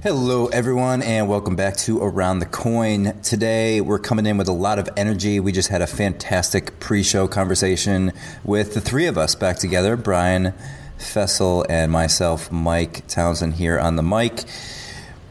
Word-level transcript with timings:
Hello, 0.00 0.46
everyone, 0.46 1.02
and 1.02 1.28
welcome 1.28 1.56
back 1.56 1.76
to 1.78 2.00
Around 2.00 2.38
the 2.38 2.46
Coin. 2.46 3.20
Today, 3.22 3.80
we're 3.80 3.98
coming 3.98 4.26
in 4.26 4.38
with 4.38 4.46
a 4.46 4.52
lot 4.52 4.78
of 4.78 4.88
energy. 4.96 5.40
We 5.40 5.50
just 5.50 5.70
had 5.70 5.82
a 5.82 5.88
fantastic 5.88 6.78
pre 6.78 7.02
show 7.02 7.26
conversation 7.26 8.12
with 8.44 8.74
the 8.74 8.80
three 8.80 9.06
of 9.06 9.18
us 9.18 9.34
back 9.34 9.58
together 9.58 9.96
Brian 9.96 10.54
Faisal 10.98 11.66
and 11.68 11.90
myself, 11.90 12.52
Mike 12.52 13.08
Townsend, 13.08 13.54
here 13.54 13.76
on 13.76 13.96
the 13.96 14.04
mic. 14.04 14.44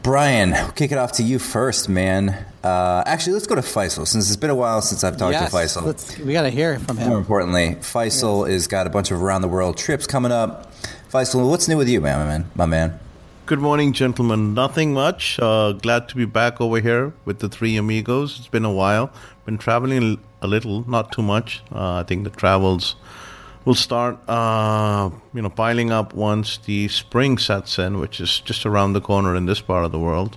Brian, 0.02 0.50
we'll 0.50 0.72
kick 0.72 0.92
it 0.92 0.98
off 0.98 1.12
to 1.12 1.22
you 1.22 1.38
first, 1.38 1.88
man. 1.88 2.44
Uh, 2.62 3.02
actually, 3.06 3.32
let's 3.32 3.46
go 3.46 3.54
to 3.54 3.62
Faisal 3.62 4.06
since 4.06 4.28
it's 4.28 4.36
been 4.36 4.50
a 4.50 4.54
while 4.54 4.82
since 4.82 5.02
I've 5.02 5.16
talked 5.16 5.32
yes, 5.32 5.50
to 5.50 5.56
Faisal. 5.56 6.26
we 6.26 6.34
got 6.34 6.42
to 6.42 6.50
hear 6.50 6.78
from 6.78 6.98
him. 6.98 7.08
More 7.08 7.18
importantly, 7.18 7.76
Faisal 7.80 8.46
has 8.46 8.66
got 8.66 8.86
a 8.86 8.90
bunch 8.90 9.10
of 9.10 9.22
around 9.22 9.40
the 9.40 9.48
world 9.48 9.78
trips 9.78 10.06
coming 10.06 10.30
up. 10.30 10.70
Faisal, 11.10 11.48
what's 11.48 11.68
new 11.68 11.78
with 11.78 11.88
you, 11.88 12.02
man? 12.02 12.18
My 12.18 12.26
man, 12.26 12.50
my 12.54 12.66
man. 12.66 13.00
Good 13.48 13.60
morning, 13.60 13.94
gentlemen. 13.94 14.52
Nothing 14.52 14.92
much. 14.92 15.40
Uh, 15.40 15.72
glad 15.72 16.06
to 16.10 16.16
be 16.16 16.26
back 16.26 16.60
over 16.60 16.80
here 16.80 17.14
with 17.24 17.38
the 17.38 17.48
three 17.48 17.78
amigos. 17.78 18.38
It's 18.38 18.48
been 18.48 18.66
a 18.66 18.70
while. 18.70 19.10
Been 19.46 19.56
traveling 19.56 20.18
a 20.42 20.46
little, 20.46 20.86
not 20.86 21.12
too 21.12 21.22
much. 21.22 21.62
Uh, 21.74 21.94
I 21.94 22.02
think 22.02 22.24
the 22.24 22.30
travels 22.30 22.94
will 23.64 23.74
start, 23.74 24.18
uh, 24.28 25.08
you 25.32 25.40
know, 25.40 25.48
piling 25.48 25.90
up 25.90 26.12
once 26.12 26.58
the 26.58 26.88
spring 26.88 27.38
sets 27.38 27.78
in, 27.78 27.98
which 27.98 28.20
is 28.20 28.38
just 28.40 28.66
around 28.66 28.92
the 28.92 29.00
corner 29.00 29.34
in 29.34 29.46
this 29.46 29.62
part 29.62 29.86
of 29.86 29.92
the 29.92 29.98
world. 29.98 30.36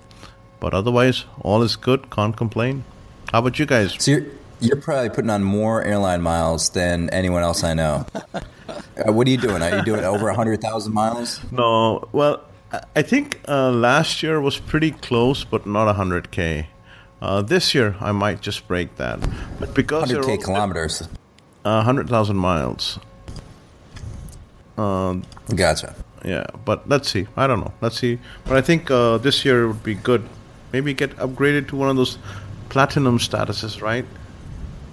But 0.62 0.74
otherwise, 0.74 1.26
all 1.42 1.64
is 1.64 1.76
good. 1.76 2.10
Can't 2.12 2.38
complain. 2.38 2.86
How 3.34 3.40
about 3.40 3.60
you 3.60 3.66
guys? 3.66 3.94
So 4.00 4.12
you're 4.12 4.26
you're 4.62 4.78
probably 4.78 5.10
putting 5.10 5.32
on 5.32 5.44
more 5.44 5.84
airline 5.84 6.22
miles 6.22 6.70
than 6.70 7.10
anyone 7.10 7.44
else 7.44 7.62
I 7.62 7.74
know. 7.74 8.06
uh, 8.34 9.12
what 9.12 9.28
are 9.28 9.32
you 9.32 9.38
doing? 9.38 9.62
Are 9.62 9.80
you 9.80 9.84
doing 9.84 10.06
over 10.06 10.32
hundred 10.32 10.62
thousand 10.62 10.94
miles? 10.94 11.42
No, 11.52 12.08
well, 12.14 12.46
I- 12.74 12.82
I 12.96 13.02
think 13.02 13.40
uh, 13.48 13.72
last 13.72 14.24
year 14.24 14.40
was 14.42 14.58
pretty 14.60 14.92
close, 14.92 15.44
but 15.44 15.66
not 15.66 15.94
100k. 15.96 16.66
Uh, 17.22 17.42
this 17.42 17.76
year, 17.76 17.96
I 18.00 18.12
might 18.12 18.42
just 18.42 18.68
break 18.68 18.96
that. 18.98 19.20
But 19.60 19.74
because 19.76 20.12
100k 20.12 20.30
all- 20.30 20.38
kilometers. 20.38 21.02
Uh, 21.64 21.84
100,000 21.84 22.36
miles. 22.38 22.98
Gotcha. 24.78 25.94
Yeah, 26.26 26.46
but 26.66 26.88
let's 26.90 27.10
see. 27.10 27.28
I 27.36 27.48
don't 27.48 27.60
know. 27.60 27.74
Let's 27.82 28.00
see. 28.00 28.20
But 28.46 28.58
I 28.58 28.62
think 28.62 28.90
uh, 28.92 29.18
this 29.18 29.44
year 29.46 29.68
would 29.68 29.84
be 29.84 29.96
good. 29.96 30.28
Maybe 30.74 30.94
get 30.94 31.16
upgraded 31.18 31.68
to 31.70 31.76
one 31.76 31.90
of 31.90 31.96
those 31.98 32.18
platinum 32.70 33.18
statuses, 33.20 33.82
right? 33.82 34.06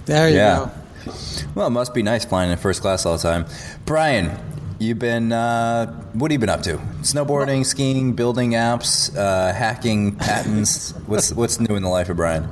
There 0.07 0.29
you 0.29 0.37
Yeah. 0.37 0.71
go. 1.07 1.13
Well, 1.55 1.67
it 1.69 1.71
must 1.71 1.95
be 1.95 2.03
nice 2.03 2.25
flying 2.25 2.51
in 2.51 2.59
first 2.59 2.81
class 2.83 3.07
all 3.07 3.17
the 3.17 3.23
time. 3.23 3.47
Brian, 3.87 4.37
you've 4.79 4.99
been 4.99 5.33
uh, 5.33 5.87
what 6.13 6.31
have 6.31 6.35
you 6.35 6.39
been 6.39 6.49
up 6.49 6.63
to? 6.63 6.79
Snowboarding, 7.03 7.65
skiing, 7.65 8.13
building 8.13 8.53
apps, 8.53 9.15
uh, 9.17 9.53
hacking 9.53 10.17
patents. 10.17 10.93
what's 11.07 11.33
what's 11.33 11.61
new 11.61 11.77
in 11.77 11.83
the 11.83 11.89
life 11.89 12.09
of 12.09 12.17
Brian? 12.17 12.49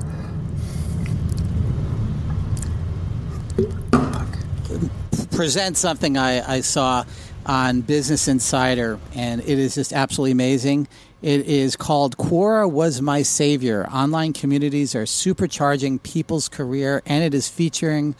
Present 5.30 5.76
something 5.76 6.16
I, 6.16 6.56
I 6.56 6.60
saw 6.62 7.04
on 7.44 7.82
Business 7.82 8.26
Insider, 8.26 8.98
and 9.14 9.40
it 9.42 9.58
is 9.58 9.74
just 9.74 9.92
absolutely 9.92 10.32
amazing. 10.32 10.88
It 11.22 11.46
is 11.46 11.76
called 11.76 12.16
Quora 12.16 12.70
Was 12.70 13.00
My 13.02 13.22
Savior. 13.22 13.86
Online 13.88 14.32
communities 14.32 14.94
are 14.94 15.04
supercharging 15.04 16.02
people's 16.02 16.48
career, 16.48 17.02
and 17.06 17.22
it 17.22 17.34
is 17.34 17.48
featuring 17.48 18.14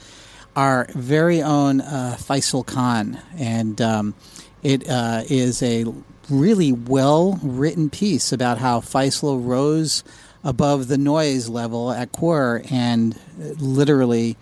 our 0.57 0.87
very 0.95 1.43
own 1.43 1.83
uh, 1.83 2.17
Faisal 2.19 2.67
Khan. 2.67 3.21
And 3.37 3.81
um, 3.81 4.15
it 4.63 4.89
uh, 4.89 5.23
is 5.29 5.63
a 5.63 5.85
really 6.29 6.73
well 6.73 7.39
written 7.43 7.91
piece 7.91 8.33
about 8.33 8.59
how 8.59 8.81
Faisal 8.81 9.47
rose 9.47 10.03
above 10.43 10.89
the 10.89 10.99
noise 10.99 11.49
level 11.49 11.93
at 11.93 12.13
Quora 12.13 12.71
and 12.73 13.19
literally 13.39 14.37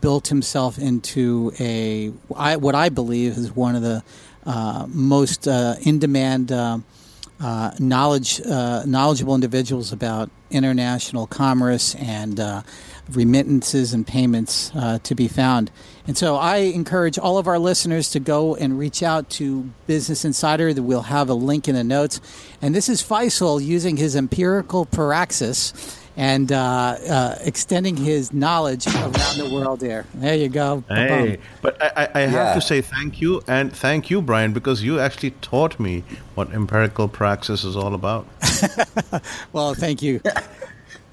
built 0.00 0.28
himself 0.28 0.78
into 0.78 1.52
a 1.58 2.12
I, 2.34 2.56
what 2.56 2.74
I 2.74 2.88
believe 2.88 3.36
is 3.36 3.52
one 3.52 3.76
of 3.76 3.82
the 3.82 4.02
uh, 4.46 4.86
most 4.88 5.46
uh, 5.46 5.76
in 5.82 5.98
demand 5.98 6.52
uh, 6.52 6.78
uh, 7.40 7.72
knowledge 7.78 8.40
uh, 8.40 8.82
knowledgeable 8.86 9.34
individuals 9.34 9.92
about 9.92 10.30
international 10.50 11.26
commerce 11.26 11.94
and 11.96 12.40
uh, 12.40 12.62
remittances 13.10 13.92
and 13.92 14.06
payments 14.06 14.70
uh, 14.74 14.98
to 15.02 15.14
be 15.14 15.28
found. 15.28 15.70
And 16.06 16.16
so 16.18 16.36
I 16.36 16.56
encourage 16.56 17.18
all 17.18 17.38
of 17.38 17.46
our 17.48 17.58
listeners 17.58 18.10
to 18.10 18.20
go 18.20 18.54
and 18.54 18.78
reach 18.78 19.02
out 19.02 19.30
to 19.30 19.70
Business 19.86 20.24
Insider. 20.24 20.72
That 20.74 20.82
we'll 20.82 21.02
have 21.02 21.28
a 21.28 21.34
link 21.34 21.68
in 21.68 21.74
the 21.74 21.84
notes. 21.84 22.20
And 22.62 22.74
this 22.74 22.88
is 22.88 23.02
Faisal 23.02 23.64
using 23.64 23.96
his 23.96 24.14
empirical 24.16 24.84
praxis 24.86 25.72
and 26.16 26.52
uh, 26.52 26.56
uh, 26.56 27.34
extending 27.40 27.96
his 27.96 28.32
knowledge 28.32 28.86
around 28.86 29.14
the 29.36 29.50
world. 29.52 29.80
There, 29.80 30.06
there 30.14 30.36
you 30.36 30.48
go. 30.48 30.84
Hey, 30.88 31.38
but 31.60 31.82
I, 31.82 32.04
I, 32.04 32.08
I 32.14 32.20
Yeah. 32.22 32.28
have 32.28 32.54
to 32.54 32.60
say 32.60 32.82
thank 32.82 33.20
you 33.20 33.42
and 33.48 33.72
thank 33.72 34.10
you, 34.10 34.22
Brian, 34.22 34.52
because 34.52 34.82
you 34.82 35.00
actually 35.00 35.32
taught 35.42 35.80
me 35.80 36.04
what 36.36 36.52
empirical 36.52 37.08
praxis 37.08 37.64
is 37.64 37.76
all 37.76 37.94
about. 37.94 38.26
Well, 39.52 39.74
thank 39.74 40.02
you. 40.02 40.20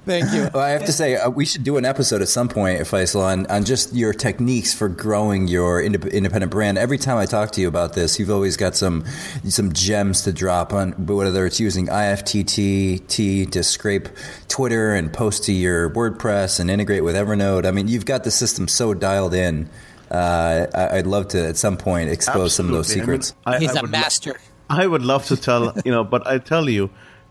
Thank 0.04 0.32
you. 0.32 0.48
Well, 0.52 0.62
I 0.64 0.70
have 0.70 0.84
to 0.86 0.92
say, 0.92 1.14
uh, 1.14 1.30
we 1.30 1.44
should 1.44 1.62
do 1.62 1.76
an 1.76 1.84
episode 1.84 2.22
at 2.22 2.28
some 2.28 2.48
point, 2.48 2.80
Faisal, 2.80 3.20
on, 3.22 3.46
on 3.46 3.64
just 3.64 3.94
your 3.94 4.12
techniques 4.12 4.74
for 4.74 4.88
growing 4.88 5.46
your 5.46 5.80
indep- 5.80 6.12
independent 6.12 6.50
brand. 6.50 6.76
Every 6.76 6.98
time 6.98 7.18
I 7.18 7.24
talk 7.26 7.52
to 7.52 7.60
you 7.60 7.68
about 7.68 7.92
this, 7.92 8.18
you've 8.18 8.30
always 8.30 8.56
got 8.56 8.74
some 8.74 9.04
some 9.48 9.72
gems 9.72 10.22
to 10.22 10.32
drop 10.32 10.72
on, 10.72 10.92
whether 11.06 11.46
it's 11.46 11.60
using 11.60 11.86
IFTTT 11.86 13.50
to 13.50 13.62
scrape 13.62 14.08
Twitter 14.48 14.94
and 14.94 15.12
post 15.12 15.44
to 15.44 15.52
your 15.52 15.90
WordPress 15.90 16.58
and 16.60 16.70
integrate 16.70 17.04
with 17.04 17.14
Evernote. 17.14 17.64
I 17.66 17.70
mean, 17.70 17.88
you've 17.88 18.06
got 18.06 18.24
the 18.24 18.30
system 18.30 18.68
so 18.68 18.94
dialed 18.94 19.34
in. 19.34 19.68
Uh, 20.10 20.66
I- 20.74 20.98
I'd 20.98 21.06
love 21.06 21.28
to, 21.28 21.46
at 21.46 21.56
some 21.56 21.76
point, 21.76 22.10
expose 22.10 22.54
some 22.54 22.66
of 22.66 22.72
those 22.72 22.86
Absolutely. 22.90 23.12
I 23.12 23.16
mean, 23.16 23.22
secrets. 23.22 23.34
I- 23.46 23.58
He's 23.60 23.70
I 23.76 23.78
a 23.78 23.82
would 23.82 23.92
lo- 23.92 23.98
master. 24.00 24.40
I 24.68 24.86
would 24.86 25.02
love 25.02 25.26
to 25.26 25.36
tell, 25.36 25.74
you 25.84 25.92
know, 25.92 26.02
but 26.04 26.26
I 26.26 26.38
tell 26.38 26.68
you, 26.68 26.90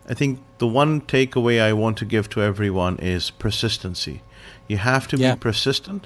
I 0.10 0.14
think 0.14 0.40
the 0.62 0.68
one 0.68 1.02
takeaway 1.02 1.60
I 1.60 1.74
want 1.74 1.98
to 1.98 2.06
give 2.06 2.30
to 2.30 2.42
everyone 2.44 2.98
is 3.00 3.32
persistency. 3.32 4.22
You 4.68 4.78
have 4.78 5.08
to 5.08 5.18
Yeah. 5.18 5.34
be 5.34 5.40
persistent 5.40 6.06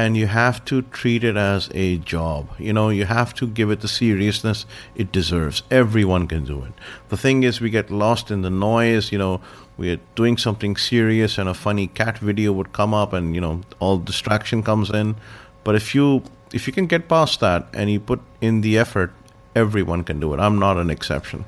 and 0.00 0.14
you 0.20 0.26
have 0.26 0.58
to 0.66 0.82
treat 0.98 1.24
it 1.24 1.36
as 1.38 1.70
a 1.74 1.96
job. 1.96 2.42
You 2.58 2.74
know, 2.74 2.90
you 2.98 3.06
have 3.06 3.32
to 3.40 3.46
give 3.46 3.70
it 3.74 3.80
the 3.80 3.88
seriousness 3.88 4.66
it 4.94 5.10
deserves. 5.10 5.62
Everyone 5.70 6.26
can 6.26 6.44
do 6.44 6.58
it. 6.68 6.74
The 7.08 7.16
thing 7.16 7.44
is, 7.44 7.62
we 7.62 7.70
get 7.70 7.90
lost 7.90 8.30
in 8.30 8.42
the 8.42 8.50
noise, 8.50 9.10
you 9.10 9.18
know, 9.18 9.40
we're 9.78 10.00
doing 10.14 10.36
something 10.36 10.76
serious 10.76 11.38
and 11.38 11.48
a 11.48 11.54
funny 11.54 11.86
cat 11.86 12.18
video 12.18 12.52
would 12.52 12.72
come 12.72 12.92
up 13.02 13.14
and, 13.14 13.34
you 13.34 13.40
know, 13.40 13.62
all 13.80 13.96
distraction 13.96 14.62
comes 14.62 14.90
in. 14.90 15.16
But 15.64 15.74
if 15.74 15.94
you 15.94 16.22
if 16.52 16.66
you 16.66 16.74
can 16.74 16.86
get 16.86 17.08
past 17.08 17.40
that 17.40 17.62
and 17.72 17.90
you 17.90 18.00
put 18.12 18.20
in 18.40 18.60
the 18.60 18.76
effort, 18.84 19.10
everyone 19.56 20.04
can 20.04 20.20
do 20.20 20.34
it. 20.34 20.40
I'm 20.40 20.58
not 20.58 20.76
an 20.76 20.90
exception. 20.90 21.46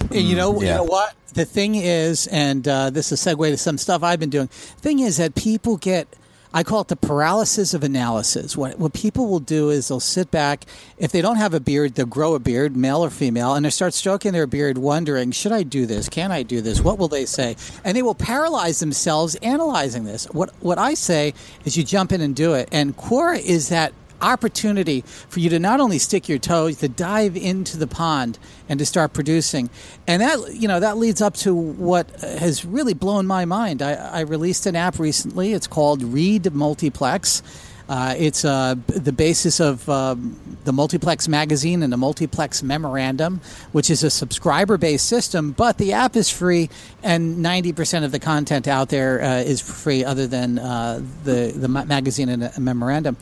And 0.00 0.22
you 0.22 0.36
know, 0.36 0.60
yeah. 0.60 0.68
you 0.68 0.74
know 0.74 0.84
what? 0.84 1.14
The 1.34 1.44
thing 1.44 1.74
is, 1.74 2.26
and 2.28 2.66
uh, 2.66 2.90
this 2.90 3.12
is 3.12 3.26
a 3.26 3.30
segue 3.34 3.50
to 3.50 3.56
some 3.56 3.78
stuff 3.78 4.02
I've 4.02 4.20
been 4.20 4.30
doing. 4.30 4.48
Thing 4.48 5.00
is 5.00 5.18
that 5.18 5.34
people 5.34 5.76
get 5.76 6.08
I 6.52 6.62
call 6.62 6.80
it 6.80 6.88
the 6.88 6.96
paralysis 6.96 7.74
of 7.74 7.84
analysis. 7.84 8.56
What, 8.56 8.78
what 8.78 8.94
people 8.94 9.28
will 9.28 9.40
do 9.40 9.68
is 9.68 9.88
they'll 9.88 10.00
sit 10.00 10.30
back. 10.30 10.64
If 10.96 11.12
they 11.12 11.20
don't 11.20 11.36
have 11.36 11.52
a 11.52 11.60
beard, 11.60 11.94
they'll 11.94 12.06
grow 12.06 12.34
a 12.34 12.38
beard, 12.38 12.74
male 12.74 13.04
or 13.04 13.10
female, 13.10 13.54
and 13.54 13.66
they 13.66 13.70
start 13.70 13.92
stroking 13.92 14.32
their 14.32 14.46
beard, 14.46 14.78
wondering, 14.78 15.30
should 15.32 15.52
I 15.52 15.62
do 15.62 15.84
this? 15.84 16.08
Can 16.08 16.32
I 16.32 16.42
do 16.42 16.62
this? 16.62 16.80
What 16.80 16.98
will 16.98 17.08
they 17.08 17.26
say? 17.26 17.56
And 17.84 17.94
they 17.96 18.02
will 18.02 18.14
paralyze 18.14 18.80
themselves 18.80 19.34
analyzing 19.36 20.04
this. 20.04 20.24
What, 20.26 20.50
what 20.60 20.78
I 20.78 20.94
say 20.94 21.34
is 21.66 21.76
you 21.76 21.84
jump 21.84 22.12
in 22.12 22.22
and 22.22 22.34
do 22.34 22.54
it. 22.54 22.68
And 22.72 22.96
Quora 22.96 23.38
is 23.38 23.68
that 23.68 23.92
opportunity 24.20 25.02
for 25.02 25.40
you 25.40 25.50
to 25.50 25.58
not 25.58 25.80
only 25.80 25.98
stick 25.98 26.28
your 26.28 26.38
toes, 26.38 26.78
to 26.78 26.88
dive 26.88 27.36
into 27.36 27.76
the 27.76 27.86
pond 27.86 28.38
and 28.68 28.78
to 28.78 28.86
start 28.86 29.12
producing. 29.12 29.70
And 30.06 30.22
that, 30.22 30.54
you 30.54 30.68
know, 30.68 30.80
that 30.80 30.96
leads 30.98 31.20
up 31.22 31.34
to 31.36 31.54
what 31.54 32.10
has 32.20 32.64
really 32.64 32.94
blown 32.94 33.26
my 33.26 33.44
mind. 33.44 33.82
I, 33.82 33.94
I 33.94 34.20
released 34.20 34.66
an 34.66 34.76
app 34.76 34.98
recently. 34.98 35.52
It's 35.52 35.66
called 35.66 36.02
Read 36.02 36.52
Multiplex. 36.52 37.42
Uh, 37.88 38.14
it's 38.18 38.44
uh, 38.44 38.74
the 38.86 39.12
basis 39.12 39.60
of 39.60 39.88
um, 39.88 40.38
the 40.64 40.72
Multiplex 40.72 41.26
magazine 41.26 41.82
and 41.82 41.90
the 41.90 41.96
Multiplex 41.96 42.62
memorandum, 42.62 43.40
which 43.72 43.88
is 43.88 44.02
a 44.02 44.10
subscriber 44.10 44.76
based 44.76 45.08
system, 45.08 45.52
but 45.52 45.78
the 45.78 45.94
app 45.94 46.14
is 46.14 46.28
free 46.28 46.68
and 47.02 47.38
90% 47.38 48.04
of 48.04 48.12
the 48.12 48.18
content 48.18 48.68
out 48.68 48.90
there 48.90 49.22
uh, 49.22 49.36
is 49.38 49.62
free 49.62 50.04
other 50.04 50.26
than 50.26 50.58
uh, 50.58 51.00
the, 51.24 51.52
the 51.56 51.68
magazine 51.68 52.28
and 52.28 52.58
memorandum. 52.58 53.16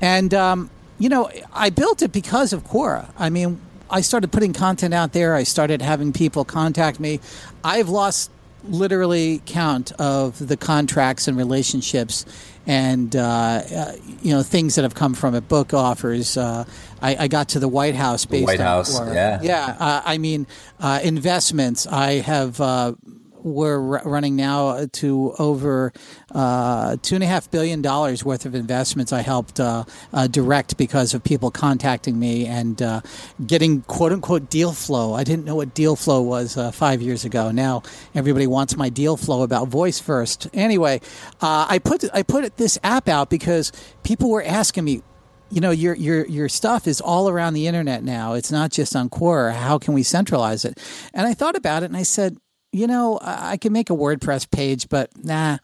And, 0.00 0.32
um, 0.34 0.70
you 0.98 1.08
know, 1.08 1.30
I 1.52 1.70
built 1.70 2.02
it 2.02 2.12
because 2.12 2.52
of 2.52 2.64
Quora. 2.64 3.10
I 3.18 3.30
mean, 3.30 3.60
I 3.90 4.00
started 4.00 4.30
putting 4.30 4.52
content 4.52 4.94
out 4.94 5.12
there. 5.12 5.34
I 5.34 5.42
started 5.42 5.82
having 5.82 6.12
people 6.12 6.44
contact 6.44 7.00
me. 7.00 7.20
I've 7.64 7.88
lost 7.88 8.30
literally 8.64 9.40
count 9.46 9.92
of 9.92 10.46
the 10.46 10.56
contracts 10.56 11.26
and 11.26 11.36
relationships 11.36 12.26
and 12.66 13.16
uh, 13.16 13.20
uh, 13.20 13.92
you 14.22 14.32
know 14.32 14.42
things 14.42 14.74
that 14.74 14.82
have 14.82 14.94
come 14.94 15.14
from 15.14 15.34
it. 15.34 15.48
Book 15.48 15.72
offers. 15.72 16.36
Uh, 16.36 16.64
I, 17.00 17.24
I, 17.24 17.28
got 17.28 17.48
to 17.50 17.58
the 17.58 17.68
White 17.68 17.94
House. 17.94 18.26
Based 18.26 18.40
the 18.40 18.46
White 18.46 18.60
House. 18.60 18.98
Quora. 18.98 19.14
Yeah. 19.14 19.40
Yeah. 19.42 19.76
Uh, 19.78 20.02
I 20.04 20.18
mean, 20.18 20.46
uh, 20.78 21.00
investments. 21.02 21.86
I 21.86 22.20
have 22.20 22.60
uh, 22.60 22.94
we're 23.42 23.78
running 23.78 24.36
now 24.36 24.86
to 24.86 25.34
over 25.38 25.92
uh, 26.32 26.96
two 27.02 27.14
and 27.14 27.24
a 27.24 27.26
half 27.26 27.50
billion 27.50 27.82
dollars 27.82 28.24
worth 28.24 28.46
of 28.46 28.54
investments. 28.54 29.12
I 29.12 29.20
helped 29.22 29.60
uh, 29.60 29.84
uh, 30.12 30.26
direct 30.26 30.76
because 30.76 31.14
of 31.14 31.22
people 31.24 31.50
contacting 31.50 32.18
me 32.18 32.46
and 32.46 32.80
uh, 32.80 33.00
getting 33.46 33.82
quote 33.82 34.12
unquote 34.12 34.50
deal 34.50 34.72
flow. 34.72 35.14
I 35.14 35.24
didn't 35.24 35.44
know 35.44 35.56
what 35.56 35.74
deal 35.74 35.96
flow 35.96 36.22
was 36.22 36.56
uh, 36.56 36.70
five 36.70 37.02
years 37.02 37.24
ago. 37.24 37.50
Now 37.50 37.82
everybody 38.14 38.46
wants 38.46 38.76
my 38.76 38.88
deal 38.88 39.16
flow 39.16 39.42
about 39.42 39.68
voice 39.68 40.00
first. 40.00 40.48
Anyway, 40.52 41.00
I 41.40 41.80
put 41.82 42.04
I 42.14 42.22
put 42.22 42.56
this 42.56 42.78
app 42.82 43.08
out 43.08 43.30
because 43.30 43.72
people 44.02 44.30
were 44.30 44.42
asking 44.42 44.84
me, 44.84 45.02
you 45.50 45.60
know 45.60 45.70
your 45.70 45.94
your 45.94 46.26
your 46.26 46.48
stuff 46.48 46.86
is 46.86 47.00
all 47.00 47.28
around 47.28 47.54
the 47.54 47.66
internet 47.66 48.04
now. 48.04 48.34
It's 48.34 48.52
not 48.52 48.70
just 48.70 48.94
on 48.94 49.10
Quora. 49.10 49.52
How 49.52 49.78
can 49.78 49.94
we 49.94 50.02
centralize 50.02 50.64
it? 50.64 50.78
And 51.12 51.26
I 51.26 51.34
thought 51.34 51.56
about 51.56 51.82
it 51.82 51.86
and 51.86 51.96
I 51.96 52.04
said, 52.04 52.38
you 52.72 52.86
know, 52.86 53.18
I 53.22 53.56
can 53.56 53.72
make 53.72 53.90
a 53.90 53.94
WordPress 53.94 54.50
page, 54.50 54.88
but 54.88 55.10
nah. 55.22 55.58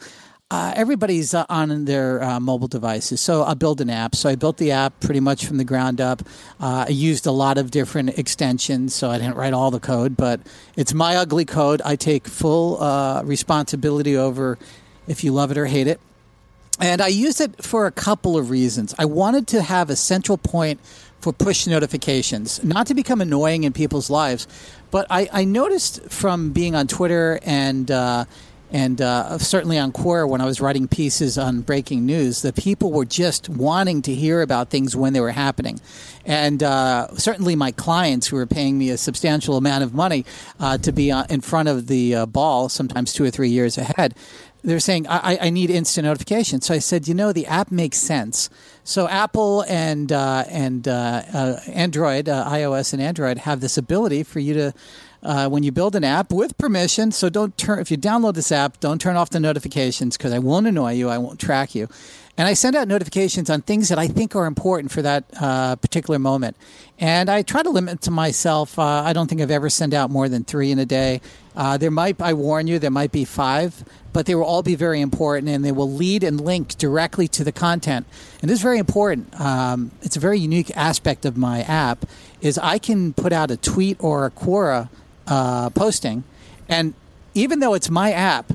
Uh, 0.48 0.72
everybody's 0.76 1.34
uh, 1.34 1.44
on 1.48 1.86
their 1.86 2.22
uh, 2.22 2.38
mobile 2.38 2.68
devices, 2.68 3.20
so 3.20 3.42
I'll 3.42 3.56
build 3.56 3.80
an 3.80 3.90
app. 3.90 4.14
So 4.14 4.28
I 4.28 4.36
built 4.36 4.58
the 4.58 4.70
app 4.70 5.00
pretty 5.00 5.18
much 5.18 5.44
from 5.44 5.56
the 5.56 5.64
ground 5.64 6.00
up. 6.00 6.22
Uh, 6.60 6.84
I 6.86 6.90
used 6.90 7.26
a 7.26 7.32
lot 7.32 7.58
of 7.58 7.72
different 7.72 8.16
extensions, 8.16 8.94
so 8.94 9.10
I 9.10 9.18
didn't 9.18 9.34
write 9.34 9.54
all 9.54 9.72
the 9.72 9.80
code, 9.80 10.16
but 10.16 10.40
it's 10.76 10.94
my 10.94 11.16
ugly 11.16 11.46
code. 11.46 11.82
I 11.84 11.96
take 11.96 12.28
full 12.28 12.80
uh, 12.80 13.24
responsibility 13.24 14.16
over 14.16 14.56
if 15.08 15.24
you 15.24 15.32
love 15.32 15.50
it 15.50 15.58
or 15.58 15.66
hate 15.66 15.88
it. 15.88 16.00
And 16.78 17.00
I 17.00 17.08
used 17.08 17.40
it 17.40 17.64
for 17.64 17.86
a 17.86 17.92
couple 17.92 18.36
of 18.36 18.50
reasons. 18.50 18.94
I 18.98 19.06
wanted 19.06 19.48
to 19.48 19.62
have 19.62 19.90
a 19.90 19.96
central 19.96 20.38
point 20.38 20.78
for 21.26 21.32
push 21.32 21.66
notifications, 21.66 22.62
not 22.62 22.86
to 22.86 22.94
become 22.94 23.20
annoying 23.20 23.64
in 23.64 23.72
people's 23.72 24.08
lives, 24.08 24.46
but 24.92 25.08
I, 25.10 25.28
I 25.32 25.44
noticed 25.44 26.08
from 26.08 26.52
being 26.52 26.76
on 26.76 26.86
Twitter 26.86 27.40
and 27.42 27.90
uh, 27.90 28.26
and 28.70 29.00
uh, 29.00 29.38
certainly 29.38 29.76
on 29.76 29.90
Quora 29.90 30.28
when 30.28 30.40
I 30.40 30.44
was 30.44 30.60
writing 30.60 30.86
pieces 30.86 31.36
on 31.36 31.62
breaking 31.62 32.06
news, 32.06 32.42
that 32.42 32.54
people 32.54 32.92
were 32.92 33.04
just 33.04 33.48
wanting 33.48 34.02
to 34.02 34.14
hear 34.14 34.40
about 34.40 34.70
things 34.70 34.94
when 34.94 35.14
they 35.14 35.20
were 35.20 35.32
happening. 35.32 35.80
And 36.24 36.62
uh, 36.62 37.08
certainly 37.16 37.56
my 37.56 37.72
clients 37.72 38.28
who 38.28 38.36
were 38.36 38.46
paying 38.46 38.78
me 38.78 38.90
a 38.90 38.96
substantial 38.96 39.56
amount 39.56 39.82
of 39.82 39.94
money 39.94 40.24
uh, 40.60 40.78
to 40.78 40.92
be 40.92 41.10
uh, 41.10 41.24
in 41.28 41.40
front 41.40 41.68
of 41.68 41.88
the 41.88 42.14
uh, 42.14 42.26
ball, 42.26 42.68
sometimes 42.68 43.12
two 43.12 43.24
or 43.24 43.30
three 43.30 43.50
years 43.50 43.78
ahead, 43.78 44.14
they're 44.66 44.80
saying 44.80 45.06
I, 45.08 45.38
I, 45.40 45.50
need 45.50 45.70
instant 45.70 46.06
notification. 46.06 46.60
So 46.60 46.74
I 46.74 46.80
said, 46.80 47.06
you 47.06 47.14
know, 47.14 47.32
the 47.32 47.46
app 47.46 47.70
makes 47.70 47.98
sense. 47.98 48.50
So 48.86 49.08
Apple 49.08 49.62
and 49.62 50.12
uh, 50.12 50.44
and 50.48 50.86
uh, 50.86 51.22
uh, 51.34 51.60
Android, 51.66 52.28
uh, 52.28 52.48
iOS 52.48 52.92
and 52.92 53.02
Android 53.02 53.38
have 53.38 53.60
this 53.60 53.76
ability 53.76 54.22
for 54.22 54.38
you 54.38 54.54
to. 54.54 54.74
Uh, 55.22 55.48
when 55.48 55.64
you 55.64 55.72
build 55.72 55.96
an 55.96 56.04
app 56.04 56.30
with 56.30 56.56
permission, 56.56 57.10
so 57.10 57.28
don't 57.28 57.56
turn. 57.58 57.80
If 57.80 57.90
you 57.90 57.96
download 57.96 58.34
this 58.34 58.52
app, 58.52 58.78
don't 58.78 59.00
turn 59.00 59.16
off 59.16 59.30
the 59.30 59.40
notifications 59.40 60.16
because 60.16 60.32
I 60.32 60.38
won't 60.38 60.68
annoy 60.68 60.92
you. 60.92 61.08
I 61.08 61.18
won't 61.18 61.40
track 61.40 61.74
you. 61.74 61.88
And 62.38 62.46
I 62.46 62.52
send 62.52 62.76
out 62.76 62.86
notifications 62.86 63.50
on 63.50 63.62
things 63.62 63.88
that 63.88 63.98
I 63.98 64.06
think 64.06 64.36
are 64.36 64.46
important 64.46 64.92
for 64.92 65.02
that 65.02 65.24
uh, 65.40 65.74
particular 65.76 66.20
moment. 66.20 66.56
And 66.98 67.28
I 67.28 67.42
try 67.42 67.64
to 67.64 67.70
limit 67.70 68.02
to 68.02 68.12
myself. 68.12 68.78
Uh, 68.78 68.84
I 68.84 69.14
don't 69.14 69.26
think 69.26 69.40
I've 69.40 69.50
ever 69.50 69.70
sent 69.70 69.94
out 69.94 70.10
more 70.10 70.28
than 70.28 70.44
three 70.44 70.70
in 70.70 70.78
a 70.78 70.86
day. 70.86 71.22
Uh, 71.56 71.78
there 71.78 71.90
might, 71.90 72.20
I 72.20 72.34
warn 72.34 72.66
you, 72.66 72.78
there 72.78 72.90
might 72.90 73.12
be 73.12 73.24
five, 73.24 73.82
but 74.12 74.26
they 74.26 74.34
will 74.34 74.44
all 74.44 74.62
be 74.62 74.74
very 74.74 75.00
important 75.00 75.48
and 75.48 75.64
they 75.64 75.72
will 75.72 75.90
lead 75.90 76.22
and 76.22 76.40
link 76.40 76.76
directly 76.76 77.28
to 77.28 77.44
the 77.44 77.52
content. 77.52 78.06
And 78.40 78.50
this 78.50 78.58
is 78.58 78.62
very 78.62 78.78
important. 78.78 79.38
Um, 79.40 79.90
it's 80.02 80.16
a 80.16 80.20
very 80.20 80.38
unique 80.38 80.76
aspect 80.76 81.24
of 81.24 81.36
my 81.36 81.62
app 81.62 82.04
is 82.40 82.58
I 82.58 82.78
can 82.78 83.14
put 83.14 83.32
out 83.32 83.50
a 83.50 83.56
tweet 83.56 83.96
or 84.00 84.26
a 84.26 84.30
Quora 84.30 84.88
uh, 85.26 85.70
posting, 85.70 86.24
and 86.68 86.94
even 87.34 87.60
though 87.60 87.74
it's 87.74 87.90
my 87.90 88.12
app, 88.12 88.52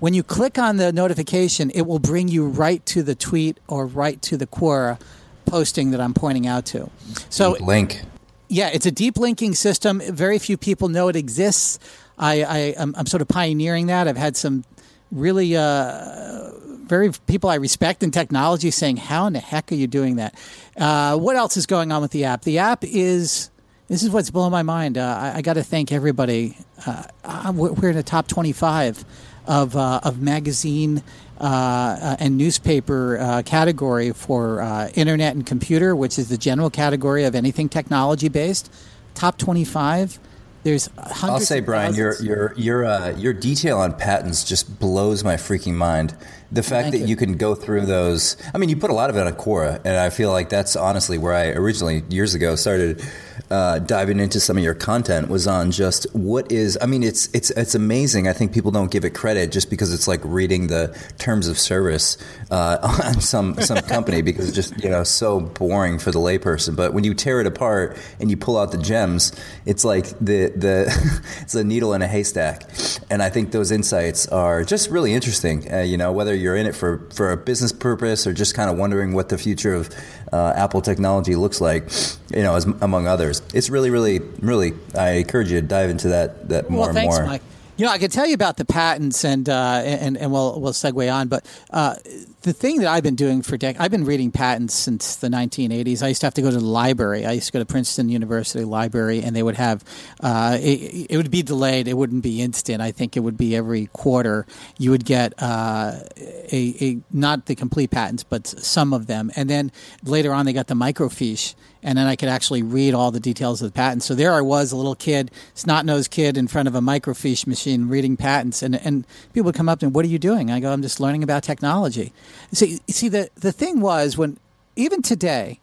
when 0.00 0.14
you 0.14 0.22
click 0.22 0.58
on 0.58 0.76
the 0.76 0.92
notification, 0.92 1.70
it 1.70 1.82
will 1.82 1.98
bring 1.98 2.28
you 2.28 2.46
right 2.46 2.84
to 2.86 3.02
the 3.02 3.14
tweet 3.14 3.58
or 3.68 3.86
right 3.86 4.20
to 4.22 4.36
the 4.36 4.46
Quora 4.46 5.00
posting 5.46 5.90
that 5.90 6.00
I'm 6.00 6.14
pointing 6.14 6.46
out 6.46 6.66
to. 6.66 6.90
So 7.30 7.54
deep 7.54 7.66
link. 7.66 8.02
Yeah, 8.48 8.68
it's 8.68 8.86
a 8.86 8.90
deep 8.90 9.18
linking 9.18 9.54
system. 9.54 10.00
Very 10.00 10.38
few 10.38 10.56
people 10.56 10.88
know 10.88 11.08
it 11.08 11.16
exists. 11.16 11.78
I, 12.18 12.42
I 12.42 12.58
am 12.76 12.94
I'm 12.96 13.06
sort 13.06 13.22
of 13.22 13.28
pioneering 13.28 13.86
that. 13.86 14.08
I've 14.08 14.16
had 14.16 14.36
some 14.36 14.64
really 15.12 15.56
uh, 15.56 16.50
very 16.84 17.12
people 17.26 17.48
I 17.48 17.56
respect 17.56 18.02
in 18.02 18.10
technology 18.10 18.70
saying, 18.70 18.96
"How 18.96 19.26
in 19.26 19.34
the 19.34 19.40
heck 19.40 19.70
are 19.70 19.76
you 19.76 19.86
doing 19.86 20.16
that?" 20.16 20.34
Uh, 20.76 21.16
what 21.16 21.36
else 21.36 21.56
is 21.56 21.66
going 21.66 21.92
on 21.92 22.02
with 22.02 22.10
the 22.10 22.24
app? 22.24 22.42
The 22.42 22.58
app 22.58 22.84
is 22.84 23.50
this 23.88 24.02
is 24.02 24.10
what's 24.10 24.30
blowing 24.30 24.52
my 24.52 24.62
mind. 24.62 24.98
Uh, 24.98 25.18
I, 25.18 25.38
I 25.38 25.42
got 25.42 25.54
to 25.54 25.62
thank 25.62 25.92
everybody. 25.92 26.56
Uh, 26.86 27.52
we're 27.54 27.88
in 27.88 27.96
the 27.96 28.02
top 28.02 28.28
25 28.28 29.02
of, 29.46 29.74
uh, 29.74 30.00
of 30.02 30.20
magazine 30.20 31.02
uh, 31.40 32.16
and 32.20 32.36
newspaper 32.36 33.42
category 33.46 34.12
for 34.12 34.60
internet 34.94 35.34
and 35.34 35.46
computer, 35.46 35.96
which 35.96 36.18
is 36.18 36.28
the 36.28 36.36
general 36.36 36.68
category 36.68 37.24
of 37.24 37.34
anything 37.34 37.70
technology 37.70 38.28
based. 38.28 38.70
Top 39.14 39.38
25. 39.38 40.20
There's 40.64 40.90
I'll 41.22 41.40
say, 41.40 41.60
Brian, 41.60 41.94
your 41.94 42.20
your 42.20 42.54
your 42.56 42.84
uh, 42.84 43.10
your 43.16 43.32
detail 43.32 43.78
on 43.78 43.96
patents 43.96 44.44
just 44.44 44.78
blows 44.78 45.22
my 45.22 45.36
freaking 45.36 45.74
mind. 45.74 46.14
The 46.50 46.62
fact 46.62 46.84
Thank 46.84 46.92
that 46.92 46.98
you. 47.00 47.06
you. 47.08 47.16
can 47.16 47.36
go 47.36 47.54
through 47.54 47.84
those. 47.84 48.36
I 48.54 48.58
mean, 48.58 48.70
you 48.70 48.76
put 48.76 48.90
a 48.90 48.94
lot 48.94 49.10
of 49.10 49.16
it 49.16 49.26
on 49.26 49.32
Quora, 49.34 49.80
and 49.84 49.96
I 49.98 50.08
feel 50.08 50.30
like 50.32 50.48
that's 50.48 50.76
honestly 50.76 51.18
where 51.18 51.34
I 51.34 51.48
originally 51.48 52.02
years 52.08 52.34
ago 52.34 52.56
started 52.56 53.02
uh, 53.50 53.78
diving 53.80 54.18
into 54.18 54.40
some 54.40 54.56
of 54.56 54.64
your 54.64 54.74
content 54.74 55.28
was 55.28 55.46
on 55.46 55.70
just 55.70 56.04
what 56.14 56.50
is. 56.50 56.78
I 56.80 56.86
mean, 56.86 57.02
it's 57.02 57.28
it's 57.34 57.50
it's 57.50 57.74
amazing. 57.74 58.28
I 58.28 58.32
think 58.32 58.52
people 58.52 58.70
don't 58.70 58.90
give 58.90 59.04
it 59.04 59.10
credit 59.10 59.52
just 59.52 59.70
because 59.70 59.92
it's 59.92 60.08
like 60.08 60.20
reading 60.24 60.68
the 60.68 60.96
terms 61.18 61.48
of 61.48 61.58
service 61.58 62.16
uh, 62.50 62.78
on 63.04 63.20
some 63.20 63.60
some 63.60 63.78
company 63.78 64.22
because 64.22 64.48
it's 64.48 64.54
just 64.54 64.82
you 64.82 64.90
know 64.90 65.04
so 65.04 65.40
boring 65.40 65.98
for 65.98 66.10
the 66.10 66.18
layperson. 66.18 66.76
But 66.76 66.92
when 66.94 67.04
you 67.04 67.14
tear 67.14 67.40
it 67.40 67.46
apart 67.46 67.96
and 68.20 68.30
you 68.30 68.36
pull 68.36 68.58
out 68.58 68.72
the 68.72 68.78
gems, 68.78 69.32
it's 69.64 69.84
like 69.84 70.06
the 70.18 70.52
the 70.54 71.22
it's 71.40 71.54
a 71.54 71.64
needle 71.64 71.94
in 71.94 72.02
a 72.02 72.08
haystack. 72.08 72.68
And 73.10 73.22
I 73.22 73.30
think 73.30 73.52
those 73.52 73.70
insights 73.70 74.28
are 74.28 74.64
just 74.64 74.90
really 74.90 75.14
interesting. 75.14 75.72
Uh, 75.72 75.80
you 75.80 75.96
know, 75.96 76.12
whether 76.12 76.34
you're 76.38 76.56
in 76.56 76.66
it 76.66 76.74
for 76.74 77.06
for 77.12 77.30
a 77.30 77.36
business 77.36 77.72
purpose 77.72 78.26
or 78.26 78.32
just 78.32 78.54
kind 78.54 78.70
of 78.70 78.78
wondering 78.78 79.12
what 79.12 79.28
the 79.28 79.38
future 79.38 79.74
of 79.74 79.90
uh, 80.32 80.52
Apple 80.56 80.80
technology 80.80 81.34
looks 81.36 81.60
like, 81.60 81.90
you 82.30 82.42
know, 82.42 82.54
as, 82.54 82.64
among 82.80 83.06
others. 83.06 83.42
It's 83.54 83.70
really, 83.70 83.90
really, 83.90 84.20
really. 84.40 84.72
I 84.96 85.10
encourage 85.10 85.50
you 85.50 85.60
to 85.60 85.66
dive 85.66 85.90
into 85.90 86.08
that 86.08 86.48
that 86.48 86.70
more 86.70 86.86
well, 86.86 86.92
thanks, 86.92 87.16
and 87.16 87.26
more. 87.26 87.32
Mike. 87.34 87.42
You 87.76 87.86
know, 87.86 87.92
I 87.92 87.98
can 87.98 88.10
tell 88.10 88.26
you 88.26 88.34
about 88.34 88.56
the 88.56 88.64
patents, 88.64 89.24
and 89.24 89.48
uh, 89.48 89.82
and 89.84 90.16
and 90.16 90.32
we'll 90.32 90.60
we'll 90.60 90.72
segue 90.72 91.12
on, 91.12 91.28
but 91.28 91.46
uh, 91.70 91.94
the 92.42 92.52
thing 92.52 92.80
that 92.80 92.88
I've 92.88 93.02
been 93.02 93.16
doing 93.16 93.42
for 93.42 93.56
decades, 93.56 93.82
I've 93.82 93.90
been 93.90 94.04
reading 94.04 94.30
patents 94.30 94.74
since 94.74 95.16
the 95.16 95.28
1980s. 95.28 96.02
I 96.02 96.08
used 96.08 96.20
to 96.20 96.26
have 96.26 96.34
to 96.34 96.42
go 96.42 96.50
to 96.50 96.56
the 96.56 96.64
library. 96.64 97.26
I 97.26 97.32
used 97.32 97.46
to 97.46 97.52
go 97.52 97.58
to 97.58 97.66
Princeton 97.66 98.08
University 98.08 98.64
Library, 98.64 99.22
and 99.22 99.34
they 99.34 99.42
would 99.42 99.56
have 99.56 99.84
uh, 100.20 100.56
it, 100.60 101.10
it, 101.10 101.16
would 101.16 101.30
be 101.30 101.42
delayed. 101.42 101.88
It 101.88 101.94
wouldn't 101.94 102.22
be 102.22 102.40
instant. 102.40 102.80
I 102.80 102.92
think 102.92 103.16
it 103.16 103.20
would 103.20 103.36
be 103.36 103.56
every 103.56 103.86
quarter. 103.86 104.46
You 104.78 104.92
would 104.92 105.04
get 105.04 105.34
uh, 105.38 105.98
a, 106.16 106.74
a 106.80 106.98
not 107.10 107.46
the 107.46 107.56
complete 107.56 107.90
patents, 107.90 108.22
but 108.22 108.46
some 108.46 108.92
of 108.92 109.08
them, 109.08 109.32
and 109.34 109.50
then 109.50 109.72
later 110.04 110.32
on 110.32 110.46
they 110.46 110.52
got 110.52 110.68
the 110.68 110.74
microfiche 110.74 111.54
and 111.82 111.96
then 111.96 112.06
I 112.06 112.16
could 112.16 112.28
actually 112.28 112.62
read 112.62 112.94
all 112.94 113.10
the 113.10 113.20
details 113.20 113.62
of 113.62 113.68
the 113.68 113.72
patent. 113.72 114.02
So 114.02 114.14
there 114.14 114.34
I 114.34 114.40
was, 114.40 114.72
a 114.72 114.76
little 114.76 114.94
kid, 114.94 115.30
snot 115.54 115.84
nosed 115.84 116.10
kid 116.10 116.36
in 116.36 116.48
front 116.48 116.68
of 116.68 116.74
a 116.74 116.80
microfiche 116.80 117.46
machine 117.46 117.88
reading 117.88 118.16
patents, 118.16 118.62
and 118.62 118.74
and 118.74 119.06
people 119.32 119.46
would 119.46 119.54
come 119.54 119.68
up 119.68 119.82
and, 119.82 119.94
"What 119.94 120.04
are 120.04 120.08
you 120.08 120.18
doing?" 120.18 120.50
I 120.50 120.60
go, 120.60 120.72
"I'm 120.72 120.82
just 120.82 121.00
learning 121.00 121.22
about 121.22 121.42
technology." 121.42 122.12
See, 122.52 122.80
see 122.88 123.08
the 123.08 123.30
the 123.36 123.52
thing 123.52 123.80
was 123.80 124.16
when 124.16 124.38
even 124.76 125.02
today, 125.02 125.60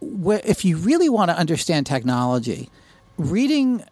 if 0.00 0.64
you 0.64 0.76
really 0.76 1.08
want 1.08 1.30
to 1.30 1.36
understand 1.36 1.86
technology, 1.86 2.70
reading 3.16 3.84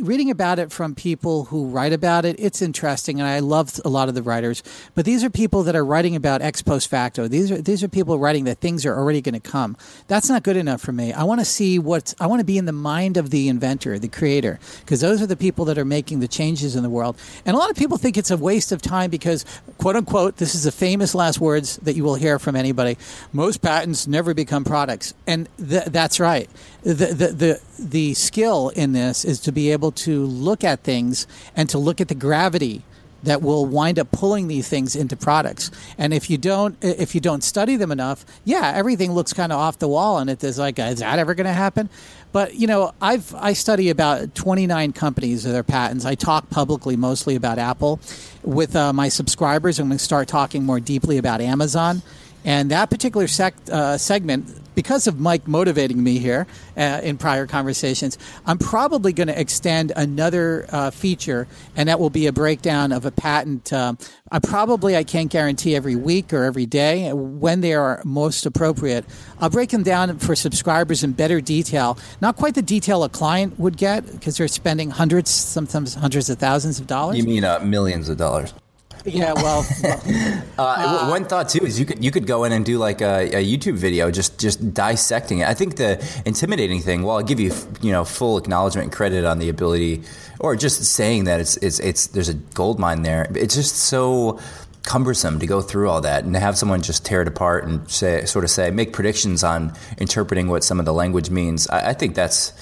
reading 0.00 0.30
about 0.30 0.58
it 0.58 0.70
from 0.70 0.94
people 0.94 1.44
who 1.46 1.66
write 1.66 1.92
about 1.92 2.24
it, 2.24 2.36
it's 2.38 2.62
interesting, 2.62 3.20
and 3.20 3.28
I 3.28 3.38
love 3.38 3.80
a 3.84 3.88
lot 3.88 4.08
of 4.08 4.14
the 4.14 4.22
writers. 4.22 4.62
But 4.94 5.04
these 5.04 5.24
are 5.24 5.30
people 5.30 5.62
that 5.64 5.74
are 5.74 5.84
writing 5.84 6.16
about 6.16 6.42
ex 6.42 6.62
post 6.62 6.88
facto. 6.88 7.28
These 7.28 7.50
are 7.50 7.60
these 7.60 7.82
are 7.82 7.88
people 7.88 8.18
writing 8.18 8.44
that 8.44 8.58
things 8.58 8.84
are 8.84 8.96
already 8.96 9.20
going 9.20 9.40
to 9.40 9.40
come. 9.40 9.76
That's 10.08 10.28
not 10.28 10.42
good 10.42 10.56
enough 10.56 10.80
for 10.80 10.92
me. 10.92 11.12
I 11.12 11.24
want 11.24 11.40
to 11.40 11.44
see 11.44 11.78
what 11.78 12.14
I 12.20 12.26
want 12.26 12.40
to 12.40 12.44
be 12.44 12.58
in 12.58 12.66
the 12.66 12.72
mind 12.72 13.16
of 13.16 13.30
the 13.30 13.48
inventor, 13.48 13.98
the 13.98 14.08
creator, 14.08 14.58
because 14.80 15.00
those 15.00 15.22
are 15.22 15.26
the 15.26 15.36
people 15.36 15.64
that 15.66 15.78
are 15.78 15.84
making 15.84 16.20
the 16.20 16.28
changes 16.28 16.76
in 16.76 16.82
the 16.82 16.90
world. 16.90 17.16
And 17.46 17.54
a 17.54 17.58
lot 17.58 17.70
of 17.70 17.76
people 17.76 17.96
think 17.96 18.16
it's 18.16 18.30
a 18.30 18.36
waste 18.36 18.72
of 18.72 18.82
time 18.82 19.10
because, 19.10 19.44
quote 19.78 19.96
unquote, 19.96 20.36
this 20.36 20.54
is 20.54 20.64
the 20.64 20.72
famous 20.72 21.14
last 21.14 21.40
words 21.40 21.76
that 21.78 21.94
you 21.94 22.04
will 22.04 22.16
hear 22.16 22.38
from 22.38 22.56
anybody. 22.56 22.98
Most 23.32 23.62
patents 23.62 24.06
never 24.06 24.34
become 24.34 24.64
products, 24.64 25.14
and 25.26 25.48
th- 25.58 25.86
that's 25.86 26.20
right. 26.20 26.48
The, 26.82 26.92
the 26.94 27.60
the 27.78 28.14
skill 28.14 28.70
in 28.70 28.92
this 28.92 29.24
is 29.24 29.38
to 29.40 29.52
be 29.52 29.70
able 29.70 29.92
to 29.92 30.24
look 30.24 30.64
at 30.64 30.82
things 30.82 31.28
and 31.54 31.68
to 31.70 31.78
look 31.78 32.00
at 32.00 32.08
the 32.08 32.14
gravity 32.14 32.82
that 33.22 33.40
will 33.40 33.66
wind 33.66 33.98
up 33.98 34.10
pulling 34.10 34.48
these 34.48 34.68
things 34.68 34.96
into 34.96 35.16
products. 35.16 35.70
And 35.96 36.12
if 36.12 36.28
you 36.28 36.38
don't, 36.38 36.76
if 36.82 37.14
you 37.14 37.20
don't 37.20 37.44
study 37.44 37.76
them 37.76 37.92
enough, 37.92 38.24
yeah, 38.44 38.72
everything 38.74 39.12
looks 39.12 39.32
kind 39.32 39.52
of 39.52 39.58
off 39.58 39.78
the 39.78 39.88
wall, 39.88 40.18
and 40.18 40.28
it's 40.28 40.58
like, 40.58 40.78
is 40.78 40.98
that 40.98 41.18
ever 41.18 41.34
going 41.34 41.46
to 41.46 41.52
happen? 41.52 41.88
But 42.32 42.54
you 42.54 42.66
know, 42.66 42.92
I've 43.00 43.34
I 43.34 43.52
study 43.52 43.90
about 43.90 44.34
29 44.34 44.92
companies 44.92 45.44
and 45.44 45.54
their 45.54 45.62
patents. 45.62 46.04
I 46.04 46.14
talk 46.14 46.50
publicly 46.50 46.96
mostly 46.96 47.36
about 47.36 47.58
Apple. 47.58 48.00
With 48.42 48.74
uh, 48.74 48.92
my 48.92 49.08
subscribers, 49.08 49.78
going 49.78 49.90
to 49.90 49.98
start 49.98 50.28
talking 50.28 50.64
more 50.64 50.80
deeply 50.80 51.18
about 51.18 51.40
Amazon. 51.40 52.02
And 52.44 52.70
that 52.70 52.90
particular 52.90 53.28
sec- 53.28 53.54
uh, 53.70 53.98
segment 53.98 54.62
because 54.74 55.06
of 55.06 55.20
Mike 55.20 55.46
motivating 55.46 56.02
me 56.02 56.18
here 56.18 56.46
uh, 56.76 57.00
in 57.02 57.18
prior 57.18 57.46
conversations, 57.46 58.18
I'm 58.46 58.58
probably 58.58 59.12
going 59.12 59.28
to 59.28 59.38
extend 59.38 59.92
another 59.96 60.66
uh, 60.70 60.90
feature, 60.90 61.46
and 61.76 61.88
that 61.88 62.00
will 62.00 62.10
be 62.10 62.26
a 62.26 62.32
breakdown 62.32 62.92
of 62.92 63.04
a 63.04 63.10
patent. 63.10 63.72
Um, 63.72 63.98
I 64.30 64.38
probably 64.38 64.96
I 64.96 65.04
can't 65.04 65.30
guarantee 65.30 65.76
every 65.76 65.96
week 65.96 66.32
or 66.32 66.44
every 66.44 66.66
day 66.66 67.12
when 67.12 67.60
they 67.60 67.74
are 67.74 68.00
most 68.04 68.46
appropriate. 68.46 69.04
I'll 69.40 69.50
break 69.50 69.70
them 69.70 69.82
down 69.82 70.18
for 70.18 70.34
subscribers 70.34 71.04
in 71.04 71.12
better 71.12 71.40
detail. 71.40 71.98
Not 72.20 72.36
quite 72.36 72.54
the 72.54 72.62
detail 72.62 73.04
a 73.04 73.08
client 73.08 73.58
would 73.58 73.76
get 73.76 74.10
because 74.10 74.36
they're 74.36 74.48
spending 74.48 74.90
hundreds, 74.90 75.30
sometimes 75.30 75.94
hundreds 75.94 76.30
of 76.30 76.38
thousands 76.38 76.80
of 76.80 76.86
dollars. 76.86 77.18
You 77.18 77.24
mean 77.24 77.44
uh, 77.44 77.60
millions 77.60 78.08
of 78.08 78.16
dollars? 78.16 78.54
Yeah, 79.04 79.32
well, 79.32 79.66
uh, 79.84 80.62
uh, 80.62 81.08
one 81.08 81.24
thought 81.24 81.48
too 81.48 81.64
is 81.64 81.78
you 81.78 81.86
could 81.86 82.04
you 82.04 82.10
could 82.10 82.26
go 82.26 82.44
in 82.44 82.52
and 82.52 82.64
do 82.64 82.78
like 82.78 83.00
a, 83.00 83.24
a, 83.36 83.44
YouTube 83.44 83.74
video 83.74 84.10
just 84.10 84.38
just 84.38 84.74
dissecting 84.74 85.40
it. 85.40 85.48
I 85.48 85.54
think 85.54 85.76
the 85.76 86.04
intimidating 86.24 86.80
thing, 86.80 87.02
well, 87.02 87.16
I'll 87.16 87.24
give 87.24 87.40
you 87.40 87.52
you 87.80 87.90
know 87.90 88.04
full 88.04 88.38
acknowledgement 88.38 88.84
and 88.84 88.92
credit 88.92 89.24
on 89.24 89.40
the 89.40 89.48
ability, 89.48 90.02
or 90.38 90.54
just 90.54 90.84
saying 90.84 91.24
that 91.24 91.40
it's 91.40 91.56
it's 91.58 91.80
it's 91.80 92.06
there's 92.08 92.28
a 92.28 92.34
gold 92.34 92.78
mine 92.78 93.02
there. 93.02 93.26
It's 93.34 93.54
just 93.54 93.76
so 93.76 94.38
cumbersome 94.84 95.38
to 95.38 95.46
go 95.46 95.60
through 95.60 95.88
all 95.88 96.00
that 96.00 96.24
and 96.24 96.34
to 96.34 96.40
have 96.40 96.58
someone 96.58 96.82
just 96.82 97.04
tear 97.04 97.22
it 97.22 97.28
apart 97.28 97.64
and 97.64 97.88
say 97.88 98.24
sort 98.24 98.44
of 98.44 98.50
say 98.50 98.70
make 98.70 98.92
predictions 98.92 99.44
on 99.44 99.72
interpreting 99.98 100.48
what 100.48 100.64
some 100.64 100.78
of 100.78 100.86
the 100.86 100.92
language 100.92 101.30
means. 101.30 101.68
I, 101.68 101.90
I 101.90 101.92
think 101.92 102.14
that's 102.14 102.52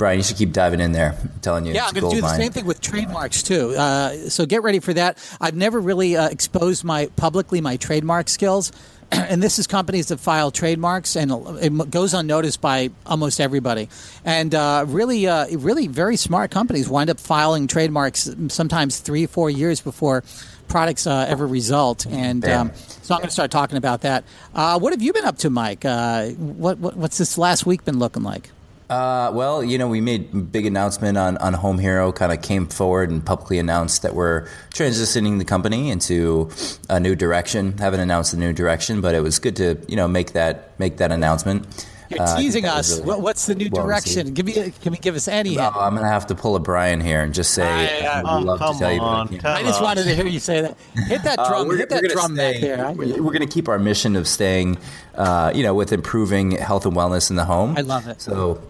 Brian, 0.00 0.18
you 0.18 0.22
should 0.22 0.38
keep 0.38 0.54
diving 0.54 0.80
in 0.80 0.92
there. 0.92 1.14
I'm 1.20 1.40
telling 1.42 1.66
you. 1.66 1.74
Yeah, 1.74 1.84
I'm 1.84 1.92
going 1.92 2.08
to 2.08 2.16
do 2.16 2.22
the 2.22 2.34
same 2.34 2.52
thing 2.52 2.64
with 2.64 2.80
trademarks 2.80 3.42
too. 3.42 3.74
Uh, 3.76 4.30
so 4.30 4.46
get 4.46 4.62
ready 4.62 4.78
for 4.78 4.94
that. 4.94 5.18
I've 5.38 5.54
never 5.54 5.78
really 5.78 6.16
uh, 6.16 6.30
exposed 6.30 6.84
my 6.84 7.10
publicly 7.16 7.60
my 7.60 7.76
trademark 7.76 8.30
skills. 8.30 8.72
and 9.12 9.42
this 9.42 9.58
is 9.58 9.66
companies 9.66 10.08
that 10.08 10.18
file 10.18 10.50
trademarks, 10.50 11.16
and 11.16 11.30
it 11.60 11.90
goes 11.90 12.14
unnoticed 12.14 12.62
by 12.62 12.88
almost 13.04 13.42
everybody. 13.42 13.90
And 14.24 14.54
uh, 14.54 14.86
really, 14.88 15.26
uh, 15.26 15.48
really 15.58 15.86
very 15.86 16.16
smart 16.16 16.50
companies 16.50 16.88
wind 16.88 17.10
up 17.10 17.20
filing 17.20 17.66
trademarks 17.66 18.30
sometimes 18.48 19.00
three, 19.00 19.26
four 19.26 19.50
years 19.50 19.82
before 19.82 20.24
products 20.66 21.06
uh, 21.06 21.26
ever 21.28 21.46
result. 21.46 22.06
And 22.06 22.42
um, 22.48 22.72
so 23.02 23.14
I'm 23.14 23.20
going 23.20 23.28
to 23.28 23.34
start 23.34 23.50
talking 23.50 23.76
about 23.76 24.00
that. 24.00 24.24
Uh, 24.54 24.78
what 24.78 24.94
have 24.94 25.02
you 25.02 25.12
been 25.12 25.26
up 25.26 25.36
to, 25.38 25.50
Mike? 25.50 25.84
Uh, 25.84 26.28
what, 26.30 26.78
what, 26.78 26.96
what's 26.96 27.18
this 27.18 27.36
last 27.36 27.66
week 27.66 27.84
been 27.84 27.98
looking 27.98 28.22
like? 28.22 28.48
Uh, 28.90 29.30
well, 29.32 29.62
you 29.62 29.78
know, 29.78 29.86
we 29.86 30.00
made 30.00 30.50
big 30.50 30.66
announcement 30.66 31.16
on, 31.16 31.36
on 31.36 31.54
Home 31.54 31.78
Hero, 31.78 32.10
kind 32.10 32.32
of 32.32 32.42
came 32.42 32.66
forward 32.66 33.08
and 33.08 33.24
publicly 33.24 33.60
announced 33.60 34.02
that 34.02 34.16
we're 34.16 34.48
transitioning 34.70 35.38
the 35.38 35.44
company 35.44 35.90
into 35.90 36.50
a 36.88 36.98
new 36.98 37.14
direction. 37.14 37.78
Haven't 37.78 38.00
announced 38.00 38.32
the 38.32 38.36
new 38.36 38.52
direction, 38.52 39.00
but 39.00 39.14
it 39.14 39.20
was 39.20 39.38
good 39.38 39.54
to, 39.56 39.78
you 39.86 39.94
know, 39.94 40.08
make 40.08 40.32
that 40.32 40.78
make 40.80 40.96
that 40.96 41.12
announcement. 41.12 41.86
You're 42.10 42.22
uh, 42.22 42.36
teasing 42.36 42.64
us. 42.64 42.98
Really 42.98 43.20
What's 43.20 43.46
the 43.46 43.54
new 43.54 43.68
well 43.70 43.86
direction? 43.86 44.34
Give 44.34 44.44
me, 44.44 44.72
can 44.82 44.90
we 44.90 44.98
give 44.98 45.14
us 45.14 45.28
any? 45.28 45.56
Well, 45.56 45.72
I'm 45.78 45.94
going 45.94 46.04
to 46.04 46.10
have 46.10 46.26
to 46.26 46.34
pull 46.34 46.56
a 46.56 46.58
Brian 46.58 47.00
here 47.00 47.22
and 47.22 47.32
just 47.32 47.52
say, 47.52 48.04
I, 48.04 48.22
would 48.22 48.44
love 48.44 48.58
to 48.58 48.76
tell 48.76 49.00
on, 49.00 49.32
you. 49.32 49.38
Tell 49.38 49.54
I 49.54 49.62
just 49.62 49.76
us. 49.76 49.82
wanted 49.82 50.02
to 50.04 50.16
hear 50.16 50.26
you 50.26 50.40
say 50.40 50.62
that. 50.62 50.76
Hit 51.06 51.22
that 51.22 51.38
uh, 51.38 51.48
drum. 51.48 51.70
Uh, 51.70 51.74
hit 51.74 51.88
that 51.90 52.02
drum 52.10 52.34
stay, 52.34 52.52
back 52.54 52.60
there. 52.60 52.90
We're, 52.90 53.22
we're 53.22 53.32
going 53.32 53.46
to 53.46 53.54
keep 53.54 53.68
our 53.68 53.78
mission 53.78 54.16
of 54.16 54.26
staying, 54.26 54.78
uh, 55.14 55.52
you 55.54 55.62
know, 55.62 55.74
with 55.74 55.92
improving 55.92 56.50
health 56.52 56.84
and 56.84 56.96
wellness 56.96 57.30
in 57.30 57.36
the 57.36 57.44
home. 57.44 57.76
I 57.78 57.82
love 57.82 58.08
it. 58.08 58.20
So 58.20 58.60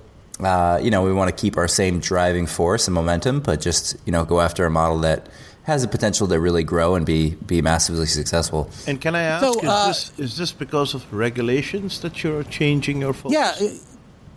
uh, 0.45 0.79
you 0.83 0.91
know, 0.91 1.03
we 1.03 1.13
want 1.13 1.35
to 1.35 1.41
keep 1.41 1.57
our 1.57 1.69
same 1.69 2.01
driving 2.01 2.47
force 2.47 2.89
and 2.89 2.95
momentum, 2.95 3.41
but 3.41 3.61
just 3.61 3.97
you 4.07 4.13
know, 4.13 4.25
go 4.25 4.41
after 4.41 4.67
a 4.67 4.71
model 4.71 4.99
that 5.01 5.29
has 5.65 5.83
the 5.83 5.89
potential 5.89 6.27
to 6.27 6.41
really 6.41 6.65
grow 6.65 6.95
and 6.95 7.07
be 7.07 7.37
be 7.47 7.63
massively 7.63 8.07
successful. 8.07 8.71
And 8.87 9.01
can 9.01 9.15
I 9.15 9.23
ask, 9.23 9.45
so, 9.45 9.69
uh, 9.69 9.91
is, 9.91 10.11
this, 10.11 10.19
is 10.19 10.37
this 10.37 10.53
because 10.53 10.95
of 10.95 11.13
regulations 11.13 12.01
that 12.01 12.23
you're 12.23 12.45
changing 12.45 13.01
your 13.01 13.13
focus? 13.13 13.33
Yeah. 13.33 13.67
Uh, 13.67 13.73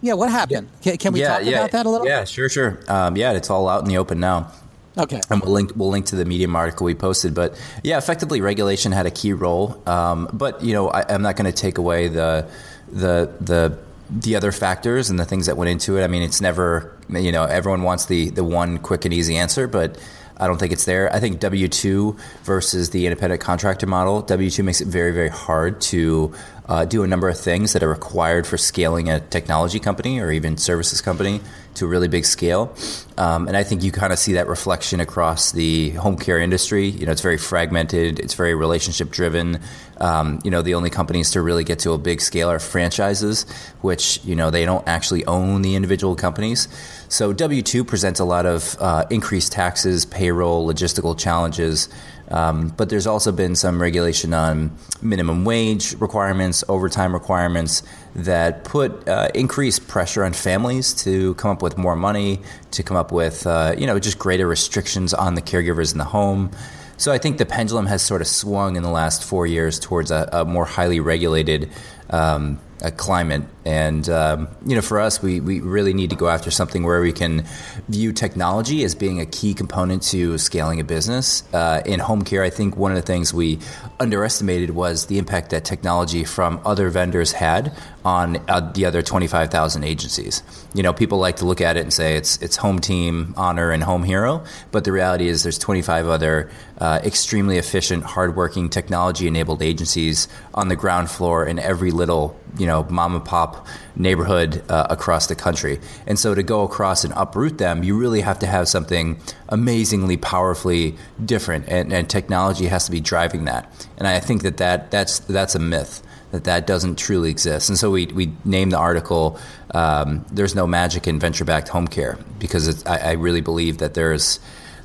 yeah, 0.01 0.13
what 0.15 0.29
happened? 0.29 0.67
Can, 0.81 0.97
can 0.97 1.13
we 1.13 1.21
yeah, 1.21 1.37
talk 1.37 1.45
yeah, 1.45 1.59
about 1.59 1.71
that 1.71 1.85
a 1.85 1.89
little? 1.89 2.05
Yeah, 2.05 2.25
sure, 2.25 2.49
sure. 2.49 2.77
Um, 2.89 3.15
yeah, 3.15 3.31
it's 3.31 3.49
all 3.49 3.69
out 3.69 3.83
in 3.83 3.87
the 3.87 3.97
open 3.97 4.19
now. 4.19 4.51
Okay. 4.97 5.21
And 5.29 5.41
we'll 5.41 5.53
link 5.53 5.71
we'll 5.75 5.89
link 5.89 6.07
to 6.07 6.15
the 6.15 6.25
Medium 6.25 6.55
article 6.55 6.85
we 6.85 6.93
posted. 6.93 7.33
But 7.33 7.59
yeah, 7.83 7.97
effectively, 7.97 8.41
regulation 8.41 8.91
had 8.91 9.05
a 9.05 9.11
key 9.11 9.33
role. 9.33 9.81
Um, 9.87 10.29
but 10.33 10.61
you 10.61 10.73
know, 10.73 10.89
I, 10.89 11.05
I'm 11.07 11.21
not 11.21 11.35
going 11.35 11.51
to 11.51 11.57
take 11.57 11.77
away 11.77 12.09
the 12.09 12.49
the 12.91 13.33
the 13.39 13.79
the 14.21 14.35
other 14.35 14.51
factors 14.51 15.09
and 15.09 15.19
the 15.19 15.25
things 15.25 15.47
that 15.47 15.57
went 15.57 15.69
into 15.69 15.97
it. 15.97 16.03
I 16.03 16.07
mean, 16.07 16.21
it's 16.21 16.39
never, 16.39 16.95
you 17.09 17.31
know, 17.31 17.45
everyone 17.45 17.81
wants 17.83 18.05
the, 18.05 18.29
the 18.29 18.43
one 18.43 18.77
quick 18.77 19.05
and 19.05 19.13
easy 19.13 19.35
answer, 19.35 19.67
but 19.67 19.97
I 20.37 20.47
don't 20.47 20.57
think 20.57 20.71
it's 20.71 20.85
there. 20.85 21.13
I 21.13 21.19
think 21.19 21.39
W 21.39 21.67
2 21.67 22.15
versus 22.43 22.91
the 22.91 23.05
independent 23.05 23.41
contractor 23.41 23.87
model, 23.87 24.21
W 24.21 24.49
2 24.49 24.63
makes 24.63 24.81
it 24.81 24.87
very, 24.87 25.11
very 25.11 25.29
hard 25.29 25.81
to 25.81 26.33
uh, 26.67 26.85
do 26.85 27.03
a 27.03 27.07
number 27.07 27.29
of 27.29 27.37
things 27.37 27.73
that 27.73 27.83
are 27.83 27.89
required 27.89 28.47
for 28.47 28.57
scaling 28.57 29.09
a 29.09 29.19
technology 29.19 29.79
company 29.79 30.19
or 30.19 30.31
even 30.31 30.57
services 30.57 31.01
company 31.01 31.41
to 31.75 31.85
a 31.85 31.87
really 31.87 32.07
big 32.07 32.25
scale. 32.25 32.73
Um, 33.17 33.47
and 33.47 33.57
I 33.57 33.63
think 33.63 33.83
you 33.83 33.91
kind 33.91 34.13
of 34.13 34.19
see 34.19 34.33
that 34.33 34.47
reflection 34.47 34.99
across 34.99 35.51
the 35.51 35.91
home 35.91 36.17
care 36.17 36.39
industry. 36.39 36.87
You 36.87 37.05
know, 37.05 37.11
it's 37.11 37.21
very 37.21 37.37
fragmented, 37.37 38.19
it's 38.19 38.33
very 38.33 38.55
relationship 38.55 39.09
driven. 39.09 39.59
Um, 39.97 40.39
you 40.43 40.51
know, 40.51 40.61
the 40.61 40.73
only 40.73 40.89
companies 40.89 41.31
to 41.31 41.41
really 41.41 41.63
get 41.63 41.79
to 41.79 41.91
a 41.91 41.97
big 41.97 42.21
scale 42.21 42.49
are 42.49 42.59
franchises, 42.59 43.45
which, 43.81 44.23
you 44.23 44.35
know, 44.35 44.49
they 44.49 44.65
don't 44.65 44.87
actually 44.87 45.25
own 45.25 45.61
the 45.61 45.75
individual 45.75 46.15
companies. 46.15 46.67
So 47.09 47.33
W 47.33 47.61
2 47.61 47.83
presents 47.83 48.19
a 48.19 48.25
lot 48.25 48.45
of 48.45 48.75
uh, 48.79 49.05
increased 49.09 49.51
taxes, 49.51 50.05
payroll, 50.05 50.67
logistical 50.67 51.17
challenges. 51.17 51.89
Um, 52.29 52.69
but 52.69 52.89
there's 52.89 53.05
also 53.05 53.31
been 53.31 53.55
some 53.55 53.81
regulation 53.81 54.33
on 54.33 54.75
minimum 55.01 55.45
wage 55.45 55.93
requirements, 55.99 56.63
overtime 56.67 57.13
requirements 57.13 57.83
that 58.15 58.63
put 58.63 59.07
uh, 59.07 59.29
increased 59.35 59.87
pressure 59.87 60.23
on 60.23 60.33
families 60.33 60.93
to 61.03 61.33
come 61.35 61.51
up 61.51 61.61
with 61.61 61.77
more 61.77 61.95
money, 61.95 62.39
to 62.71 62.83
come 62.83 62.97
up 62.97 63.11
with 63.11 63.45
uh, 63.45 63.75
you 63.77 63.85
know 63.85 63.99
just 63.99 64.17
greater 64.17 64.47
restrictions 64.47 65.13
on 65.13 65.35
the 65.35 65.41
caregivers 65.41 65.91
in 65.91 65.97
the 65.97 66.05
home. 66.05 66.49
So 66.97 67.11
I 67.11 67.17
think 67.17 67.37
the 67.37 67.45
pendulum 67.45 67.87
has 67.87 68.01
sort 68.01 68.21
of 68.21 68.27
swung 68.27 68.75
in 68.75 68.83
the 68.83 68.89
last 68.91 69.23
four 69.23 69.45
years 69.45 69.79
towards 69.79 70.11
a, 70.11 70.29
a 70.31 70.45
more 70.45 70.65
highly 70.65 70.99
regulated 70.99 71.69
um, 72.09 72.59
a 72.81 72.91
climate. 72.91 73.43
And 73.65 74.09
um, 74.09 74.47
you 74.65 74.75
know, 74.75 74.81
for 74.81 74.99
us, 74.99 75.21
we, 75.21 75.39
we 75.39 75.59
really 75.59 75.93
need 75.93 76.09
to 76.09 76.15
go 76.15 76.27
after 76.27 76.51
something 76.51 76.83
where 76.83 77.01
we 77.01 77.13
can 77.13 77.45
view 77.87 78.11
technology 78.11 78.83
as 78.83 78.93
being 78.95 79.21
a 79.21 79.25
key 79.25 79.53
component 79.53 80.03
to 80.03 80.37
scaling 80.37 80.79
a 80.79 80.83
business. 80.83 81.43
Uh, 81.53 81.81
in 81.85 81.99
home 81.99 82.23
care, 82.23 82.43
I 82.43 82.49
think 82.49 82.75
one 82.75 82.91
of 82.91 82.95
the 82.95 83.01
things 83.01 83.33
we 83.33 83.59
underestimated 83.99 84.71
was 84.71 85.05
the 85.05 85.17
impact 85.17 85.51
that 85.51 85.63
technology 85.63 86.23
from 86.23 86.59
other 86.65 86.89
vendors 86.89 87.31
had 87.31 87.73
on 88.03 88.37
uh, 88.49 88.59
the 88.59 88.85
other 88.85 89.01
25,000 89.01 89.83
agencies. 89.83 90.43
You 90.73 90.83
know, 90.83 90.91
people 90.91 91.19
like 91.19 91.37
to 91.37 91.45
look 91.45 91.61
at 91.61 91.77
it 91.77 91.81
and 91.81 91.93
say 91.93 92.17
it's 92.17 92.41
it's 92.41 92.57
Home 92.57 92.79
Team, 92.79 93.33
Honor, 93.37 93.71
and 93.71 93.83
Home 93.83 94.03
Hero, 94.03 94.43
but 94.71 94.83
the 94.83 94.91
reality 94.91 95.27
is 95.27 95.43
there's 95.43 95.57
25 95.57 96.07
other 96.07 96.49
uh, 96.79 96.99
extremely 97.03 97.57
efficient, 97.57 98.03
hardworking, 98.03 98.69
technology-enabled 98.69 99.61
agencies 99.61 100.27
on 100.53 100.67
the 100.67 100.75
ground 100.75 101.09
floor 101.09 101.45
in 101.45 101.59
every 101.59 101.91
little 101.91 102.37
you 102.57 102.67
know 102.67 102.83
mom 102.89 103.15
and 103.15 103.25
pop 103.25 103.52
neighborhood 103.95 104.63
uh, 104.69 104.87
across 104.89 105.27
the 105.27 105.35
country. 105.35 105.79
And 106.07 106.17
so 106.17 106.33
to 106.33 106.43
go 106.43 106.63
across 106.63 107.03
and 107.03 107.13
uproot 107.15 107.57
them, 107.57 107.83
you 107.83 107.97
really 107.97 108.21
have 108.21 108.39
to 108.39 108.47
have 108.47 108.67
something 108.67 109.19
amazingly 109.49 110.17
powerfully 110.17 110.95
different, 111.23 111.67
and, 111.67 111.93
and 111.93 112.09
technology 112.09 112.67
has 112.67 112.85
to 112.85 112.91
be 112.91 112.99
driving 112.99 113.45
that. 113.45 113.71
And 113.97 114.07
I 114.07 114.19
think 114.19 114.43
that, 114.43 114.57
that 114.57 114.91
that's 114.91 115.19
that's 115.19 115.55
a 115.55 115.59
myth 115.59 116.03
that 116.33 116.45
that 116.45 116.65
doesn't 116.65 116.97
truly 116.97 117.29
exist. 117.29 117.69
And 117.69 117.77
so 117.77 117.91
we, 117.91 118.07
we 118.07 118.33
named 118.43 118.71
the 118.71 118.77
article 118.77 119.39
um, 119.73 120.25
"There's 120.31 120.55
No 120.55 120.65
Magic 120.65 121.07
in 121.07 121.19
Venture-Backed 121.19 121.69
Home 121.69 121.87
Care" 121.87 122.17
because 122.39 122.83
I, 122.85 122.97
I, 122.97 123.11
really 123.13 123.41
believe 123.41 123.77
that 123.77 123.93
there's 123.93 124.39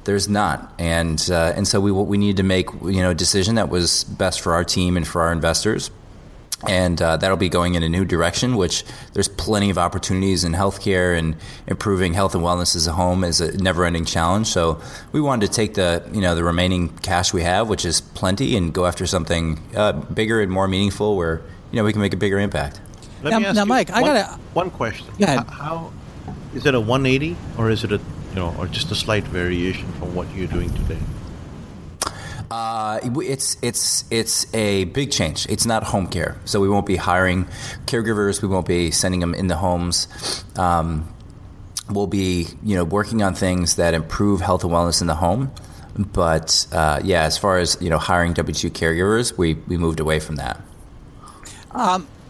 there's 0.05 0.29
not, 0.29 0.73
and 0.79 1.29
uh, 1.31 1.55
and 1.57 1.67
so 1.67 1.81
we 1.81 1.91
we 1.91 2.19
need 2.19 2.37
to 2.37 2.43
make 2.43 2.69
you 2.83 3.03
know 3.03 3.11
a 3.11 3.15
decision 3.15 3.55
that 3.55 3.71
was 3.71 4.05
best 4.05 4.41
for 4.41 4.53
our 4.53 4.65
team 4.65 4.97
and 4.97 5.09
for 5.09 5.23
our 5.23 5.33
investors 5.33 5.91
and 6.67 7.01
uh, 7.01 7.17
that'll 7.17 7.37
be 7.37 7.49
going 7.49 7.75
in 7.77 7.83
a 7.85 7.89
new 7.89 8.05
direction 8.05 8.57
which 8.57 8.85
there's 9.13 9.29
plenty 9.29 9.71
of 9.71 9.79
opportunities 9.79 10.43
in 10.43 10.53
healthcare 10.53 11.17
and 11.17 11.37
improving 11.69 12.15
health 12.15 12.35
and 12.35 12.43
wellness 12.43 12.75
as 12.75 12.87
a 12.89 12.93
home 12.93 13.23
is 13.23 13.41
a 13.41 13.57
never-ending 13.59 14.05
challenge 14.05 14.49
so 14.49 14.81
we 15.13 15.21
wanted 15.21 15.47
to 15.47 15.53
take 15.53 15.75
the 15.75 16.03
you 16.13 16.21
know 16.21 16.35
the 16.35 16.43
remaining 16.43 16.89
cash 16.99 17.33
we 17.33 17.43
have 17.43 17.69
which 17.69 17.85
is 17.85 18.01
plenty 18.01 18.57
and 18.57 18.75
go 18.75 18.87
after 18.87 19.07
something 19.07 19.61
uh, 19.77 19.93
bigger 19.93 20.41
and 20.41 20.51
more 20.51 20.67
meaningful 20.67 21.17
where 21.17 21.41
you 21.71 21.77
know 21.77 21.85
we 21.85 21.93
can 21.93 22.01
make 22.03 22.15
a 22.15 22.17
bigger 22.17 22.41
impact 22.41 22.81
Let 23.23 23.31
Now- 23.31 23.39
me 23.39 23.47
ask 23.47 23.55
now, 23.55 23.63
you 23.63 23.69
Mike, 23.69 23.91
I 23.93 24.01
got 24.03 24.17
a, 24.17 24.41
one 24.55 24.71
question. 24.71 25.07
Go 25.19 25.25
ahead. 25.25 25.47
How 25.47 25.93
is 26.55 26.67
it 26.67 26.75
a 26.75 26.81
180 26.81 27.37
or 27.57 27.71
is 27.71 27.85
it 27.85 27.93
a 27.93 27.99
you 28.31 28.35
know 28.35 28.53
or 28.59 28.67
just 28.67 28.91
a 28.91 28.95
slight 28.97 29.25
variation 29.25 29.87
from 29.93 30.15
what 30.15 30.27
you're 30.35 30.47
doing 30.49 30.71
today? 30.71 30.99
Uh, 32.51 33.01
it's 33.03 33.59
it's 33.61 34.05
it's 34.11 34.53
a 34.55 34.85
big 34.85 35.11
change. 35.11 35.47
It's 35.51 35.67
not 35.67 35.85
home 35.85 36.07
care, 36.07 36.41
so 36.47 36.61
we 36.61 36.69
won't 36.69 36.87
be 36.87 36.97
hiring 36.97 37.45
caregivers. 37.85 38.41
We 38.41 38.49
won't 38.49 38.67
be 38.67 38.91
sending 38.91 39.21
them 39.21 39.35
in 39.35 39.49
the 39.49 39.57
homes. 39.57 40.09
Um, 40.57 41.13
we'll 41.91 42.07
be 42.07 42.47
you 42.63 42.77
know 42.77 42.85
working 42.85 43.23
on 43.23 43.35
things 43.35 43.77
that 43.77 43.93
improve 43.93 44.41
health 44.41 44.65
and 44.65 44.73
wellness 44.73 45.01
in 45.01 45.07
the 45.07 45.15
home. 45.17 45.53
But 45.99 46.67
uh, 46.73 47.01
yeah, 47.05 47.25
as 47.25 47.37
far 47.37 47.59
as 47.59 47.77
you 47.81 47.91
know, 47.91 47.99
hiring 47.99 48.33
W 48.33 48.55
two 48.55 48.71
caregivers, 48.71 49.37
we 49.37 49.55
we 49.55 49.77
moved 49.77 50.01
away 50.01 50.21
from 50.21 50.37
that. 50.37 50.61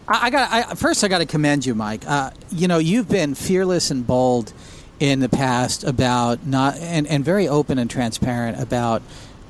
I, 0.09 0.27
I 0.27 0.31
got 0.31 0.53
I, 0.53 0.75
first. 0.75 1.05
I 1.05 1.09
got 1.09 1.19
to 1.19 1.27
commend 1.27 1.65
you, 1.65 1.75
Mike. 1.75 2.05
Uh, 2.07 2.31
you 2.51 2.67
know, 2.67 2.79
you've 2.79 3.09
been 3.09 3.35
fearless 3.35 3.91
and 3.91 4.07
bold 4.07 4.53
in 5.01 5.21
the 5.21 5.29
past 5.29 5.85
about 5.85 6.45
not 6.47 6.77
and, 6.79 7.07
and 7.07 7.25
very 7.25 7.47
open 7.47 7.79
and 7.79 7.89
transparent 7.89 8.61
about 8.61 9.03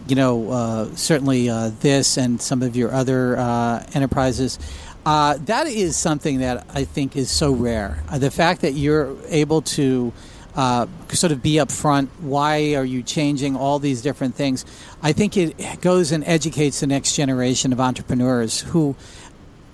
you 0.09 0.17
know 0.17 0.51
uh, 0.51 0.97
certainly 0.97 1.49
uh, 1.49 1.71
this 1.81 2.17
and 2.17 2.41
some 2.41 2.63
of 2.63 2.77
your 2.77 2.93
other 2.93 3.37
uh, 3.39 3.85
enterprises. 3.95 4.59
Uh, 5.07 5.39
that 5.45 5.67
is 5.67 5.97
something 5.97 6.41
that 6.41 6.67
I 6.75 6.85
think 6.85 7.17
is 7.17 7.31
so 7.31 7.53
rare. 7.53 8.03
Uh, 8.09 8.19
the 8.19 8.31
fact 8.31 8.63
that 8.63 8.73
you're 8.73 9.17
able 9.29 9.63
to 9.63 10.13
uh, 10.55 10.87
sort 11.11 11.31
of 11.31 11.41
be 11.41 11.55
upfront. 11.55 12.09
Why 12.21 12.75
are 12.75 12.85
you 12.85 13.03
changing 13.05 13.55
all 13.55 13.79
these 13.79 14.03
different 14.03 14.35
things? 14.35 14.65
I 15.01 15.13
think 15.13 15.37
it 15.37 15.81
goes 15.81 16.11
and 16.11 16.25
educates 16.25 16.81
the 16.81 16.89
next 16.89 17.15
generation 17.15 17.73
of 17.73 17.81
entrepreneurs 17.81 18.61
who 18.61 18.97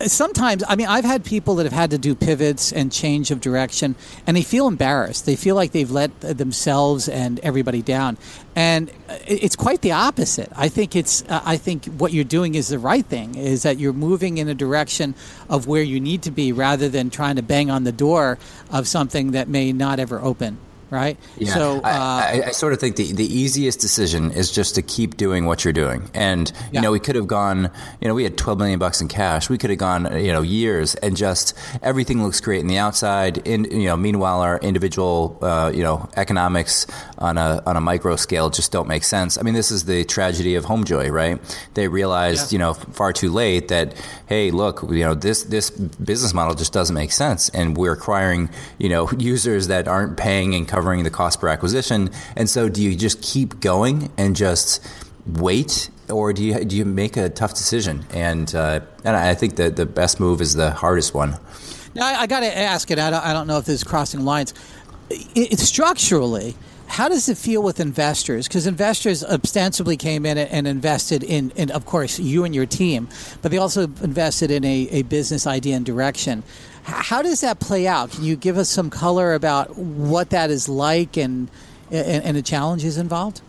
sometimes 0.06 0.62
i 0.68 0.76
mean 0.76 0.86
i've 0.86 1.04
had 1.04 1.24
people 1.24 1.54
that 1.56 1.64
have 1.64 1.72
had 1.72 1.90
to 1.90 1.98
do 1.98 2.14
pivots 2.14 2.72
and 2.72 2.92
change 2.92 3.30
of 3.30 3.40
direction 3.40 3.94
and 4.26 4.36
they 4.36 4.42
feel 4.42 4.66
embarrassed. 4.68 5.26
They 5.26 5.36
feel 5.36 5.54
like 5.54 5.72
they've 5.72 5.90
let 5.90 6.20
themselves 6.20 7.08
and 7.08 7.40
everybody 7.40 7.82
down. 7.82 8.16
And 8.56 8.90
it's 9.26 9.56
quite 9.56 9.80
the 9.80 9.92
opposite. 9.92 10.50
I 10.56 10.68
think 10.68 10.94
it's 10.96 11.22
uh, 11.28 11.42
i 11.44 11.56
think 11.56 11.86
what 11.86 12.12
you're 12.12 12.24
doing 12.24 12.54
is 12.54 12.68
the 12.68 12.78
right 12.78 13.04
thing 13.04 13.34
is 13.34 13.62
that 13.62 13.78
you're 13.78 13.92
moving 13.92 14.38
in 14.38 14.48
a 14.48 14.54
direction 14.54 15.14
of 15.48 15.66
where 15.66 15.82
you 15.82 16.00
need 16.00 16.22
to 16.22 16.30
be 16.30 16.52
rather 16.52 16.88
than 16.88 17.10
trying 17.10 17.36
to 17.36 17.42
bang 17.42 17.70
on 17.70 17.84
the 17.84 17.92
door 17.92 18.38
of 18.70 18.86
something 18.86 19.32
that 19.32 19.48
may 19.48 19.72
not 19.72 19.98
ever 19.98 20.20
open 20.20 20.58
right 20.90 21.18
so 21.52 21.80
I, 21.82 21.90
uh, 21.90 21.94
I, 21.98 22.42
I 22.46 22.50
sort 22.52 22.72
of 22.72 22.80
think 22.80 22.96
the, 22.96 23.12
the 23.12 23.24
easiest 23.26 23.80
decision 23.80 24.30
is 24.30 24.50
just 24.50 24.74
to 24.76 24.82
keep 24.82 25.16
doing 25.16 25.44
what 25.46 25.64
you're 25.64 25.72
doing. 25.72 26.10
And 26.14 26.48
you 26.50 26.54
Yeah. 26.72 26.80
know, 26.82 26.92
we 26.92 27.00
could 27.00 27.16
have 27.16 27.26
gone. 27.26 27.70
You 28.00 28.08
know, 28.08 28.14
we 28.14 28.24
had 28.24 28.36
12 28.36 28.58
million 28.58 28.78
bucks 28.78 29.00
in 29.00 29.08
cash. 29.08 29.48
We 29.48 29.58
could 29.58 29.70
have 29.70 29.78
gone. 29.78 30.04
You 30.24 30.32
know, 30.32 30.42
years 30.42 30.94
and 30.96 31.16
just 31.16 31.54
everything 31.82 32.22
looks 32.22 32.40
great 32.40 32.60
in 32.60 32.66
the 32.68 32.78
outside. 32.78 33.38
In 33.46 33.64
you 33.64 33.86
know, 33.88 33.96
meanwhile, 33.96 34.40
our 34.40 34.58
individual 34.58 35.38
uh, 35.42 35.70
you 35.74 35.82
know 35.82 36.08
economics 36.16 36.86
on 37.18 37.38
a 37.38 37.62
on 37.66 37.76
a 37.76 37.80
micro 37.80 38.16
scale 38.16 38.50
just 38.50 38.70
don't 38.72 38.88
make 38.88 39.04
sense. 39.04 39.38
I 39.38 39.42
mean, 39.42 39.54
this 39.54 39.70
is 39.70 39.84
the 39.84 40.04
tragedy 40.04 40.54
of 40.54 40.64
Homejoy, 40.66 41.10
right? 41.10 41.38
They 41.74 41.88
realized 41.88 42.52
you 42.52 42.58
know 42.58 42.74
far 42.74 43.12
too 43.12 43.30
late 43.30 43.68
that 43.68 43.94
hey, 44.26 44.50
look, 44.50 44.82
you 44.82 45.04
know 45.04 45.14
this 45.14 45.44
this 45.44 45.70
business 45.70 46.32
model 46.34 46.54
just 46.54 46.72
doesn't 46.72 46.94
make 46.94 47.12
sense, 47.12 47.48
and 47.50 47.76
we're 47.76 47.92
acquiring 47.92 48.50
you 48.78 48.88
know 48.88 49.10
users 49.18 49.68
that 49.68 49.88
aren't 49.88 50.16
paying 50.16 50.54
and 50.54 50.66
covering 50.68 50.83
the 50.84 51.10
cost 51.10 51.40
per 51.40 51.48
acquisition. 51.48 52.10
And 52.36 52.48
so, 52.48 52.68
do 52.68 52.82
you 52.82 52.94
just 52.94 53.22
keep 53.22 53.60
going 53.60 54.10
and 54.16 54.36
just 54.36 54.86
wait, 55.26 55.90
or 56.10 56.32
do 56.32 56.44
you 56.44 56.64
do 56.64 56.76
you 56.76 56.84
make 56.84 57.16
a 57.16 57.28
tough 57.28 57.54
decision? 57.54 58.04
And 58.10 58.54
uh, 58.54 58.80
and 59.04 59.16
I 59.16 59.34
think 59.34 59.56
that 59.56 59.76
the 59.76 59.86
best 59.86 60.20
move 60.20 60.40
is 60.40 60.54
the 60.54 60.70
hardest 60.70 61.14
one. 61.14 61.38
Now, 61.94 62.06
I, 62.06 62.22
I 62.22 62.26
got 62.26 62.40
to 62.40 62.58
ask 62.58 62.90
it. 62.90 62.98
I 62.98 63.10
don't, 63.10 63.24
I 63.24 63.32
don't 63.32 63.46
know 63.46 63.58
if 63.58 63.66
this 63.66 63.76
is 63.76 63.84
crossing 63.84 64.24
lines. 64.24 64.52
It, 65.10 65.52
it, 65.52 65.58
structurally, 65.58 66.56
how 66.86 67.08
does 67.08 67.28
it 67.28 67.38
feel 67.38 67.62
with 67.62 67.80
investors? 67.80 68.48
Because 68.48 68.66
investors 68.66 69.24
ostensibly 69.24 69.96
came 69.96 70.26
in 70.26 70.38
and 70.38 70.66
invested 70.66 71.22
in, 71.22 71.50
in, 71.52 71.70
of 71.70 71.86
course, 71.86 72.18
you 72.18 72.44
and 72.44 72.54
your 72.54 72.66
team, 72.66 73.08
but 73.42 73.50
they 73.50 73.58
also 73.58 73.82
invested 73.82 74.50
in 74.50 74.64
a, 74.64 74.88
a 74.90 75.02
business 75.02 75.46
idea 75.46 75.76
and 75.76 75.86
direction. 75.86 76.42
How 76.84 77.22
does 77.22 77.40
that 77.40 77.60
play 77.60 77.86
out? 77.86 78.10
Can 78.10 78.24
you 78.24 78.36
give 78.36 78.58
us 78.58 78.68
some 78.68 78.90
color 78.90 79.32
about 79.32 79.76
what 79.76 80.30
that 80.30 80.50
is 80.50 80.68
like 80.68 81.16
and, 81.16 81.50
and, 81.90 82.22
and 82.24 82.36
the 82.36 82.42
challenges 82.42 82.98
involved? 82.98 83.40